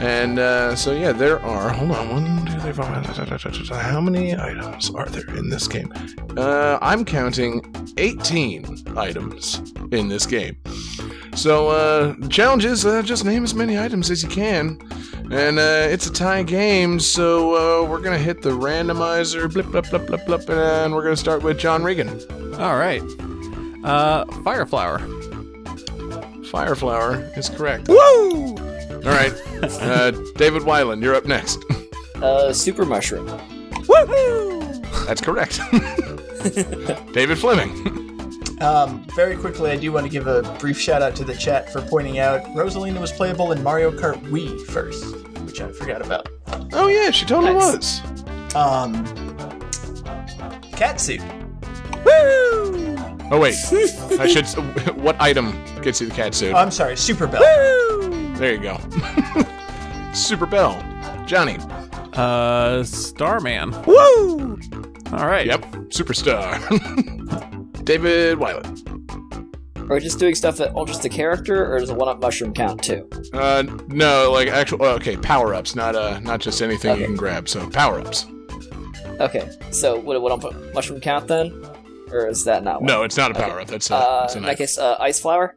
[0.00, 1.68] And uh, so, yeah, there are.
[1.70, 2.08] Hold on.
[2.08, 2.86] One, two, three, four.
[2.86, 5.92] How many items are there in this game?
[6.36, 7.62] Uh, I'm counting
[7.98, 10.56] 18 items in this game.
[11.34, 14.80] So, uh, the challenge is uh, just name as many items as you can.
[15.30, 19.88] And uh, it's a tie game, so uh, we're gonna hit the randomizer, blip, blip,
[19.88, 22.08] blip, blip, blip, and we're gonna start with John Regan.
[22.54, 23.02] All right.
[23.84, 24.98] Uh, Fire Flower.
[26.50, 27.88] Fireflower is correct.
[27.88, 28.56] Woo!
[29.04, 29.32] All right,
[29.62, 31.64] uh, David Weiland, you're up next.
[32.16, 33.26] Uh, Super Mushroom.
[35.06, 35.58] That's correct.
[37.12, 37.70] David Fleming.
[38.60, 41.72] Um, very quickly, I do want to give a brief shout out to the chat
[41.72, 45.02] for pointing out Rosalina was playable in Mario Kart Wii first,
[45.46, 46.28] which I forgot about.
[46.74, 48.02] Oh yeah, she totally Nice.
[48.02, 48.54] was.
[48.54, 49.06] Um,
[50.72, 51.20] catsuit.
[52.04, 52.96] Woo!
[53.32, 53.54] Oh wait,
[54.20, 54.46] I should.
[54.98, 56.52] What item gets you the cat suit?
[56.52, 57.40] Oh, I'm sorry, Super Bell.
[58.40, 58.78] There you go.
[60.14, 60.74] Super Bell.
[61.26, 61.58] Johnny.
[62.14, 63.70] Uh, Starman.
[63.86, 64.58] Woo!
[65.12, 65.46] All right.
[65.46, 65.60] Yep.
[65.90, 66.58] Superstar.
[67.84, 68.86] David Weiland.
[69.90, 72.82] Are we just doing stuff that alters the character, or does a one-up mushroom count
[72.82, 73.08] too?
[73.34, 74.82] Uh, no, like actual.
[74.84, 77.00] oh, Okay, power ups, not uh, not just anything Okay.
[77.00, 77.48] you can grab.
[77.48, 78.26] So power ups.
[79.18, 81.52] Okay, so would would a mushroom count then,
[82.12, 82.80] or is that not?
[82.82, 82.86] One?
[82.86, 83.66] No, it's not a power up.
[83.66, 85.56] That's a, Uh, that's a in that case, uh, ice flower.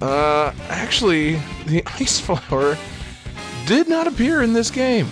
[0.00, 2.76] Uh, actually, the ice flower
[3.66, 5.06] did not appear in this game.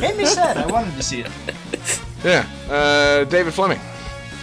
[0.00, 0.56] Made me sad.
[0.58, 1.30] I wanted to see it.
[2.24, 2.46] Yeah.
[2.70, 3.80] Uh, David Fleming.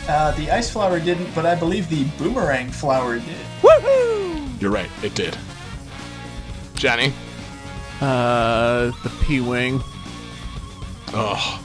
[0.08, 3.38] Uh, the ice flower didn't, but I believe the boomerang flower did.
[3.62, 4.60] Woohoo!
[4.62, 4.90] You're right.
[5.04, 5.38] It did.
[6.76, 7.14] Johnny.
[8.02, 9.82] Uh, the P Wing.
[11.14, 11.64] Oh,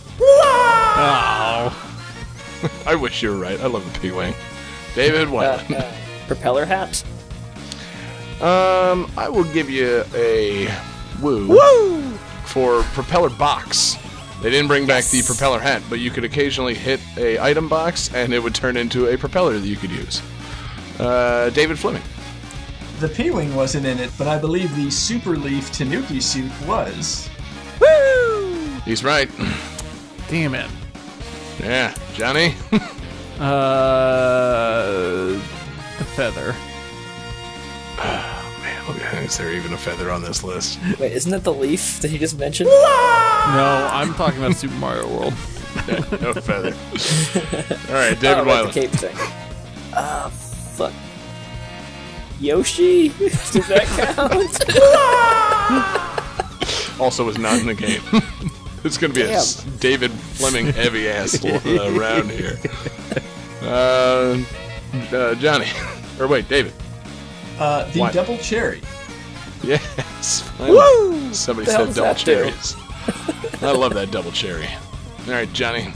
[0.96, 1.90] Oh.
[2.86, 3.60] I wish you were right.
[3.60, 4.34] I love the P wing.
[4.94, 5.94] David Uh, Weiland.
[6.26, 7.02] Propeller hat.
[8.40, 10.68] Um, I will give you a
[11.20, 11.48] woo.
[11.48, 12.02] Woo!
[12.46, 13.96] For propeller box.
[14.42, 18.12] They didn't bring back the propeller hat, but you could occasionally hit a item box
[18.12, 20.20] and it would turn into a propeller that you could use.
[20.98, 22.02] Uh, David Fleming.
[23.00, 27.28] The P-Wing wasn't in it, but I believe the Super Leaf Tanuki suit was.
[27.80, 28.54] Woo!
[28.84, 29.30] He's right.
[30.28, 30.70] Damn it.
[31.60, 32.54] Yeah, Johnny.
[33.40, 35.40] Uh,
[36.14, 36.54] the feather.
[38.86, 40.78] Man, is there even a feather on this list?
[40.98, 42.68] Wait, isn't that the leaf that he just mentioned?
[42.68, 45.32] No, I'm talking about Super Mario World.
[46.20, 46.74] no feather.
[47.88, 49.16] All right, David oh, right, the cape thing.
[49.94, 50.92] Ah, fuck.
[52.40, 53.08] Yoshi?
[53.18, 54.60] Does that count?
[57.00, 58.02] also was not in the game.
[58.84, 59.42] it's going to be a
[59.80, 62.58] David Fleming heavy ass uh, round here.
[63.62, 64.38] Uh,
[65.12, 65.68] uh, Johnny.
[66.20, 66.72] Or wait, David.
[67.58, 68.12] Uh, the What?
[68.14, 68.80] Double Cherry.
[69.62, 70.50] Yes.
[70.58, 71.32] Woo!
[71.32, 72.76] Somebody said double cherries.
[73.62, 74.68] I love that double cherry.
[75.26, 75.92] All right, Johnny.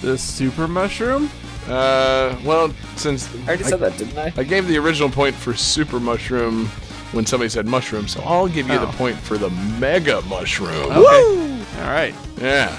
[0.00, 1.30] The Super Mushroom?
[1.68, 4.32] Uh, well, since I already said that, didn't I?
[4.36, 6.66] I gave the original point for super mushroom
[7.12, 8.92] when somebody said mushroom, so I'll give you the Oh.
[8.92, 10.90] point for the mega mushroom.
[10.90, 11.64] Okay.
[11.80, 12.14] All right.
[12.40, 12.76] Yeah,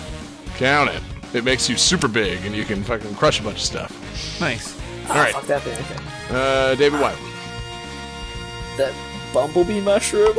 [0.57, 1.01] count it.
[1.33, 4.39] It makes you super big, and you can fucking crush a bunch of stuff.
[4.41, 4.77] Nice.
[5.09, 5.99] All right, Fuck that thing, okay.
[6.31, 7.17] uh, David White.
[8.77, 8.93] That
[9.33, 10.33] bumblebee mushroom?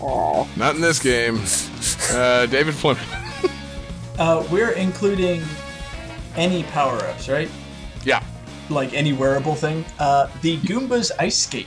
[0.00, 0.46] Aw.
[0.56, 1.40] Not in this game.
[2.10, 3.02] Uh, David Fleming.
[4.18, 5.42] Uh, we're including
[6.36, 7.50] any power-ups, right?
[8.04, 8.22] Yeah.
[8.70, 9.84] Like any wearable thing.
[9.98, 11.66] Uh, the Goomba's Ice Skate.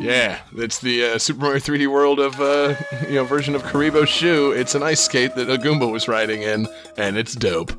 [0.00, 2.74] Yeah, it's the uh, Super Mario 3D World of uh,
[3.06, 4.50] you know version of Kuribo's shoe.
[4.52, 6.66] It's an ice skate that a Goomba was riding in,
[6.96, 7.70] and it's dope.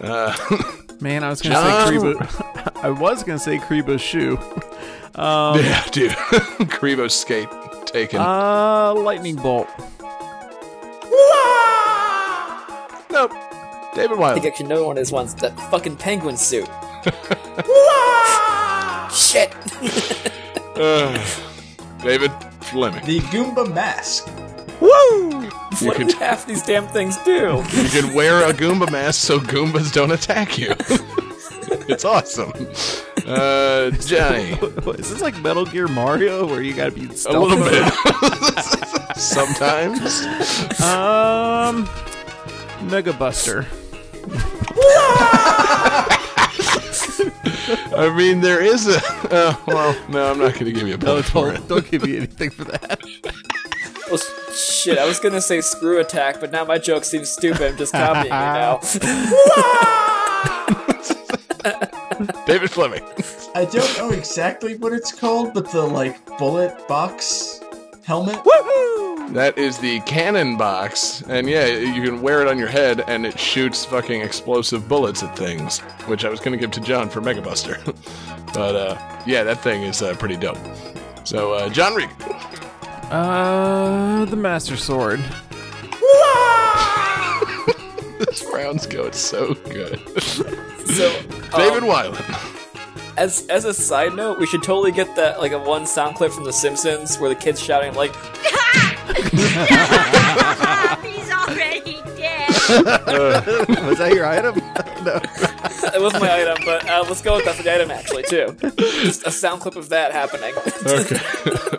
[0.00, 0.34] Uh,
[1.00, 2.82] Man, I was gonna John- say Kuribo.
[2.82, 4.38] I was gonna say Kuribo's shoe.
[5.18, 7.48] yeah, dude, Kuribo's skate
[7.86, 8.20] taken.
[8.20, 9.68] Uh, lightning bolt.
[13.10, 13.32] nope.
[13.94, 14.46] David I think Wilde.
[14.46, 16.68] actually no one is once that fucking penguin suit.
[19.10, 19.54] Shit!
[20.76, 21.16] Uh,
[22.02, 23.02] David Fleming.
[23.06, 24.26] The Goomba Mask.
[25.80, 27.62] You what could- do half these damn things do?
[27.72, 30.70] You can wear a Goomba mask so Goombas don't attack you.
[31.88, 32.52] it's awesome.
[33.26, 34.52] Uh, Johnny.
[34.98, 37.84] Is this like Metal Gear Mario, where you gotta be A little bit.
[39.16, 40.22] Sometimes.
[40.80, 41.88] Um,
[42.88, 43.66] Mega Buster.
[47.98, 48.98] I mean, there is a.
[49.30, 51.90] Uh, well, no, I'm not going to give you a No, point for don't, don't
[51.90, 53.00] give me anything for that.
[54.08, 54.20] Well,
[54.54, 57.72] shit, I was gonna say screw attack, but now my joke seems stupid.
[57.72, 58.80] I'm just copying you now.
[62.46, 63.02] David Fleming.
[63.54, 67.60] I don't know exactly what it's called, but the like bullet box
[68.04, 68.38] helmet.
[69.30, 73.26] That is the cannon box, and yeah, you can wear it on your head, and
[73.26, 77.10] it shoots fucking explosive bullets at things, which I was going to give to John
[77.10, 77.78] for Mega Buster.
[78.54, 80.58] but uh, yeah, that thing is uh, pretty dope.
[81.24, 82.10] So, uh, John Reed.
[83.10, 85.20] Uh, the Master Sword.
[88.18, 90.00] this round's going so good.
[90.20, 91.12] So,
[91.56, 93.14] David um, Weiland.
[93.16, 96.32] as as a side note, we should totally get that like a one sound clip
[96.32, 98.14] from The Simpsons where the kids shouting like,
[99.16, 101.25] He's already dead.
[102.68, 104.54] Was that your item?
[105.04, 105.20] no.
[105.94, 108.56] "It wasn't my item," but uh, let's go with that for the item actually too.
[108.76, 110.54] Just a sound clip of that happening.
[110.86, 111.18] Okay.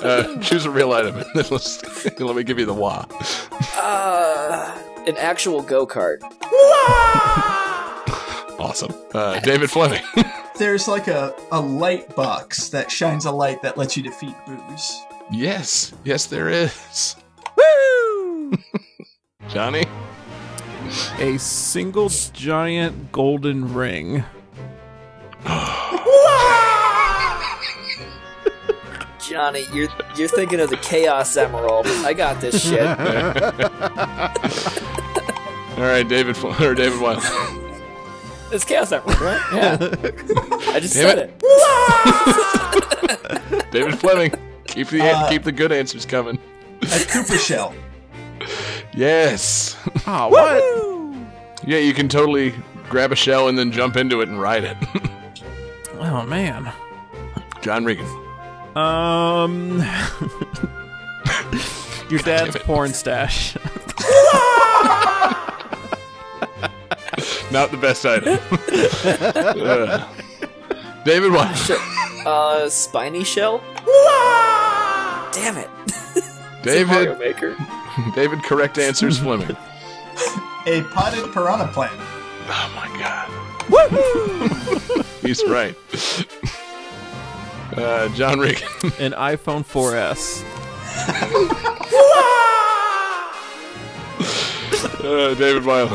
[0.07, 1.83] uh, choose a real item, and then let's,
[2.19, 3.05] let me give you the wah.
[3.75, 4.77] uh,
[5.07, 6.19] an actual go kart.
[8.59, 8.93] Awesome.
[9.13, 10.01] Uh, David Fleming.
[10.57, 15.01] there's like a, a light box that shines a light that lets you defeat boos.
[15.31, 17.15] Yes, yes, there is.
[17.55, 18.53] Woo!
[19.49, 19.83] Johnny?
[21.19, 24.23] A single giant golden ring.
[29.19, 31.85] Johnny, you're you're thinking of the Chaos Emerald.
[31.87, 32.79] I got this shit.
[35.77, 37.21] All right, David Fl- or David Wild.
[38.51, 39.41] It's Chaos Emerald, right?
[39.53, 39.77] Yeah.
[40.73, 41.33] I just Damn said it.
[43.59, 43.71] it.
[43.71, 44.31] David Fleming.
[44.67, 46.39] Keep the Uh, keep the good answers coming.
[46.81, 47.73] A Koopa shell.
[48.97, 49.77] Yes.
[50.07, 50.63] Ah, what?
[51.65, 52.55] Yeah, you can totally
[52.89, 54.77] grab a shell and then jump into it and ride it.
[55.99, 56.71] Oh man.
[57.61, 58.05] John Regan.
[58.75, 59.79] Um.
[62.11, 63.55] Your dad's porn stash.
[67.51, 68.37] Not the best item.
[69.59, 70.07] Uh,
[71.03, 71.57] David Wild.
[72.27, 73.63] Uh, spiny shell.
[75.33, 75.69] Damn it.
[76.63, 77.17] Mario David.
[77.17, 77.55] Maker.
[78.15, 78.43] David.
[78.43, 79.55] Correct answers Fleming.
[80.65, 81.93] A potted piranha plant.
[82.49, 83.29] Oh my god.
[83.67, 85.21] Woohoo!
[85.21, 85.75] He's right.
[87.77, 88.67] Uh, John Regan.
[88.99, 90.43] An iPhone 4S.
[95.03, 95.91] Uh, David Wild.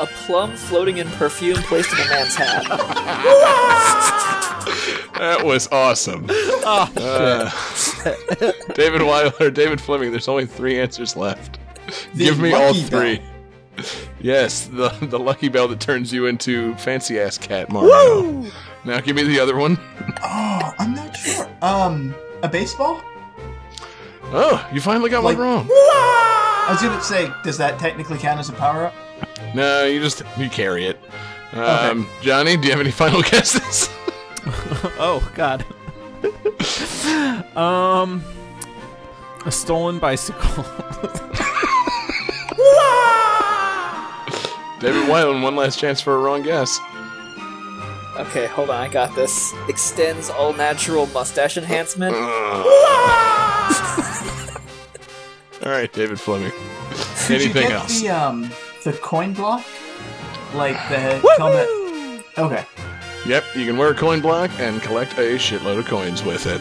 [0.00, 2.64] A plum floating in perfume placed in a man's hat.
[5.18, 6.26] That was awesome.
[6.30, 7.50] Uh,
[8.74, 10.10] David Wild or David Fleming.
[10.10, 11.58] There's only three answers left.
[12.14, 13.18] The Give me all three.
[13.18, 13.84] Bell.
[14.20, 18.44] Yes, the the lucky bell that turns you into fancy ass cat Mario.
[18.84, 19.78] Now give me the other one.
[20.22, 21.48] Oh, I'm not sure.
[21.62, 23.00] Um, a baseball?
[24.30, 25.68] Oh, you finally got Like- one wrong.
[25.70, 28.94] I was gonna say, does that technically count as a power up?
[29.54, 30.98] No, you just you carry it.
[31.54, 33.88] Um, Johnny, do you have any final guesses?
[34.98, 35.64] Oh God.
[37.56, 38.22] um.
[39.46, 40.64] A stolen bicycle.
[44.80, 46.78] David Weiland, one last chance for a wrong guess.
[48.16, 49.52] Okay, hold on, I got this.
[49.68, 52.14] Extenze all natural mustache enhancement.
[55.64, 56.52] All right, David Fleming.
[57.26, 58.00] Did you Anything get else?
[58.00, 58.50] the um
[58.84, 59.64] the coin block?
[60.54, 61.68] Like the helmet?
[62.38, 62.64] Okay.
[63.26, 66.60] Yep, you can wear a coin block and collect a shitload of coins with it.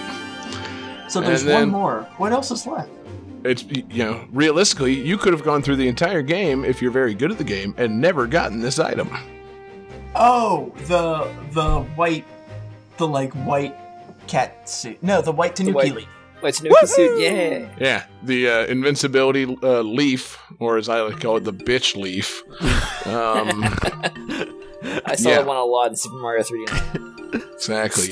[1.10, 2.02] So there's then- one more.
[2.18, 2.90] What else is left?
[3.44, 7.14] It's you know, realistically, you could have gone through the entire game if you're very
[7.14, 9.10] good at the game and never gotten this item.
[10.16, 12.26] Oh, the the white,
[12.98, 13.76] the like white
[14.28, 15.02] cat suit.
[15.04, 16.08] No, the white Tanuki white- leaf.
[16.42, 17.70] Wait, Tanuki suit, yeah.
[17.80, 21.96] Yeah, the uh, invincibility uh, leaf, or as I like to call it, the bitch
[21.96, 22.44] leaf.
[23.08, 23.64] Um,
[25.06, 25.36] I saw Yeah.
[25.38, 27.54] that one a lot in Super Mario 3D.
[27.54, 28.10] exactly.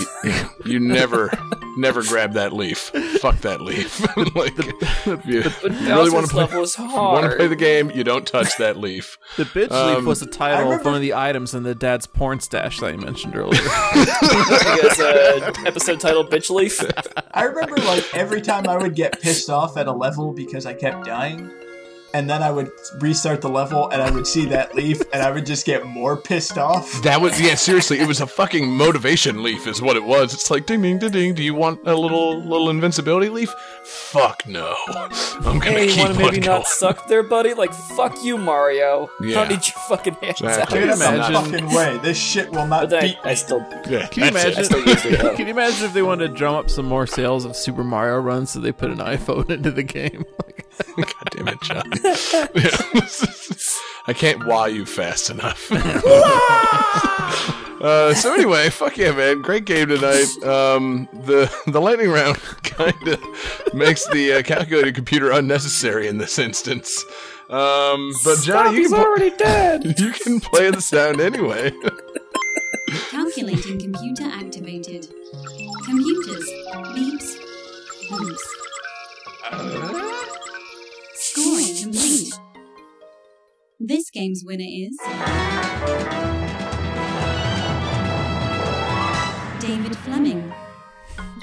[0.66, 1.32] You never,
[1.78, 2.92] never grab that leaf.
[3.22, 4.00] Fuck that leaf.
[4.36, 7.92] like, if you But really want to play, level is want to play the game,
[7.92, 9.18] you don't touch that leaf.
[9.38, 12.08] the bitch Um, leaf was the title of one of the items in the dad's
[12.08, 13.62] porn stash that you mentioned earlier.
[14.26, 16.82] Because uh, episode title Bitch Leaf.
[17.34, 20.74] I remember like every time I would get pissed off at a level because I
[20.74, 21.50] kept dying,
[22.16, 25.30] and then I would restart the level and I would see that leaf and I
[25.32, 27.02] would just get more pissed off.
[27.04, 30.34] That was yeah, seriously, it was a fucking motivation leaf, is what it was.
[30.34, 31.34] It's like ding ding ding ding.
[31.36, 33.54] Do you want a little little invincibility leaf?
[33.84, 34.76] Fuck no.
[34.88, 36.60] I'm gonna Hey, keep wanna on maybe going.
[36.60, 37.54] not suck there, buddy?
[37.54, 39.10] Like, fuck you, Mario.
[39.22, 39.36] Yeah.
[39.36, 40.80] Don't need your fucking hands Exactly.
[40.80, 40.86] out.
[40.86, 41.98] There's no imagine- fucking way.
[42.02, 43.60] This shit will not But beat I, I still.
[43.90, 44.54] Yeah, Can you that's it.
[44.54, 44.64] imagine?
[44.64, 45.36] still it.
[45.38, 48.20] Can you imagine if they wanted to drum up some more sales of Super Mario
[48.20, 50.24] runs, so they put an iPhone into the game?
[50.96, 51.84] God damn it, John.
[54.08, 55.72] I can't wow you fast enough.
[57.82, 59.42] uh, so anyway, fuck yeah, man!
[59.42, 60.28] Great game tonight.
[60.44, 63.20] Um, the the lightning round kind of
[63.74, 67.04] makes the uh, calculated computer unnecessary in this instance.
[67.50, 69.86] Um, but Johnny, you He's can, pl- already dead.
[70.00, 71.72] you can play the sound anyway.
[73.10, 75.08] Calculating computer activated.
[75.86, 76.50] Computers.
[76.94, 77.38] Beeps.
[78.10, 78.44] Boops.
[81.38, 82.34] Scoring complete.
[83.78, 84.98] This game's winner is.
[89.60, 90.54] David Fleming.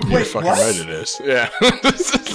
[0.04, 0.58] You're Wait, fucking what?
[0.58, 1.20] right, it is.
[1.22, 1.50] Yeah.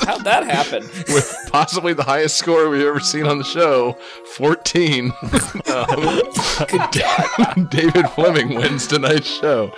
[0.05, 0.83] How'd that happen?
[1.07, 3.93] With possibly the highest score we've ever seen on the show,
[4.35, 5.11] 14.
[5.65, 9.73] um, David Fleming wins tonight's show.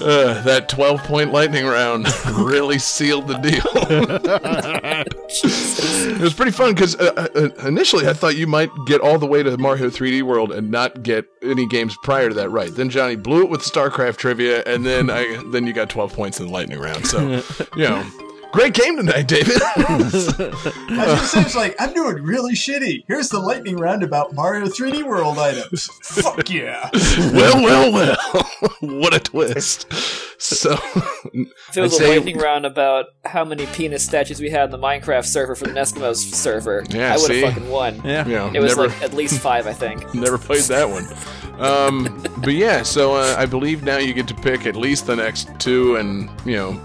[0.00, 3.62] Uh, that 12 point lightning round really sealed the deal.
[5.30, 9.26] it was pretty fun because uh, uh, initially I thought you might get all the
[9.26, 12.74] way to Mario 3D World and not get any games prior to that right.
[12.74, 16.40] Then Johnny blew it with StarCraft trivia, and then I then you got 12 points
[16.40, 17.06] in the lightning round.
[17.06, 17.42] So,
[17.76, 18.04] you know,
[18.52, 19.60] great game tonight, David.
[19.76, 23.04] I was gonna say, it's like, I'm doing really shitty.
[23.06, 25.86] Here's the lightning round about Mario 3D World items.
[26.02, 26.90] Fuck yeah.
[27.32, 28.50] well, well, well.
[28.80, 29.86] what a twist.
[30.40, 30.72] So,
[31.32, 34.64] If it was I'd a say- lightning round about how many penis statues we had
[34.64, 38.00] in the Minecraft server for the Eskimos server, Yeah, I would have fucking won.
[38.04, 38.26] Yeah.
[38.26, 40.14] you know, It was never, like at least five, I think.
[40.14, 41.04] never played that one.
[41.60, 45.14] Um, but yeah, so uh, I believe now you get to pick at least the
[45.16, 46.80] next two and, you know,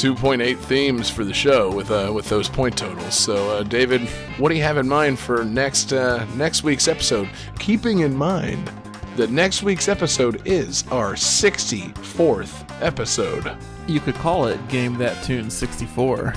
[0.00, 3.14] 2.8 themes for the show with uh, with those point totals.
[3.14, 4.00] So, uh, David,
[4.38, 7.28] what do you have in mind for next uh, next week's episode?
[7.58, 8.72] Keeping in mind
[9.16, 13.54] that next week's episode is our 64th episode.
[13.86, 16.30] You could call it Game That Tune 64.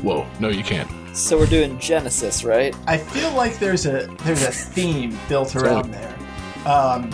[0.00, 0.90] Whoa, no, you can't.
[1.14, 2.74] So we're doing Genesis, right?
[2.86, 6.16] I feel like there's a there's a theme built around there.
[6.64, 7.10] Um,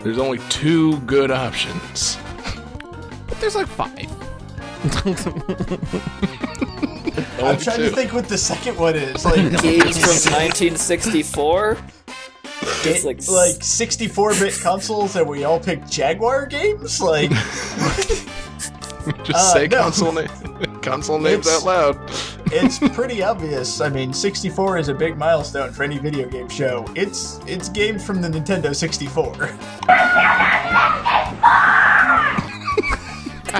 [0.00, 2.18] There's only two good options.
[3.28, 4.25] But there's like five.
[7.38, 7.90] I'm trying two.
[7.90, 9.24] to think what the second one is.
[9.24, 11.72] Like, Games from 1964.
[12.84, 17.00] it, like like, 64-bit consoles, and we all pick Jaguar games.
[17.00, 17.30] Like,
[19.22, 19.82] Just Uh, say no.
[19.82, 20.26] console name,
[20.82, 22.10] console names It's- out loud.
[22.52, 23.80] it's pretty obvious.
[23.80, 26.84] I mean, 64 is a big milestone for any video game show.
[26.96, 29.32] It's it's games from the Nintendo 64.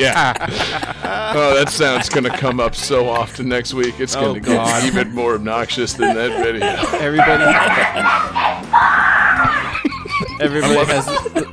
[0.01, 0.35] Yeah.
[1.35, 3.99] oh, that sound's gonna come up so often next week.
[4.01, 4.83] It's Oh, gonna God.
[4.83, 6.67] get even more obnoxious than that video.
[7.01, 7.45] Everybody.
[10.41, 11.09] everybody has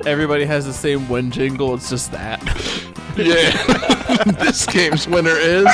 [0.06, 1.74] everybody has the same one jingle.
[1.76, 2.42] It's just that.
[3.18, 3.52] Yeah.
[4.44, 5.68] this game's winner is.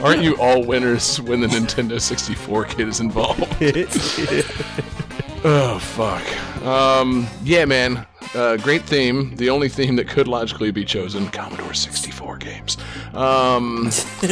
[0.00, 3.40] Aren't you all winners when the Nintendo 64 kid is involved?
[5.46, 6.22] Oh fuck.
[6.64, 8.06] Um, yeah, man.
[8.34, 9.36] Uh, great theme.
[9.36, 12.76] The only theme that could logically be chosen: Commodore 64 games.
[13.12, 13.90] Um,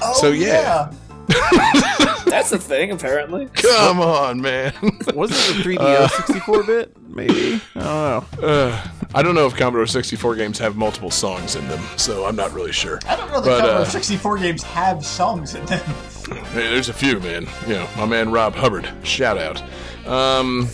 [0.00, 0.90] Oh, So, yeah.
[2.24, 3.48] That's a thing, apparently.
[3.52, 4.72] come on, man.
[5.14, 6.96] Wasn't it the 3DS 64 bit?
[7.08, 7.60] Maybe.
[7.76, 8.48] I don't know.
[8.48, 12.36] Uh, I don't know if Commodore 64 games have multiple songs in them, so I'm
[12.36, 12.98] not really sure.
[13.06, 15.82] I don't know that But, Commodore uh, 64 games have songs in them.
[16.28, 17.46] Hey, there's a few, man.
[17.66, 18.88] You know, my man Rob Hubbard.
[19.02, 19.62] Shout out.
[20.06, 20.68] Um,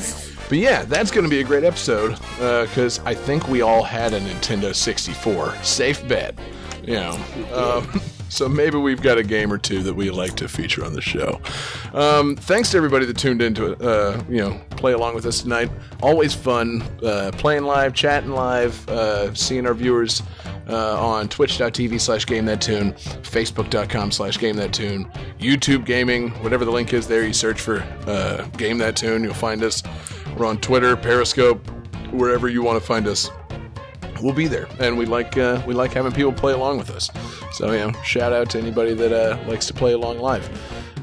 [0.48, 4.12] but yeah, that's going to be a great episode because I think we all had
[4.12, 5.54] a Nintendo 64.
[5.62, 6.38] Safe bet.
[6.82, 7.12] You know.
[7.52, 8.00] Um,
[8.34, 11.00] so maybe we've got a game or two that we like to feature on the
[11.00, 11.40] show.
[11.92, 15.42] Um, thanks to everybody that tuned in to uh, you know play along with us
[15.42, 15.70] tonight.
[16.02, 20.22] Always fun uh, playing live, chatting live, uh, seeing our viewers
[20.68, 25.04] uh, on twitch.tv slash game that tune, facebook.com slash game that tune,
[25.38, 29.34] YouTube gaming, whatever the link is there, you search for uh, game that tune, you'll
[29.34, 29.82] find us.
[30.36, 31.64] We're on Twitter, Periscope,
[32.10, 33.30] wherever you want to find us.
[34.22, 37.10] We'll be there, and we like uh, we like having people play along with us.
[37.52, 40.48] So you know, shout out to anybody that uh, likes to play along live.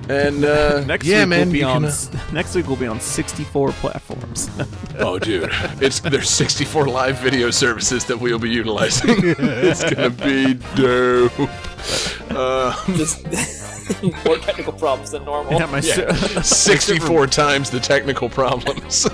[0.09, 1.83] And uh, Next yeah, week man, we'll be on.
[1.83, 4.49] can, uh, Next week we'll be on 64 platforms.
[4.99, 5.49] Oh, dude,
[5.81, 9.15] it's there's 64 live video services that we'll be utilizing.
[9.23, 11.31] it's gonna be dope.
[12.29, 12.75] Uh,
[14.25, 15.53] more technical problems than normal.
[15.53, 19.07] yeah, my yeah, ser- 64 times the technical problems.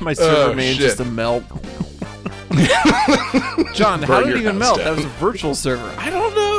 [0.00, 1.44] my server Oh, made just a melt.
[3.74, 4.78] John, how did it even melt?
[4.78, 4.84] down.
[4.86, 5.94] That was a virtual server.
[5.98, 6.44] I don't know.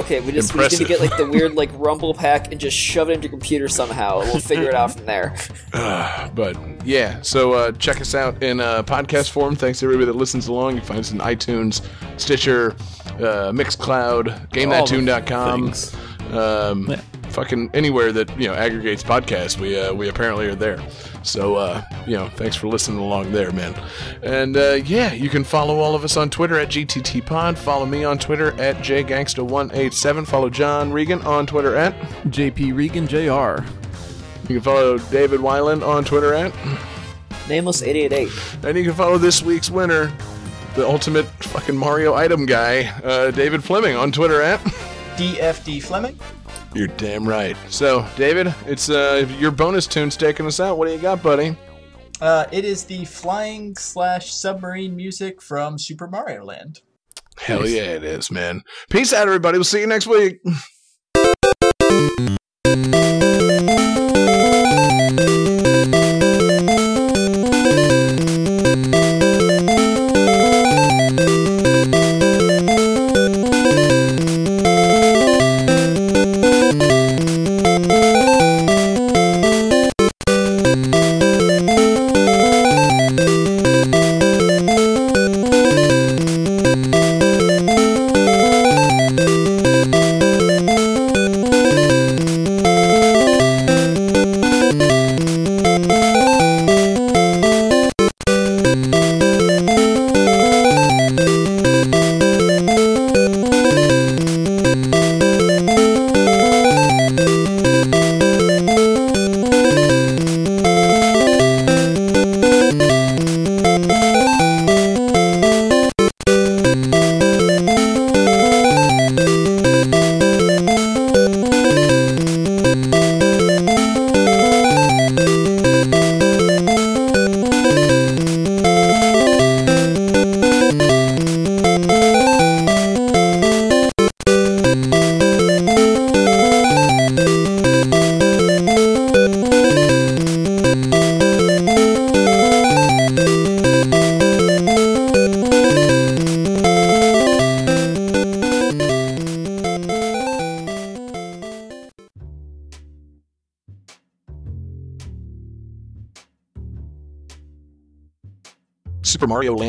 [0.00, 2.60] Okay, we just we just need to get like the weird like rumble pack and
[2.60, 4.18] just shove it into your computer somehow.
[4.20, 5.36] and We'll figure it out from there.
[5.72, 9.54] but yeah, so uh, check us out in uh, podcast form.
[9.54, 10.74] Thanks to everybody that listens along.
[10.74, 11.86] You can find us in iTunes,
[12.18, 12.72] Stitcher,
[13.14, 15.72] uh, Mixcloud, All the GameThatTune.com.
[16.36, 17.00] Um, Yeah.
[17.38, 20.82] Fucking anywhere that you know aggregates podcasts, we uh, we apparently are there.
[21.22, 23.80] So uh, you know, thanks for listening along there, man.
[24.24, 27.56] And uh, yeah, you can follow all of us on Twitter at GTT Pod.
[27.56, 30.26] Follow me on Twitter at JGangsta187.
[30.26, 31.94] Follow John Regan on Twitter at.
[32.24, 33.64] JP Regan Jr.
[34.48, 36.52] You can follow David Weiland on Twitter at.
[37.48, 38.32] Nameless eight eight eight.
[38.64, 40.12] And you can follow this week's winner,
[40.74, 44.58] the ultimate fucking Mario item guy, uh, David Fleming on Twitter at.
[45.16, 46.18] DFD Fleming.
[46.78, 47.56] You're damn right.
[47.70, 50.78] So, David, it's uh, your bonus tune's taking us out.
[50.78, 51.56] What do you got, buddy?
[52.20, 56.82] Uh, it is the flying slash submarine music from Super Mario Land.
[57.36, 58.62] Hell yeah, it is, man.
[58.90, 59.58] Peace out, everybody.
[59.58, 60.38] We'll see you next week.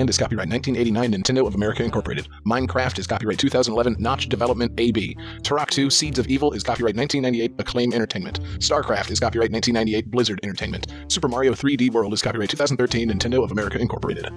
[0.10, 2.28] Land is copyright 1989 Nintendo of America Incorporated.
[2.44, 5.16] Minecraft is copyright 2011 Notch Development AB.
[5.44, 8.40] Turok 2 Seeds of Evil is copyright 1998 Acclaim Entertainment.
[8.58, 10.88] StarCraft is copyright 1998 Blizzard Entertainment.
[11.10, 14.32] Super Mario 3D World is copyright 2013 Nintendo of America Incorporated.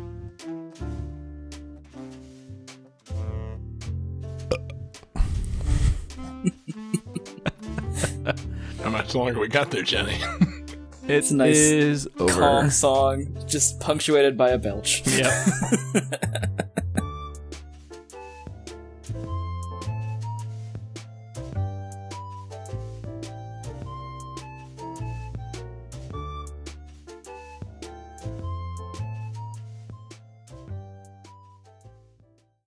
[8.82, 10.18] How much longer we got there, Jenny?
[11.08, 12.32] It's a nice is over.
[12.32, 15.02] Calm song, just punctuated by a belch.
[15.06, 15.32] Yep.